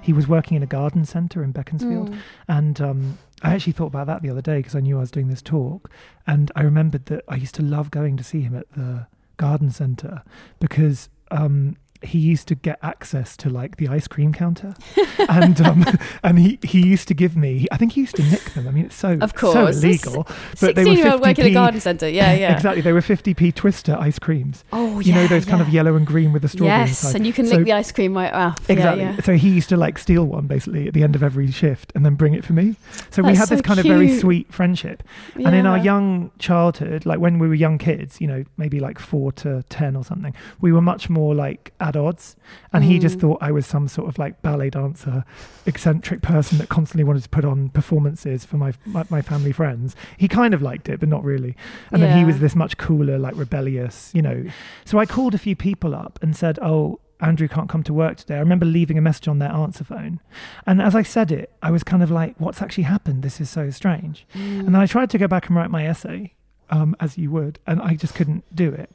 He 0.01 0.11
was 0.11 0.27
working 0.27 0.57
in 0.57 0.63
a 0.63 0.65
garden 0.67 1.05
centre 1.05 1.41
in 1.43 1.51
Beaconsfield, 1.53 2.09
Mm. 2.09 2.17
and 2.49 2.81
um, 2.81 3.17
I 3.41 3.53
actually 3.53 3.71
thought 3.71 3.85
about 3.87 4.07
that 4.07 4.21
the 4.21 4.29
other 4.29 4.41
day 4.41 4.57
because 4.57 4.75
I 4.75 4.81
knew 4.81 4.97
I 4.97 4.99
was 4.99 5.11
doing 5.11 5.29
this 5.29 5.41
talk, 5.41 5.89
and 6.27 6.51
I 6.57 6.63
remembered 6.63 7.05
that 7.05 7.23
I 7.29 7.35
used 7.35 7.55
to 7.55 7.61
love 7.61 7.89
going 7.89 8.17
to 8.17 8.23
see 8.23 8.41
him 8.41 8.53
at 8.53 8.69
the 8.73 9.07
garden 9.37 9.69
centre 9.71 10.23
because 10.59 11.07
um, 11.31 11.77
he 12.05 12.19
used 12.19 12.47
to 12.49 12.55
get 12.55 12.77
access 12.81 13.35
to 13.37 13.49
like 13.49 13.77
the 13.77 13.87
ice 13.87 14.07
cream 14.07 14.33
counter, 14.33 14.73
and 15.29 15.59
um, 15.61 15.85
and 16.23 16.39
he 16.39 16.59
he 16.63 16.85
used 16.85 17.07
to 17.09 17.13
give 17.13 17.35
me. 17.35 17.67
I 17.71 17.77
think 17.77 17.93
he 17.93 18.01
used 18.01 18.15
to 18.17 18.23
nick 18.23 18.43
them. 18.53 18.67
I 18.67 18.71
mean, 18.71 18.85
it's 18.85 18.95
so 18.95 19.17
Of 19.21 19.33
course. 19.35 19.53
so 19.53 19.67
illegal. 19.67 20.23
But 20.59 20.75
they 20.75 20.83
were 20.83 20.95
Sixteen-year-old 20.95 21.21
working 21.21 21.45
at 21.45 21.51
a 21.51 21.53
garden 21.53 21.79
centre. 21.81 22.09
Yeah, 22.09 22.33
yeah. 22.43 22.53
exactly. 22.53 22.81
They 22.81 22.93
were 22.93 23.01
50p 23.01 23.53
Twister 23.55 23.95
ice 23.99 24.19
creams. 24.19 24.63
Oh, 24.73 24.99
you 24.99 25.13
know 25.13 25.21
yeah, 25.21 25.27
those 25.27 25.45
kind 25.45 25.61
of 25.61 25.69
yellow 25.69 25.95
and 25.95 26.05
green 26.05 26.33
with 26.33 26.41
the 26.41 26.47
strawberry 26.49 26.79
Yes, 26.89 27.03
inside. 27.03 27.15
and 27.17 27.27
you 27.27 27.33
can 27.33 27.45
So- 27.45 27.55
lick 27.57 27.65
the 27.65 27.73
ice 27.73 27.91
cream 27.91 28.15
right 28.15 28.33
off. 28.33 28.69
Exactly. 28.69 29.03
Yeah, 29.03 29.11
yeah. 29.15 29.21
So 29.21 29.35
he 29.35 29.49
used 29.49 29.69
to 29.69 29.77
like 29.77 29.97
steal 29.97 30.25
one 30.25 30.47
basically 30.47 30.87
at 30.87 30.93
the 30.93 31.03
end 31.03 31.15
of 31.15 31.23
every 31.23 31.51
shift 31.51 31.91
and 31.95 32.05
then 32.05 32.15
bring 32.15 32.33
it 32.33 32.43
for 32.43 32.53
me. 32.53 32.75
So 33.11 33.21
we 33.21 33.29
That's 33.29 33.39
had 33.39 33.49
this 33.49 33.59
so 33.59 33.63
kind 33.63 33.79
of 33.79 33.85
very 33.85 34.17
sweet 34.17 34.51
friendship. 34.53 35.03
And 35.35 35.55
in 35.55 35.65
our 35.65 35.77
young 35.77 36.31
childhood, 36.39 37.05
like 37.05 37.19
when 37.19 37.39
we 37.39 37.47
were 37.47 37.53
young 37.55 37.77
kids, 37.77 38.19
you 38.21 38.27
know, 38.27 38.43
maybe 38.57 38.79
like 38.79 38.99
four 38.99 39.31
to 39.33 39.63
10 39.69 39.95
or 39.95 40.03
something, 40.03 40.35
we 40.61 40.71
were 40.71 40.81
much 40.81 41.09
more 41.09 41.33
like 41.35 41.71
at 41.95 41.99
odds. 42.01 42.35
And 42.71 42.83
he 42.83 42.99
just 42.99 43.17
Mm. 43.17 43.21
thought 43.21 43.37
I 43.41 43.51
was 43.51 43.65
some 43.65 43.87
sort 43.87 44.07
of 44.07 44.17
like 44.17 44.41
ballet 44.41 44.69
dancer, 44.69 45.23
eccentric 45.65 46.21
person 46.21 46.57
that 46.57 46.69
constantly 46.69 47.03
wanted 47.03 47.23
to 47.23 47.29
put 47.29 47.45
on 47.45 47.69
performances 47.69 48.45
for 48.45 48.57
my, 48.57 48.73
my, 48.85 49.03
my 49.09 49.21
family 49.21 49.51
friends. 49.51 49.95
He 50.17 50.27
kind 50.27 50.53
of 50.53 50.61
liked 50.61 50.89
it, 50.89 50.99
but 50.99 51.09
not 51.09 51.23
really. 51.23 51.55
And 51.91 52.01
then 52.01 52.17
he 52.17 52.25
was 52.25 52.39
this 52.39 52.55
much 52.55 52.77
cooler, 52.77 53.17
like 53.17 53.35
rebellious, 53.35 54.11
you 54.13 54.21
know. 54.21 54.43
So 54.85 54.99
I 54.99 55.05
called 55.05 55.33
a 55.33 55.37
few 55.37 55.55
people 55.55 55.93
up 55.95 56.19
and 56.21 56.35
said, 56.35 56.59
oh, 56.61 56.99
Andrew 57.21 57.47
can't 57.47 57.69
come 57.69 57.83
to 57.83 57.93
work 57.93 58.17
today. 58.17 58.35
I 58.35 58.39
remember 58.39 58.65
leaving 58.65 58.97
a 58.97 59.01
message 59.01 59.29
on 59.29 59.39
their 59.39 59.51
answer 59.51 59.85
phone. 59.85 60.19
And 60.67 60.81
as 60.81 60.93
I 60.93 61.03
said 61.03 61.31
it, 61.31 61.53
I 61.61 61.71
was 61.71 61.81
kind 61.83 62.03
of 62.03 62.11
like, 62.11 62.35
what's 62.37 62.61
actually 62.61 62.83
happened? 62.83 63.23
This 63.23 63.39
is 63.39 63.49
so 63.49 63.69
strange. 63.69 64.25
And 64.33 64.67
then 64.67 64.75
I 64.75 64.85
tried 64.85 65.09
to 65.11 65.17
go 65.17 65.27
back 65.27 65.47
and 65.47 65.55
write 65.55 65.71
my 65.71 65.85
essay, 65.87 66.33
um, 66.69 66.95
as 66.99 67.17
you 67.17 67.31
would, 67.31 67.59
and 67.65 67.81
I 67.81 67.93
just 67.95 68.13
couldn't 68.13 68.43
do 68.53 68.69
it. 68.73 68.89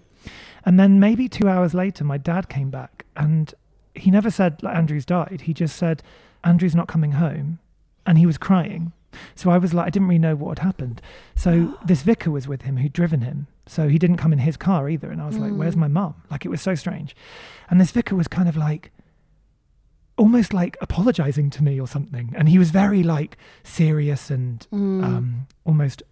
And 0.69 0.79
then 0.79 1.01
maybe 1.01 1.31
two 1.31 1.49
hours 1.49 1.73
later, 1.73 2.05
my 2.05 2.19
dad 2.19 2.51
came 2.51 2.69
back 2.69 3.07
and 3.17 3.55
he 3.95 4.11
never 4.11 4.31
said, 4.31 4.63
like, 4.63 4.77
Andrew's 4.77 5.07
died. 5.07 5.45
He 5.47 5.55
just 5.55 5.77
said, 5.77 6.03
Andrew's 6.45 6.75
not 6.75 6.89
coming 6.89 7.13
home. 7.13 7.59
And 8.05 8.19
he 8.19 8.27
was 8.27 8.37
crying. 8.37 8.93
So 9.35 9.49
I 9.49 9.57
was 9.57 9.73
like, 9.73 9.87
I 9.87 9.89
didn't 9.89 10.09
really 10.09 10.19
know 10.19 10.37
what 10.37 10.59
had 10.59 10.67
happened. 10.67 11.01
So 11.35 11.79
this 11.87 12.03
vicar 12.03 12.31
was 12.31 12.47
with 12.47 12.63
him 12.63 12.77
who'd 12.77 12.93
driven 12.93 13.23
him. 13.23 13.47
So 13.65 13.89
he 13.89 13.99
didn't 13.99 14.19
come 14.19 14.31
in 14.31 14.41
his 14.41 14.59
car 14.59 14.91
either. 14.91 15.11
And 15.11 15.23
I 15.23 15.27
was 15.27 15.39
like, 15.39 15.53
where's 15.53 15.75
my 15.75 15.89
mum? 15.89 16.17
Like, 16.31 16.45
it 16.45 16.51
was 16.51 16.61
so 16.61 16.75
strange. 16.75 17.17
And 17.71 17.81
this 17.81 17.91
vicar 17.91 18.15
was 18.15 18.29
kind 18.29 18.47
of 18.47 18.55
like, 18.55 18.93
almost 20.19 20.53
like 20.53 20.77
apologizing 20.83 21.49
to 21.49 21.65
me 21.65 21.81
or 21.81 21.89
something. 21.89 22.35
And 22.37 22.47
he 22.47 22.59
was 22.59 22.73
very 22.73 23.03
like 23.03 23.39
serious 23.63 24.29
and 24.29 24.67
um, 25.03 25.47
almost 25.65 26.03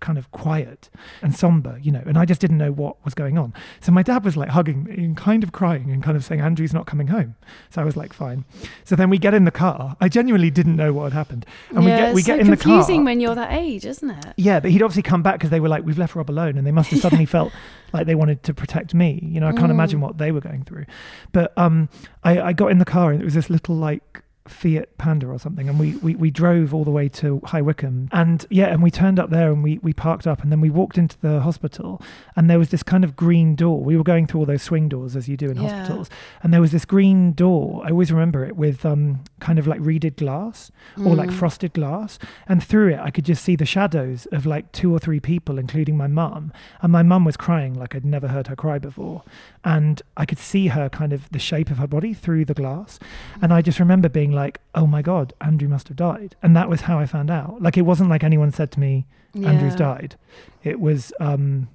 kind 0.00 0.18
of 0.18 0.30
quiet 0.30 0.88
and 1.22 1.34
somber, 1.34 1.78
you 1.82 1.90
know. 1.92 2.02
And 2.06 2.16
I 2.18 2.24
just 2.24 2.40
didn't 2.40 2.58
know 2.58 2.72
what 2.72 2.96
was 3.04 3.14
going 3.14 3.38
on. 3.38 3.52
So 3.80 3.92
my 3.92 4.02
dad 4.02 4.24
was 4.24 4.36
like 4.36 4.50
hugging 4.50 4.84
me 4.84 4.94
and 5.04 5.16
kind 5.16 5.42
of 5.42 5.52
crying 5.52 5.90
and 5.90 6.02
kind 6.02 6.16
of 6.16 6.24
saying, 6.24 6.40
Andrew's 6.40 6.72
not 6.74 6.86
coming 6.86 7.08
home. 7.08 7.34
So 7.70 7.82
I 7.82 7.84
was 7.84 7.96
like, 7.96 8.12
fine. 8.12 8.44
So 8.84 8.96
then 8.96 9.10
we 9.10 9.18
get 9.18 9.34
in 9.34 9.44
the 9.44 9.50
car. 9.50 9.96
I 10.00 10.08
genuinely 10.08 10.50
didn't 10.50 10.76
know 10.76 10.92
what 10.92 11.04
had 11.04 11.12
happened. 11.12 11.46
And 11.70 11.84
we 11.84 11.90
get 11.90 12.14
we 12.14 12.22
get 12.22 12.36
so 12.36 12.40
in 12.40 12.50
the 12.50 12.56
car. 12.56 12.78
It's 12.78 12.86
confusing 12.86 13.04
when 13.04 13.20
you're 13.20 13.34
that 13.34 13.52
age, 13.52 13.84
isn't 13.86 14.10
it? 14.10 14.34
Yeah, 14.36 14.60
but 14.60 14.70
he'd 14.70 14.82
obviously 14.82 15.02
come 15.02 15.22
back 15.22 15.34
because 15.34 15.50
they 15.50 15.60
were 15.60 15.68
like, 15.68 15.84
we've 15.84 15.98
left 15.98 16.14
Rob 16.14 16.30
alone. 16.30 16.56
And 16.58 16.66
they 16.66 16.72
must 16.72 16.90
have 16.90 17.00
suddenly 17.00 17.26
felt 17.36 17.52
like 17.92 18.06
they 18.06 18.14
wanted 18.14 18.42
to 18.44 18.54
protect 18.54 18.94
me. 18.94 19.20
You 19.22 19.40
know, 19.40 19.48
I 19.48 19.52
can't 19.52 19.68
Mm. 19.68 19.70
imagine 19.70 20.00
what 20.00 20.18
they 20.18 20.32
were 20.32 20.40
going 20.40 20.64
through. 20.64 20.86
But 21.32 21.56
um, 21.58 21.88
I, 22.24 22.40
I 22.40 22.52
got 22.52 22.70
in 22.70 22.78
the 22.78 22.84
car 22.84 23.10
and 23.12 23.20
it 23.20 23.24
was 23.24 23.34
this 23.34 23.50
little 23.50 23.74
like 23.74 24.22
Fiat 24.48 24.96
Panda 24.98 25.26
or 25.28 25.38
something, 25.38 25.68
and 25.68 25.78
we, 25.78 25.94
we, 25.96 26.14
we 26.14 26.30
drove 26.30 26.72
all 26.74 26.84
the 26.84 26.90
way 26.90 27.08
to 27.10 27.40
High 27.44 27.62
Wycombe. 27.62 28.08
And 28.12 28.44
yeah, 28.50 28.66
and 28.66 28.82
we 28.82 28.90
turned 28.90 29.18
up 29.18 29.30
there 29.30 29.52
and 29.52 29.62
we, 29.62 29.78
we 29.78 29.92
parked 29.92 30.26
up, 30.26 30.42
and 30.42 30.50
then 30.50 30.60
we 30.60 30.70
walked 30.70 30.98
into 30.98 31.18
the 31.20 31.40
hospital, 31.40 32.00
and 32.36 32.48
there 32.50 32.58
was 32.58 32.70
this 32.70 32.82
kind 32.82 33.04
of 33.04 33.16
green 33.16 33.54
door. 33.54 33.80
We 33.82 33.96
were 33.96 34.02
going 34.04 34.26
through 34.26 34.40
all 34.40 34.46
those 34.46 34.62
swing 34.62 34.88
doors 34.88 35.16
as 35.16 35.28
you 35.28 35.36
do 35.36 35.46
in 35.50 35.56
Yeah. 35.56 35.62
hospitals, 35.68 36.10
and 36.42 36.52
there 36.52 36.60
was 36.60 36.72
this 36.72 36.84
green 36.84 37.32
door. 37.32 37.82
I 37.84 37.90
always 37.90 38.10
remember 38.12 38.44
it 38.44 38.56
with 38.56 38.84
um, 38.84 39.24
kind 39.40 39.58
of 39.58 39.66
like 39.66 39.80
reeded 39.80 40.16
glass 40.16 40.70
or 41.04 41.14
like 41.14 41.28
Mm. 41.30 41.34
frosted 41.34 41.72
glass, 41.74 42.18
and 42.48 42.62
through 42.62 42.88
it 42.94 43.00
I 43.00 43.10
could 43.10 43.24
just 43.24 43.44
see 43.44 43.56
the 43.56 43.66
shadows 43.66 44.26
of 44.32 44.46
like 44.46 44.72
two 44.72 44.92
or 44.92 44.98
three 44.98 45.20
people, 45.20 45.58
including 45.58 45.96
my 45.96 46.06
mum. 46.06 46.52
And 46.82 46.90
my 46.92 47.02
mum 47.02 47.24
was 47.24 47.36
crying 47.36 47.74
like 47.74 47.94
I'd 47.94 48.04
never 48.04 48.28
heard 48.28 48.46
her 48.48 48.56
cry 48.56 48.78
before, 48.78 49.22
and 49.64 50.00
I 50.16 50.24
could 50.26 50.38
see 50.38 50.68
her 50.68 50.88
kind 50.88 51.12
of 51.12 51.28
the 51.30 51.38
shape 51.38 51.70
of 51.70 51.78
her 51.78 51.86
body 51.86 52.14
through 52.14 52.44
the 52.46 52.54
glass. 52.54 52.98
And 53.42 53.52
I 53.52 53.62
just 53.62 53.78
remember 53.78 54.08
being 54.08 54.32
like, 54.32 54.37
"Oh 54.74 54.86
my 54.86 55.02
god, 55.02 55.32
Andrew 55.40 55.68
must 55.68 55.88
have 55.88 55.96
died," 55.96 56.36
and 56.42 56.56
that 56.56 56.68
was 56.68 56.82
how 56.82 56.98
I 56.98 57.06
found 57.06 57.30
out. 57.30 57.60
Like 57.60 57.76
it 57.76 57.82
wasn't 57.82 58.10
like 58.10 58.24
anyone 58.24 58.52
said 58.52 58.70
to 58.72 58.80
me, 58.80 59.06
"Andrew's 59.34 59.74
died." 59.76 60.16
It 60.64 60.80
was. 60.80 61.12
um 61.20 61.68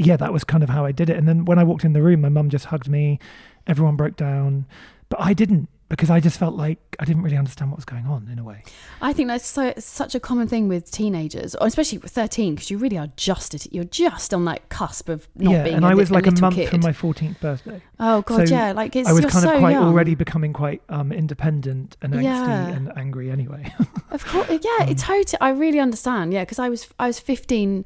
yeah, 0.00 0.16
that 0.16 0.32
was 0.32 0.44
kind 0.44 0.62
of 0.62 0.68
how 0.68 0.84
I 0.84 0.92
did 0.92 1.10
it. 1.10 1.16
And 1.16 1.26
then 1.26 1.44
when 1.44 1.58
I 1.58 1.64
walked 1.64 1.84
in 1.84 1.92
the 1.92 2.02
room, 2.02 2.20
my 2.20 2.28
mum 2.28 2.50
just 2.50 2.66
hugged 2.66 2.88
me. 2.88 3.18
Everyone 3.66 3.96
broke 3.96 4.14
down, 4.14 4.64
but 5.08 5.20
I 5.20 5.32
didn't 5.34 5.68
because 5.88 6.10
I 6.10 6.20
just 6.20 6.38
felt 6.38 6.54
like 6.54 6.78
I 7.00 7.04
didn't 7.06 7.22
really 7.22 7.36
understand 7.38 7.70
what 7.70 7.76
was 7.78 7.84
going 7.86 8.04
on 8.06 8.28
in 8.30 8.38
a 8.38 8.44
way. 8.44 8.62
I 9.00 9.12
think 9.14 9.28
that's 9.28 9.46
so 9.46 9.72
such 9.78 10.14
a 10.14 10.20
common 10.20 10.46
thing 10.48 10.68
with 10.68 10.90
teenagers, 10.90 11.54
or 11.54 11.66
especially 11.66 11.98
with 11.98 12.10
thirteen, 12.12 12.54
because 12.54 12.70
you 12.70 12.76
really 12.78 12.98
are 12.98 13.08
just 13.16 13.54
at, 13.54 13.72
you're 13.72 13.84
just 13.84 14.34
on 14.34 14.44
that 14.44 14.68
cusp 14.68 15.08
of 15.08 15.28
not 15.36 15.50
yeah, 15.52 15.62
being. 15.64 15.76
and 15.76 15.84
a 15.84 15.88
I 15.88 15.94
was 15.94 16.10
like 16.10 16.26
a, 16.26 16.30
little 16.30 16.42
month 16.42 16.56
kid. 16.56 16.68
from 16.68 16.80
my 16.80 16.92
14th 16.92 17.40
birthday. 17.40 17.82
Oh, 17.98 18.22
God, 18.22 18.48
yeah, 18.50 18.72
like, 18.72 18.94
it's- 18.96 19.08
I 19.08 19.12
was 19.12 19.24
kind 19.26 19.42
so 19.44 19.52
of 19.54 19.58
quite 19.60 19.72
young. 19.72 19.84
already 19.88 20.14
becoming 20.14 20.52
quite 20.52 20.82
um, 20.90 21.10
independent 21.10 21.96
and 22.02 22.12
angsty 22.14 22.22
Yeah. 22.24 22.68
and 22.68 22.92
angry 22.96 23.30
anyway. 23.30 23.72
Of 24.10 24.24
course, 24.24 24.48
yeah, 24.48 24.56
Um, 24.84 24.88
it's 24.88 25.02
totally. 25.02 25.38
I 25.40 25.50
really 25.50 25.78
understand. 25.80 26.32
Yeah, 26.32 26.42
because 26.44 26.58
I 26.58 26.68
was 26.70 26.88
I 26.98 27.06
was 27.08 27.18
fifteen, 27.18 27.84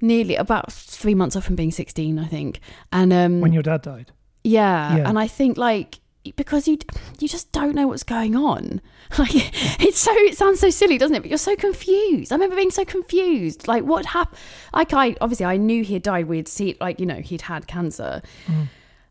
nearly 0.00 0.36
about 0.36 0.72
three 0.72 1.14
months 1.14 1.36
off 1.36 1.44
from 1.44 1.56
being 1.56 1.70
sixteen, 1.70 2.18
I 2.18 2.26
think. 2.26 2.60
And 2.92 3.12
um, 3.12 3.40
when 3.40 3.52
your 3.52 3.62
dad 3.62 3.82
died. 3.82 4.12
yeah, 4.44 4.96
Yeah. 4.96 5.08
and 5.08 5.18
I 5.18 5.26
think 5.28 5.56
like 5.56 6.00
because 6.36 6.68
you 6.68 6.78
you 7.18 7.28
just 7.28 7.50
don't 7.52 7.74
know 7.74 7.88
what's 7.88 8.02
going 8.02 8.36
on. 8.36 8.80
Like 9.18 9.30
it's 9.82 9.98
so 9.98 10.12
it 10.14 10.36
sounds 10.36 10.60
so 10.60 10.70
silly, 10.70 10.96
doesn't 10.96 11.16
it? 11.16 11.20
But 11.20 11.30
you're 11.30 11.38
so 11.38 11.56
confused. 11.56 12.30
I 12.30 12.36
remember 12.36 12.54
being 12.54 12.70
so 12.70 12.84
confused. 12.84 13.66
Like 13.66 13.82
what 13.82 14.06
happened? 14.06 14.38
Like 14.72 14.92
I 14.92 15.16
obviously 15.20 15.46
I 15.46 15.56
knew 15.56 15.82
he 15.82 15.94
had 15.94 16.04
died. 16.04 16.26
We'd 16.26 16.46
see 16.46 16.76
like 16.80 17.00
you 17.00 17.06
know 17.06 17.16
he'd 17.16 17.42
had 17.42 17.66
cancer. 17.66 18.22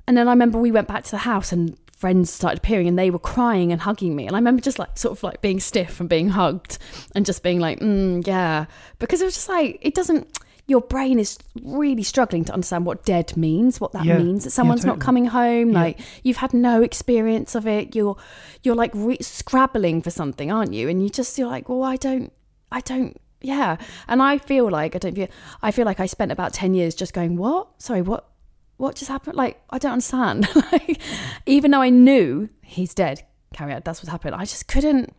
And 0.08 0.18
then 0.18 0.30
I 0.30 0.32
remember 0.32 0.58
we 0.58 0.72
went 0.72 0.88
back 0.88 1.04
to 1.04 1.12
the 1.12 1.18
house 1.18 1.52
and 1.52 1.78
friends 2.00 2.32
started 2.32 2.60
appearing 2.60 2.88
and 2.88 2.98
they 2.98 3.12
were 3.12 3.20
crying 3.20 3.74
and 3.74 3.82
hugging 3.82 4.16
me. 4.16 4.26
And 4.26 4.34
I 4.36 4.40
remember 4.40 4.62
just 4.62 4.80
like 4.80 4.98
sort 4.98 5.18
of 5.18 5.22
like 5.22 5.42
being 5.42 5.60
stiff 5.60 6.00
and 6.00 6.08
being 6.08 6.30
hugged 6.30 6.78
and 7.14 7.26
just 7.26 7.44
being 7.44 7.60
like, 7.60 7.82
mm, 7.82 8.26
yeah. 8.26 8.66
Because 9.00 9.22
it 9.22 9.26
was 9.26 9.34
just 9.34 9.50
like, 9.50 9.80
it 9.82 9.94
doesn't, 9.96 10.40
your 10.70 10.82
brain 10.82 11.20
is 11.20 11.38
really 11.64 12.04
struggling 12.04 12.46
to 12.46 12.54
understand 12.54 12.86
what 12.86 13.04
dead 13.04 13.36
means, 13.36 13.82
what 13.82 13.92
that 13.94 14.06
Yeah. 14.06 14.20
means. 14.20 14.44
That 14.44 14.52
Yeah, 14.52 14.54
someone's 14.54 14.86
not 14.86 15.00
coming 15.00 15.26
home. 15.26 15.72
Yeah. 15.72 15.82
Like 15.82 16.00
you've 16.24 16.38
had 16.38 16.54
no 16.54 16.82
experience 16.84 17.56
of 17.56 17.68
it. 17.68 17.96
You're, 17.96 18.16
you're 18.64 18.76
like 18.76 18.92
re- 18.94 19.18
scrabbling 19.22 20.02
for 20.02 20.12
something, 20.12 20.52
aren't 20.52 20.74
you? 20.74 20.88
And 20.88 21.02
you 21.02 21.10
just, 21.10 21.38
you're 21.38 21.48
like, 21.48 21.68
well, 21.70 21.84
I 21.84 21.96
don't, 21.96 22.32
I 22.72 22.82
don't, 22.82 23.20
yeah. 23.42 23.78
And 24.08 24.22
I 24.22 24.38
feel 24.38 24.70
like, 24.70 24.96
I 24.96 25.00
don't 25.00 25.16
feel, 25.16 25.28
I 25.62 25.72
feel 25.72 25.86
like 25.86 26.00
I 26.00 26.06
spent 26.06 26.32
about 26.32 26.54
10 26.54 26.74
years 26.76 26.94
just 26.94 27.14
going, 27.14 27.36
what? 27.36 27.68
Sorry, 27.82 28.02
what? 28.02 28.26
what 28.78 28.96
just 28.96 29.10
happened? 29.10 29.36
Like, 29.36 29.60
I 29.72 29.78
don't 29.78 29.92
understand. 29.94 30.48
like, 30.72 31.02
even 31.46 31.72
though 31.72 31.82
I 31.82 31.90
knew 31.90 32.48
he's 32.64 32.94
dead, 32.94 33.24
carry 33.54 33.74
out, 33.74 33.84
that's 33.84 34.02
what 34.02 34.10
happened. 34.10 34.36
I 34.36 34.46
just 34.46 34.68
couldn't. 34.70 35.14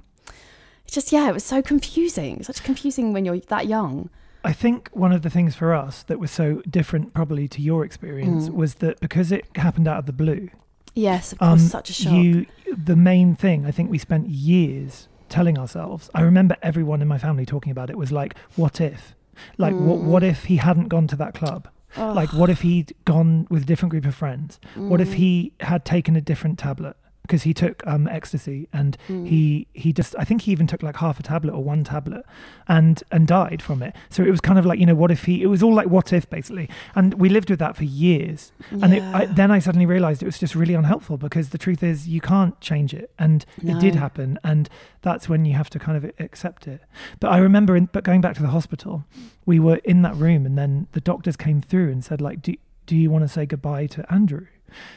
It's 0.85 0.95
just, 0.95 1.13
yeah, 1.13 1.29
it 1.29 1.33
was 1.35 1.45
so 1.45 1.61
confusing. 1.61 2.43
Such 2.43 2.63
confusing 2.63 3.13
when 3.13 3.25
you're 3.25 3.39
that 3.49 3.67
young. 3.67 4.09
I 4.45 4.53
think 4.53 4.88
one 4.93 5.12
of 5.12 5.22
the 5.22 5.30
things 5.30 5.55
for 5.55 5.74
us 5.74 6.03
that 6.05 6.18
was 6.18 6.30
so 6.30 6.62
different, 6.68 7.12
probably 7.14 7.47
to 7.49 7.61
your 7.61 7.84
experience, 7.84 8.49
Mm. 8.49 8.55
was 8.55 8.74
that 8.76 8.99
because 9.01 9.30
it 9.32 9.45
happened 9.57 9.86
out 9.86 9.99
of 9.99 10.07
the 10.07 10.12
blue. 10.12 10.49
Yes, 10.95 11.32
of 11.32 11.38
course, 11.38 11.62
such 11.70 11.91
a 11.91 11.93
shock. 11.93 12.12
Um, 12.12 12.18
You, 12.20 12.47
the 12.76 12.97
main 12.97 13.34
thing 13.34 13.66
I 13.66 13.70
think 13.70 13.91
we 13.91 13.99
spent 13.99 14.28
years 14.28 15.09
telling 15.28 15.59
ourselves. 15.59 16.11
I 16.14 16.22
remember 16.22 16.57
everyone 16.62 17.01
in 17.03 17.09
my 17.09 17.18
family 17.18 17.47
talking 17.47 17.70
about 17.70 17.91
it. 17.91 17.97
Was 17.99 18.11
like, 18.11 18.34
what 18.57 18.80
if? 18.80 19.14
Like, 19.59 19.74
what? 19.74 19.99
Mm. 20.01 20.05
What 20.05 20.22
if 20.24 20.45
he 20.47 20.57
hadn't 20.57 20.88
gone 20.88 21.07
to 21.09 21.16
that 21.16 21.34
club? 21.34 21.68
Like, 21.97 22.32
what 22.32 22.49
if 22.51 22.61
he'd 22.62 22.95
gone 23.05 23.47
with 23.51 23.62
a 23.64 23.66
different 23.66 23.91
group 23.91 24.05
of 24.07 24.14
friends? 24.14 24.59
What 24.76 25.01
if 25.01 25.11
Mm. 25.11 25.14
he 25.14 25.53
had 25.61 25.84
taken 25.84 26.14
a 26.16 26.20
different 26.20 26.59
tablet? 26.59 26.97
Because 27.31 27.45
he 27.45 27.55
took 27.55 27.87
um, 27.87 28.09
ecstasy 28.09 28.68
and 28.72 28.97
Mm. 29.09 29.26
he 29.33 29.43
he 29.72 29.93
just 30.01 30.12
I 30.18 30.24
think 30.24 30.43
he 30.43 30.51
even 30.53 30.66
took 30.66 30.83
like 30.83 30.97
half 30.97 31.20
a 31.20 31.22
tablet 31.22 31.53
or 31.55 31.62
one 31.62 31.85
tablet 31.85 32.24
and 32.66 32.97
and 33.12 33.22
died 33.26 33.61
from 33.62 33.83
it. 33.83 33.95
So 34.09 34.22
it 34.28 34.31
was 34.31 34.41
kind 34.41 34.59
of 34.59 34.66
like 34.66 34.78
you 34.81 34.87
know 34.87 34.97
what 35.03 35.11
if 35.11 35.24
he 35.28 35.35
it 35.43 35.47
was 35.47 35.62
all 35.62 35.74
like 35.81 35.89
what 35.97 36.12
if 36.12 36.28
basically, 36.28 36.68
and 36.97 37.14
we 37.22 37.28
lived 37.28 37.49
with 37.51 37.61
that 37.61 37.76
for 37.76 37.85
years. 37.85 38.53
And 38.83 38.95
it, 38.95 39.03
I, 39.18 39.26
then 39.26 39.51
I 39.57 39.61
suddenly 39.61 39.87
realized 39.87 40.22
it 40.22 40.26
was 40.26 40.39
just 40.41 40.55
really 40.57 40.74
unhelpful 40.74 41.16
because 41.18 41.51
the 41.51 41.59
truth 41.59 41.83
is 41.83 42.09
you 42.09 42.20
can't 42.20 42.61
change 42.61 42.93
it, 42.95 43.09
and 43.18 43.45
it 43.62 43.78
did 43.81 43.95
happen, 43.95 44.39
and 44.43 44.68
that's 45.03 45.28
when 45.28 45.45
you 45.45 45.55
have 45.55 45.70
to 45.70 45.78
kind 45.78 45.97
of 45.97 46.05
accept 46.18 46.66
it. 46.66 46.81
But 47.20 47.28
I 47.31 47.39
remember, 47.39 47.76
in, 47.76 47.89
but 47.93 48.03
going 48.05 48.20
back 48.20 48.35
to 48.37 48.43
the 48.43 48.49
hospital, 48.59 49.05
we 49.47 49.59
were 49.61 49.81
in 49.85 50.03
that 50.03 50.16
room, 50.16 50.47
and 50.47 50.57
then 50.59 50.89
the 50.93 51.01
doctors 51.01 51.37
came 51.37 51.61
through 51.61 51.91
and 51.93 52.05
said 52.05 52.20
like, 52.20 52.43
do 52.43 52.55
do 52.87 52.97
you 52.97 53.09
want 53.11 53.22
to 53.22 53.28
say 53.28 53.47
goodbye 53.47 53.87
to 53.87 54.01
Andrew? 54.12 54.47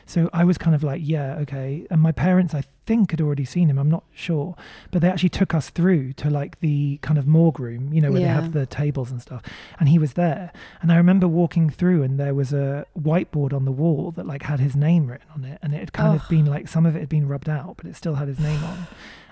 So 0.05 0.29
I 0.33 0.43
was 0.43 0.57
kind 0.57 0.75
of 0.75 0.83
like, 0.83 1.01
yeah, 1.03 1.35
okay. 1.39 1.85
And 1.89 2.01
my 2.01 2.11
parents, 2.11 2.53
I 2.53 2.63
think, 2.85 3.11
had 3.11 3.21
already 3.21 3.45
seen 3.45 3.69
him. 3.69 3.77
I'm 3.79 3.89
not 3.89 4.03
sure, 4.13 4.55
but 4.91 5.01
they 5.01 5.09
actually 5.09 5.29
took 5.29 5.53
us 5.53 5.69
through 5.69 6.13
to 6.13 6.29
like 6.29 6.59
the 6.59 6.99
kind 7.01 7.17
of 7.17 7.25
morgue 7.27 7.59
room, 7.59 7.93
you 7.93 8.01
know, 8.01 8.11
where 8.11 8.21
they 8.21 8.27
have 8.27 8.51
the 8.53 8.65
tables 8.65 9.09
and 9.11 9.21
stuff. 9.21 9.41
And 9.79 9.87
he 9.89 9.97
was 9.97 10.13
there. 10.13 10.51
And 10.81 10.91
I 10.91 10.97
remember 10.97 11.27
walking 11.27 11.69
through, 11.69 12.03
and 12.03 12.19
there 12.19 12.33
was 12.35 12.51
a 12.53 12.85
whiteboard 12.99 13.53
on 13.53 13.65
the 13.65 13.71
wall 13.71 14.11
that 14.11 14.25
like 14.25 14.43
had 14.43 14.59
his 14.59 14.75
name 14.75 15.07
written 15.07 15.27
on 15.33 15.45
it, 15.45 15.59
and 15.61 15.73
it 15.73 15.79
had 15.79 15.93
kind 15.93 16.11
Oh. 16.11 16.21
of 16.23 16.29
been 16.29 16.45
like 16.45 16.67
some 16.67 16.85
of 16.85 16.95
it 16.95 16.99
had 16.99 17.09
been 17.09 17.27
rubbed 17.27 17.47
out, 17.49 17.77
but 17.77 17.85
it 17.85 17.95
still 17.95 18.15
had 18.15 18.27
his 18.27 18.39
name 18.39 18.63
on, 18.63 18.87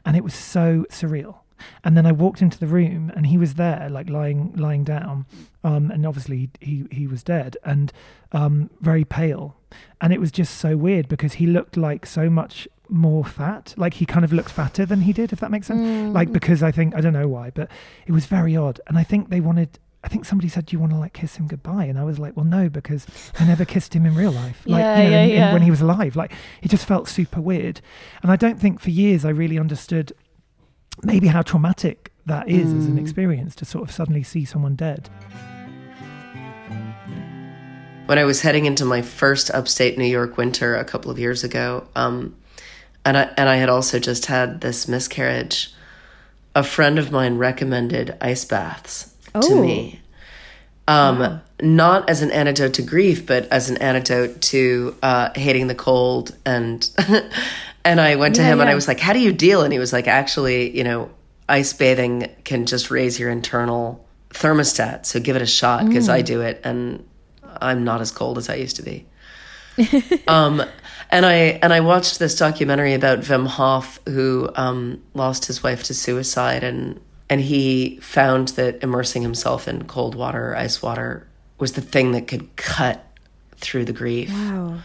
and 0.05 0.15
it 0.15 0.23
was 0.23 0.33
so 0.33 0.85
surreal. 0.89 1.35
And 1.83 1.95
then 1.97 2.05
I 2.05 2.11
walked 2.11 2.41
into 2.41 2.57
the 2.59 2.67
room, 2.67 3.11
and 3.15 3.25
he 3.27 3.37
was 3.37 3.55
there, 3.55 3.89
like 3.89 4.09
lying 4.09 4.53
lying 4.55 4.83
down, 4.83 5.25
um, 5.63 5.91
and 5.91 6.05
obviously 6.05 6.49
he 6.59 6.85
he 6.91 7.07
was 7.07 7.23
dead 7.23 7.57
and 7.63 7.91
um, 8.31 8.69
very 8.79 9.03
pale, 9.05 9.55
and 9.99 10.13
it 10.13 10.19
was 10.19 10.31
just 10.31 10.57
so 10.57 10.77
weird 10.77 11.07
because 11.07 11.33
he 11.33 11.45
looked 11.47 11.75
like 11.77 12.05
so 12.05 12.29
much 12.29 12.67
more 12.89 13.23
fat, 13.23 13.73
like 13.77 13.95
he 13.95 14.05
kind 14.05 14.25
of 14.25 14.33
looked 14.33 14.51
fatter 14.51 14.85
than 14.85 15.01
he 15.01 15.13
did, 15.13 15.31
if 15.31 15.39
that 15.39 15.49
makes 15.51 15.67
sense. 15.67 16.13
Like 16.13 16.29
Mm. 16.29 16.33
because 16.33 16.61
I 16.63 16.71
think 16.71 16.95
I 16.95 17.01
don't 17.01 17.13
know 17.13 17.27
why, 17.27 17.49
but 17.51 17.69
it 18.05 18.11
was 18.11 18.25
very 18.25 18.55
odd, 18.55 18.79
and 18.87 18.97
I 18.97 19.03
think 19.03 19.29
they 19.29 19.39
wanted. 19.41 19.79
I 20.03 20.07
think 20.07 20.25
somebody 20.25 20.49
said, 20.49 20.65
"Do 20.65 20.73
you 20.75 20.79
want 20.79 20.93
to 20.93 20.97
like 20.97 21.13
kiss 21.13 21.35
him 21.35 21.45
goodbye?" 21.47 21.85
And 21.85 21.99
I 21.99 22.03
was 22.03 22.17
like, 22.17 22.35
"Well, 22.35 22.43
no, 22.43 22.69
because 22.69 23.05
I 23.39 23.45
never 23.45 23.65
kissed 23.65 23.93
him 23.95 24.03
in 24.03 24.15
real 24.15 24.31
life, 24.31 24.63
like 24.65 24.79
Yeah, 24.81 24.97
you 24.97 25.03
know, 25.03 25.09
yeah, 25.11 25.23
in- 25.23 25.29
in- 25.29 25.35
yeah. 25.35 25.53
when 25.53 25.61
he 25.61 25.69
was 25.69 25.79
alive. 25.79 26.15
Like 26.15 26.33
it 26.63 26.69
just 26.71 26.85
felt 26.87 27.07
super 27.07 27.39
weird." 27.39 27.81
And 28.23 28.31
I 28.31 28.35
don't 28.35 28.59
think 28.59 28.79
for 28.79 28.89
years 28.89 29.23
I 29.25 29.29
really 29.29 29.59
understood 29.59 30.11
maybe 31.03 31.27
how 31.27 31.41
traumatic 31.41 32.11
that 32.25 32.47
is 32.49 32.71
as 32.73 32.85
an 32.85 32.95
Mm. 32.97 33.01
experience 33.01 33.55
to 33.55 33.65
sort 33.65 33.83
of 33.87 33.91
suddenly 33.93 34.23
see 34.23 34.45
someone 34.45 34.75
dead. 34.75 35.09
when 38.07 38.17
I 38.19 38.23
was 38.25 38.41
heading 38.41 38.65
into 38.65 38.83
my 38.83 39.01
first 39.01 39.49
upstate 39.51 39.97
New 39.97 40.03
York 40.05 40.35
winter 40.37 40.75
a 40.75 40.83
couple 40.83 41.09
of 41.11 41.17
years 41.17 41.43
ago, 41.45 41.85
um, 41.95 42.35
and 43.05 43.17
I 43.17 43.29
and 43.37 43.47
I 43.47 43.55
had 43.55 43.69
also 43.69 43.99
just 43.99 44.25
had 44.25 44.61
this 44.61 44.87
miscarriage. 44.87 45.73
A 46.53 46.63
friend 46.63 46.99
of 46.99 47.11
mine 47.11 47.37
recommended 47.37 48.17
ice 48.19 48.43
baths 48.43 49.13
to 49.33 49.39
Oh. 49.53 49.61
me, 49.61 50.01
um, 50.89 51.39
not 51.61 52.09
as 52.09 52.21
an 52.21 52.29
antidote 52.31 52.73
to 52.73 52.81
grief, 52.81 53.25
but 53.25 53.47
as 53.49 53.69
an 53.69 53.77
antidote 53.77 54.41
to 54.41 54.93
uh, 55.01 55.29
hating 55.33 55.67
the 55.67 55.75
cold. 55.75 56.35
And 56.45 56.89
and 57.85 57.99
I 58.01 58.15
went 58.15 58.35
to 58.35 58.41
Yeah, 58.41 58.53
him 58.53 58.61
and 58.61 58.69
I 58.69 58.75
was 58.75 58.87
like, 58.87 58.99
"How 58.99 59.13
do 59.13 59.19
you 59.19 59.31
deal?" 59.33 59.63
And 59.63 59.71
he 59.73 59.79
was 59.79 59.91
like, 59.93 60.07
"Actually, 60.07 60.75
you 60.77 60.83
know, 60.83 61.09
ice 61.49 61.73
bathing 61.73 62.29
can 62.43 62.65
just 62.65 62.91
raise 62.91 63.19
your 63.19 63.29
internal 63.29 64.05
thermostat, 64.29 65.05
so 65.05 65.19
give 65.19 65.35
it 65.35 65.41
a 65.41 65.47
shot 65.47 65.87
because 65.87 66.07
Mm. 66.07 66.13
I 66.13 66.21
do 66.21 66.41
it 66.41 66.61
and 66.63 67.03
I'm 67.61 67.83
not 67.83 68.01
as 68.01 68.11
cold 68.11 68.37
as 68.37 68.49
I 68.49 68.55
used 68.55 68.77
to 68.77 68.83
be." 68.83 69.05
um, 70.27 70.61
and 71.09 71.25
I 71.25 71.35
and 71.61 71.73
I 71.73 71.79
watched 71.81 72.19
this 72.19 72.35
documentary 72.37 72.93
about 72.93 73.19
Wim 73.21 73.47
Hof, 73.47 73.99
who 74.07 74.49
um, 74.55 75.01
lost 75.13 75.45
his 75.45 75.63
wife 75.63 75.83
to 75.83 75.93
suicide, 75.93 76.63
and 76.63 76.99
and 77.29 77.39
he 77.41 77.97
found 78.01 78.49
that 78.49 78.83
immersing 78.83 79.21
himself 79.21 79.67
in 79.67 79.85
cold 79.85 80.15
water 80.15 80.51
or 80.51 80.57
ice 80.57 80.81
water 80.81 81.27
was 81.59 81.73
the 81.73 81.81
thing 81.81 82.11
that 82.13 82.27
could 82.27 82.55
cut 82.55 83.05
through 83.57 83.85
the 83.85 83.93
grief. 83.93 84.29
Wow. 84.31 84.79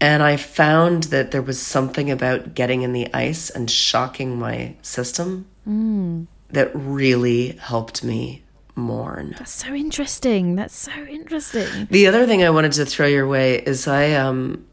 And 0.00 0.22
I 0.22 0.36
found 0.36 1.04
that 1.04 1.30
there 1.30 1.42
was 1.42 1.60
something 1.60 2.10
about 2.10 2.54
getting 2.54 2.82
in 2.82 2.92
the 2.92 3.12
ice 3.14 3.50
and 3.50 3.70
shocking 3.70 4.38
my 4.38 4.74
system 4.82 5.46
Mm. 5.68 6.26
that 6.50 6.70
really 6.74 7.52
helped 7.60 8.02
me 8.02 8.42
mourn. 8.74 9.34
That's 9.38 9.52
so 9.52 9.74
interesting. 9.74 10.56
That's 10.56 10.74
so 10.74 10.92
interesting. 11.06 11.86
The 11.90 12.06
other 12.06 12.26
thing 12.26 12.42
I 12.42 12.48
wanted 12.50 12.72
to 12.72 12.86
throw 12.86 13.06
your 13.06 13.28
way 13.28 13.56
is 13.58 13.86
I 13.86 14.12
um 14.12 14.64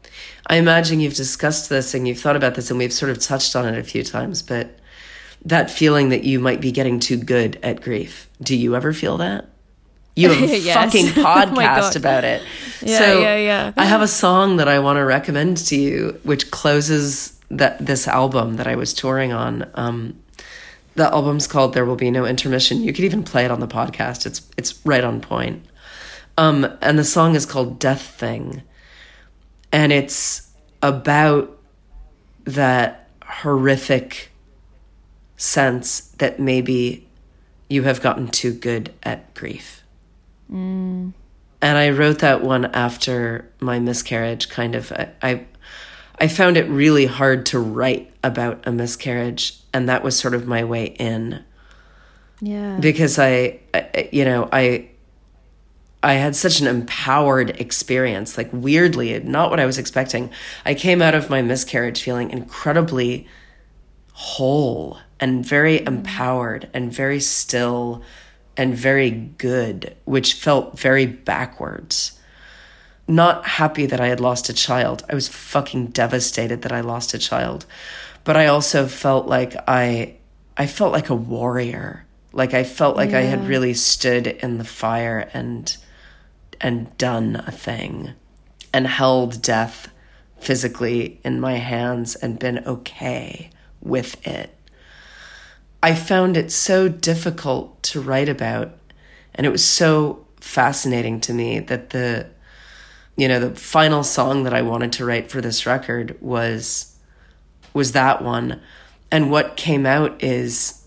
I 0.46 0.56
imagine 0.56 0.98
you've 1.00 1.14
discussed 1.14 1.68
this 1.68 1.92
and 1.92 2.08
you've 2.08 2.18
thought 2.20 2.36
about 2.36 2.54
this, 2.54 2.70
and 2.70 2.78
we've 2.78 2.92
sort 2.92 3.10
of 3.10 3.18
touched 3.18 3.54
on 3.54 3.66
it 3.66 3.78
a 3.78 3.84
few 3.84 4.02
times, 4.02 4.40
but 4.40 4.78
that 5.44 5.70
feeling 5.70 6.08
that 6.08 6.24
you 6.24 6.40
might 6.40 6.60
be 6.62 6.72
getting 6.72 6.98
too 6.98 7.18
good 7.18 7.58
at 7.62 7.82
grief. 7.82 8.30
Do 8.40 8.56
you 8.56 8.74
ever 8.74 8.94
feel 8.94 9.18
that? 9.18 9.50
You 10.18 10.30
have 10.30 10.50
a 10.50 10.58
Yes. 10.68 10.74
fucking 10.74 11.06
Oh 11.16 11.26
podcast 11.26 11.54
God. 11.94 11.96
about 11.96 12.24
it. 12.24 12.42
Yeah, 12.82 12.98
so 12.98 13.20
yeah, 13.20 13.36
yeah. 13.36 13.72
I 13.76 13.84
have 13.84 14.02
a 14.02 14.08
song 14.22 14.56
that 14.56 14.68
I 14.68 14.78
want 14.78 14.96
to 14.98 15.04
recommend 15.04 15.56
to 15.68 15.76
you, 15.76 16.18
which 16.22 16.50
closes 16.50 17.38
that 17.50 17.84
this 17.84 18.06
album 18.08 18.56
that 18.56 18.66
I 18.66 18.76
was 18.76 18.92
touring 18.94 19.32
on. 19.32 19.68
Um, 19.74 20.18
the 20.94 21.04
album's 21.12 21.46
called 21.46 21.74
"There 21.74 21.84
Will 21.84 21.96
Be 21.96 22.10
No 22.10 22.24
Intermission." 22.26 22.82
You 22.82 22.92
could 22.92 23.04
even 23.04 23.22
play 23.22 23.44
it 23.44 23.50
on 23.50 23.60
the 23.60 23.68
podcast. 23.68 24.26
It's 24.26 24.42
it's 24.56 24.80
right 24.84 25.04
on 25.04 25.20
point. 25.20 25.64
Um, 26.36 26.66
and 26.82 26.98
the 26.98 27.04
song 27.04 27.34
is 27.36 27.46
called 27.46 27.78
"Death 27.78 28.02
Thing," 28.02 28.62
and 29.72 29.92
it's 29.92 30.48
about 30.82 31.56
that 32.44 33.08
horrific 33.24 34.30
sense 35.36 36.00
that 36.18 36.40
maybe 36.40 37.06
you 37.68 37.82
have 37.84 38.00
gotten 38.00 38.28
too 38.28 38.52
good 38.52 38.92
at 39.02 39.34
grief. 39.34 39.82
Mm. 40.52 41.12
And 41.60 41.78
I 41.78 41.90
wrote 41.90 42.20
that 42.20 42.42
one 42.42 42.66
after 42.66 43.50
my 43.60 43.78
miscarriage. 43.78 44.48
Kind 44.48 44.74
of, 44.74 44.92
I, 44.92 45.08
I, 45.22 45.44
I 46.20 46.28
found 46.28 46.56
it 46.56 46.68
really 46.68 47.06
hard 47.06 47.46
to 47.46 47.58
write 47.58 48.12
about 48.22 48.66
a 48.66 48.72
miscarriage, 48.72 49.58
and 49.72 49.88
that 49.88 50.02
was 50.02 50.18
sort 50.18 50.34
of 50.34 50.46
my 50.46 50.64
way 50.64 50.86
in 50.86 51.42
Yeah. 52.40 52.78
because 52.80 53.18
I, 53.18 53.60
I, 53.74 54.08
you 54.12 54.24
know, 54.24 54.48
I, 54.52 54.88
I 56.02 56.14
had 56.14 56.36
such 56.36 56.60
an 56.60 56.68
empowered 56.68 57.50
experience. 57.60 58.38
Like 58.38 58.50
weirdly, 58.52 59.18
not 59.20 59.50
what 59.50 59.58
I 59.58 59.66
was 59.66 59.78
expecting. 59.78 60.30
I 60.64 60.74
came 60.74 61.02
out 61.02 61.14
of 61.16 61.28
my 61.28 61.42
miscarriage 61.42 62.00
feeling 62.02 62.30
incredibly 62.30 63.26
whole 64.12 64.98
and 65.18 65.44
very 65.44 65.84
empowered 65.84 66.68
and 66.72 66.92
very 66.92 67.18
still 67.18 68.02
and 68.58 68.74
very 68.74 69.10
good, 69.10 69.96
which 70.04 70.34
felt 70.34 70.78
very 70.78 71.06
backwards. 71.06 72.18
Not 73.06 73.46
happy 73.46 73.86
that 73.86 74.00
I 74.00 74.08
had 74.08 74.20
lost 74.20 74.50
a 74.50 74.52
child. 74.52 75.04
I 75.08 75.14
was 75.14 75.28
fucking 75.28 75.88
devastated 75.88 76.62
that 76.62 76.72
I 76.72 76.80
lost 76.80 77.14
a 77.14 77.18
child. 77.18 77.64
But 78.24 78.36
I 78.36 78.46
also 78.46 78.86
felt 78.86 79.26
like 79.26 79.56
I 79.66 80.16
I 80.58 80.66
felt 80.66 80.92
like 80.92 81.08
a 81.08 81.14
warrior. 81.14 82.04
Like 82.32 82.52
I 82.52 82.64
felt 82.64 82.96
like 82.96 83.14
I 83.14 83.22
had 83.22 83.48
really 83.48 83.72
stood 83.72 84.26
in 84.26 84.58
the 84.58 84.64
fire 84.64 85.30
and 85.32 85.74
and 86.60 86.94
done 86.98 87.36
a 87.46 87.52
thing 87.52 88.12
and 88.74 88.86
held 88.86 89.40
death 89.40 89.88
physically 90.40 91.20
in 91.24 91.40
my 91.40 91.54
hands 91.54 92.16
and 92.16 92.38
been 92.38 92.58
okay 92.66 93.50
with 93.80 94.26
it. 94.26 94.57
I 95.82 95.94
found 95.94 96.36
it 96.36 96.50
so 96.50 96.88
difficult 96.88 97.82
to 97.84 98.00
write 98.00 98.28
about 98.28 98.72
and 99.34 99.46
it 99.46 99.50
was 99.50 99.64
so 99.64 100.26
fascinating 100.40 101.20
to 101.20 101.32
me 101.32 101.60
that 101.60 101.90
the 101.90 102.26
you 103.16 103.28
know 103.28 103.40
the 103.40 103.54
final 103.54 104.02
song 104.02 104.44
that 104.44 104.54
I 104.54 104.62
wanted 104.62 104.92
to 104.94 105.04
write 105.04 105.30
for 105.30 105.40
this 105.40 105.66
record 105.66 106.16
was 106.20 106.96
was 107.74 107.92
that 107.92 108.22
one. 108.22 108.60
And 109.10 109.30
what 109.30 109.56
came 109.56 109.86
out 109.86 110.22
is 110.22 110.77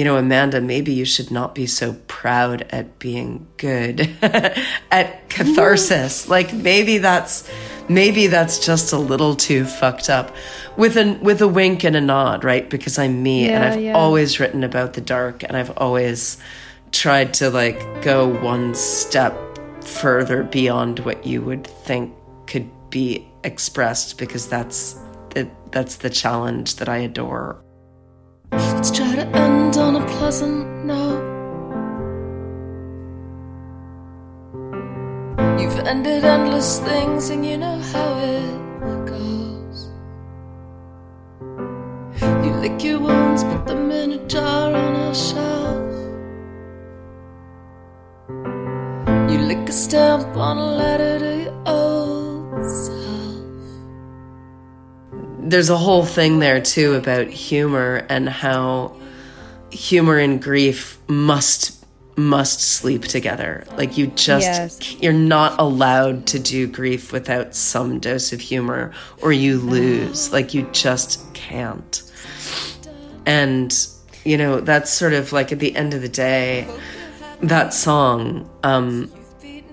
you 0.00 0.04
know 0.04 0.16
Amanda 0.16 0.62
maybe 0.62 0.94
you 0.94 1.04
should 1.04 1.30
not 1.30 1.54
be 1.54 1.66
so 1.66 1.92
proud 2.08 2.62
at 2.70 2.98
being 2.98 3.46
good 3.58 4.00
at 4.22 5.28
catharsis 5.28 6.24
mm. 6.24 6.28
like 6.30 6.54
maybe 6.54 6.96
that's 6.96 7.46
maybe 7.90 8.26
that's 8.26 8.64
just 8.64 8.94
a 8.94 8.96
little 8.96 9.36
too 9.36 9.66
fucked 9.66 10.08
up 10.08 10.34
with 10.78 10.96
a 10.96 11.18
with 11.20 11.42
a 11.42 11.48
wink 11.48 11.84
and 11.84 11.96
a 11.96 12.00
nod 12.00 12.44
right 12.44 12.70
because 12.70 12.98
I'm 12.98 13.22
me 13.22 13.50
and 13.50 13.62
I've 13.62 13.78
yeah. 13.82 13.92
always 13.92 14.40
written 14.40 14.64
about 14.64 14.94
the 14.94 15.02
dark 15.02 15.42
and 15.42 15.54
I've 15.54 15.76
always 15.76 16.38
tried 16.92 17.34
to 17.34 17.50
like 17.50 17.78
go 18.00 18.26
one 18.26 18.74
step 18.74 19.36
further 19.84 20.44
beyond 20.44 21.00
what 21.00 21.26
you 21.26 21.42
would 21.42 21.66
think 21.66 22.14
could 22.46 22.70
be 22.88 23.28
expressed 23.44 24.16
because 24.16 24.48
that's 24.48 24.94
the, 25.34 25.46
that's 25.72 25.96
the 25.96 26.08
challenge 26.08 26.76
that 26.76 26.88
I 26.88 26.96
adore. 26.96 27.62
Let's 28.52 28.90
try 28.90 29.14
to 29.14 29.26
end 29.36 29.76
on 29.76 29.96
a 29.96 30.06
pleasant 30.06 30.84
note. 30.84 31.28
You've 35.60 35.78
ended 35.86 36.24
endless 36.24 36.80
things, 36.80 37.30
and 37.30 37.46
you 37.46 37.58
know 37.58 37.78
how 37.92 38.18
it 38.18 39.06
goes. 39.06 39.90
You 42.44 42.52
lick 42.64 42.82
your 42.82 42.98
wounds, 42.98 43.44
put 43.44 43.66
them 43.66 43.90
in 43.90 44.12
a 44.12 44.26
jar 44.26 44.74
on 44.74 44.94
a 44.96 45.14
shelf. 45.14 45.92
You 49.30 49.38
lick 49.38 49.68
a 49.68 49.72
stamp 49.72 50.36
on 50.36 50.58
a 50.58 50.72
letter 50.76 51.18
to 51.18 51.42
your 51.44 51.62
old 51.66 52.64
self. 52.64 52.99
There's 55.42 55.70
a 55.70 55.76
whole 55.76 56.04
thing 56.04 56.38
there 56.38 56.60
too 56.60 56.94
about 56.94 57.28
humor 57.28 58.04
and 58.08 58.28
how 58.28 58.94
humor 59.70 60.18
and 60.18 60.42
grief 60.42 60.98
must 61.08 61.76
must 62.16 62.60
sleep 62.60 63.02
together. 63.04 63.64
Like 63.76 63.96
you 63.96 64.08
just 64.08 64.44
Yes. 64.44 64.96
you're 65.00 65.12
not 65.12 65.58
allowed 65.58 66.26
to 66.28 66.38
do 66.38 66.66
grief 66.66 67.12
without 67.12 67.54
some 67.54 67.98
dose 67.98 68.32
of 68.32 68.40
humor 68.40 68.92
or 69.22 69.32
you 69.32 69.58
lose. 69.58 70.30
Like 70.32 70.52
you 70.52 70.68
just 70.72 71.32
can't. 71.34 72.02
And 73.26 73.74
you 74.24 74.36
know, 74.36 74.60
that's 74.60 74.90
sort 74.90 75.14
of 75.14 75.32
like 75.32 75.50
at 75.52 75.60
the 75.60 75.74
end 75.74 75.94
of 75.94 76.02
the 76.02 76.08
day 76.08 76.68
that 77.42 77.72
song 77.72 78.50
um 78.64 79.10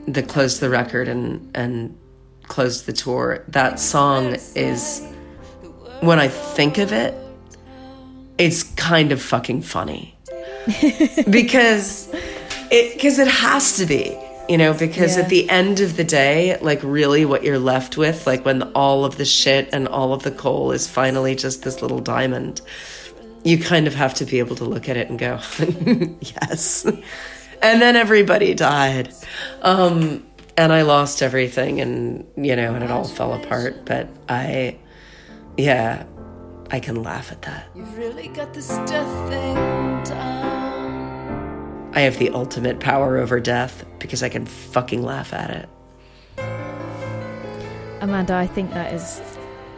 that 0.07 0.29
closed 0.29 0.61
the 0.61 0.69
record 0.69 1.07
and 1.09 1.51
and 1.55 1.97
closed 2.43 2.85
the 2.85 2.93
tour. 2.93 3.43
That 3.49 3.79
song 3.79 4.37
is 4.55 5.01
when 6.01 6.19
I 6.19 6.27
think 6.27 6.77
of 6.77 6.91
it, 6.91 7.13
it's 8.37 8.63
kind 8.63 9.11
of 9.11 9.21
fucking 9.21 9.61
funny. 9.63 10.15
because 11.29 12.09
it 12.71 12.93
because 12.93 13.19
it 13.19 13.27
has 13.27 13.77
to 13.77 13.85
be 13.85 14.17
you 14.49 14.57
know 14.57 14.73
because 14.73 15.15
Yeah. 15.15 15.23
at 15.23 15.29
the 15.29 15.49
end 15.49 15.79
of 15.79 15.95
the 15.95 16.03
day 16.03 16.57
like 16.61 16.79
really 16.83 17.23
what 17.23 17.43
you're 17.43 17.57
left 17.59 17.95
with 17.97 18.27
like 18.27 18.43
when 18.43 18.63
all 18.73 19.05
of 19.05 19.17
the 19.17 19.23
shit 19.23 19.69
and 19.71 19.87
all 19.87 20.11
of 20.13 20.23
the 20.23 20.31
coal 20.31 20.71
is 20.73 20.85
finally 20.87 21.35
just 21.35 21.63
this 21.63 21.81
little 21.81 21.99
diamond 21.99 22.59
you 23.45 23.57
kind 23.57 23.87
of 23.87 23.93
have 23.95 24.13
to 24.15 24.25
be 24.25 24.39
able 24.39 24.57
to 24.57 24.65
look 24.65 24.89
at 24.89 24.97
it 24.97 25.09
and 25.09 25.19
go 25.19 25.39
yes 26.21 26.85
and 27.61 27.81
then 27.81 27.95
everybody 27.95 28.53
died 28.53 29.13
um 29.61 30.21
and 30.57 30.73
i 30.73 30.81
lost 30.81 31.21
everything 31.21 31.79
and 31.79 32.25
you 32.35 32.55
know 32.57 32.73
and 32.75 32.83
it 32.83 32.91
all 32.91 33.07
fell 33.07 33.33
apart 33.33 33.85
but 33.85 34.09
i 34.27 34.75
yeah 35.57 36.05
i 36.71 36.79
can 36.79 37.01
laugh 37.03 37.31
at 37.31 37.41
that 37.41 37.67
You've 37.75 37.97
really 37.97 38.27
got 38.29 38.53
this 38.53 38.67
death 38.67 39.29
thing 39.29 39.55
down. 40.03 41.91
I 41.93 42.01
have 42.01 42.17
the 42.19 42.29
ultimate 42.29 42.79
power 42.79 43.17
over 43.17 43.39
death 43.39 43.83
because 43.97 44.21
I 44.21 44.29
can 44.29 44.45
fucking 44.45 45.01
laugh 45.01 45.33
at 45.33 45.49
it. 45.49 45.69
Amanda, 48.01 48.35
I 48.35 48.45
think 48.45 48.71
that 48.73 48.93
is 48.93 49.19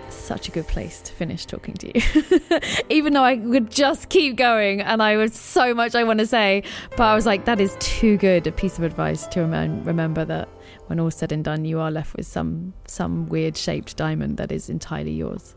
such 0.09 0.49
a 0.49 0.51
good 0.51 0.67
place 0.67 1.01
to 1.03 1.13
finish 1.13 1.45
talking 1.45 1.75
to 1.75 1.87
you. 1.87 2.59
Even 2.89 3.13
though 3.13 3.23
I 3.23 3.35
would 3.35 3.71
just 3.71 4.09
keep 4.09 4.35
going 4.35 4.81
and 4.81 5.01
I 5.01 5.15
would 5.15 5.33
so 5.33 5.73
much 5.73 5.95
I 5.95 6.03
want 6.03 6.19
to 6.19 6.27
say, 6.27 6.63
but 6.91 7.03
I 7.03 7.15
was 7.15 7.25
like, 7.25 7.45
that 7.45 7.61
is 7.61 7.77
too 7.79 8.17
good 8.17 8.45
a 8.47 8.51
piece 8.51 8.77
of 8.77 8.83
advice 8.83 9.25
to 9.27 9.39
remem- 9.39 9.85
remember 9.85 10.25
that 10.25 10.49
when 10.87 10.99
all's 10.99 11.15
said 11.15 11.31
and 11.31 11.43
done, 11.43 11.63
you 11.63 11.79
are 11.79 11.91
left 11.91 12.17
with 12.17 12.27
some 12.27 12.73
some 12.85 13.29
weird 13.29 13.55
shaped 13.55 13.95
diamond 13.95 14.37
that 14.37 14.51
is 14.51 14.69
entirely 14.69 15.13
yours. 15.13 15.55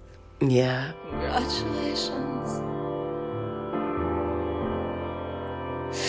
Yeah. 0.49 0.93
Congratulations. 1.09 2.63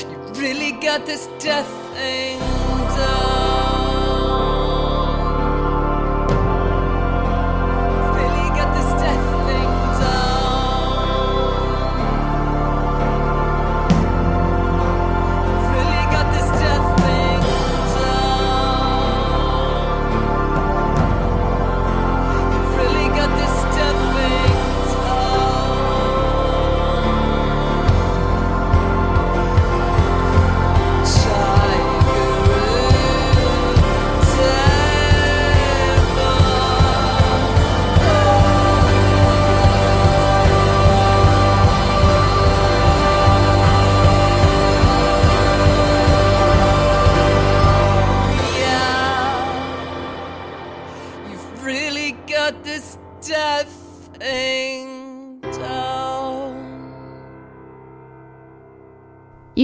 You 0.09 0.41
really 0.41 0.71
got 0.71 1.05
this 1.05 1.27
death 1.37 1.69
thing 1.93 2.39
down. 2.39 3.42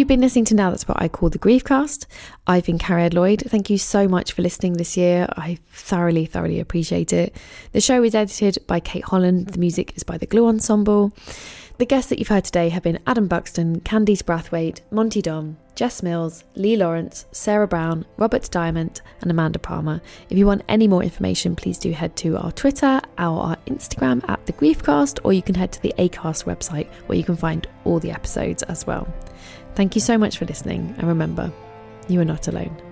Been 0.09 0.21
listening 0.21 0.45
to 0.45 0.55
Now 0.55 0.71
That's 0.71 0.87
What 0.87 0.99
I 0.99 1.07
Call 1.07 1.29
the 1.29 1.37
Griefcast. 1.37 2.07
I've 2.47 2.65
been 2.65 2.79
Cariad 2.79 3.13
Lloyd. 3.13 3.43
Thank 3.45 3.69
you 3.69 3.77
so 3.77 4.07
much 4.07 4.31
for 4.31 4.41
listening 4.41 4.73
this 4.73 4.97
year. 4.97 5.27
I 5.37 5.59
thoroughly, 5.69 6.25
thoroughly 6.25 6.59
appreciate 6.59 7.13
it. 7.13 7.35
The 7.73 7.79
show 7.79 8.01
is 8.01 8.15
edited 8.15 8.65
by 8.65 8.79
Kate 8.79 9.03
Holland. 9.03 9.49
The 9.49 9.59
music 9.59 9.95
is 9.95 10.01
by 10.01 10.17
the 10.17 10.25
Glue 10.25 10.47
Ensemble. 10.47 11.13
The 11.77 11.85
guests 11.85 12.09
that 12.09 12.17
you've 12.17 12.29
heard 12.29 12.43
today 12.43 12.69
have 12.69 12.81
been 12.81 12.97
Adam 13.05 13.27
Buxton, 13.27 13.81
Candice 13.81 14.23
Brathwaite, 14.23 14.81
Monty 14.89 15.21
Don, 15.21 15.57
Jess 15.75 16.01
Mills, 16.01 16.43
Lee 16.55 16.75
Lawrence, 16.75 17.27
Sarah 17.31 17.67
Brown, 17.67 18.03
Robert 18.17 18.49
Diamond, 18.49 19.01
and 19.21 19.29
Amanda 19.29 19.59
Palmer. 19.59 20.01
If 20.31 20.39
you 20.39 20.47
want 20.47 20.63
any 20.67 20.87
more 20.87 21.03
information, 21.03 21.55
please 21.55 21.77
do 21.77 21.91
head 21.91 22.15
to 22.15 22.35
our 22.35 22.51
Twitter 22.51 22.99
our 23.19 23.55
Instagram 23.67 24.27
at 24.27 24.43
The 24.47 24.53
Griefcast, 24.53 25.19
or 25.23 25.33
you 25.33 25.43
can 25.43 25.53
head 25.53 25.71
to 25.73 25.81
the 25.83 25.93
ACAST 25.99 26.45
website 26.45 26.89
where 27.05 27.17
you 27.17 27.23
can 27.23 27.37
find 27.37 27.67
all 27.85 27.99
the 27.99 28.09
episodes 28.09 28.63
as 28.63 28.87
well. 28.87 29.07
Thank 29.79 29.95
you 29.95 30.01
so 30.01 30.17
much 30.17 30.37
for 30.37 30.43
listening, 30.43 30.93
and 30.97 31.07
remember, 31.07 31.53
you 32.09 32.19
are 32.19 32.25
not 32.25 32.49
alone. 32.49 32.88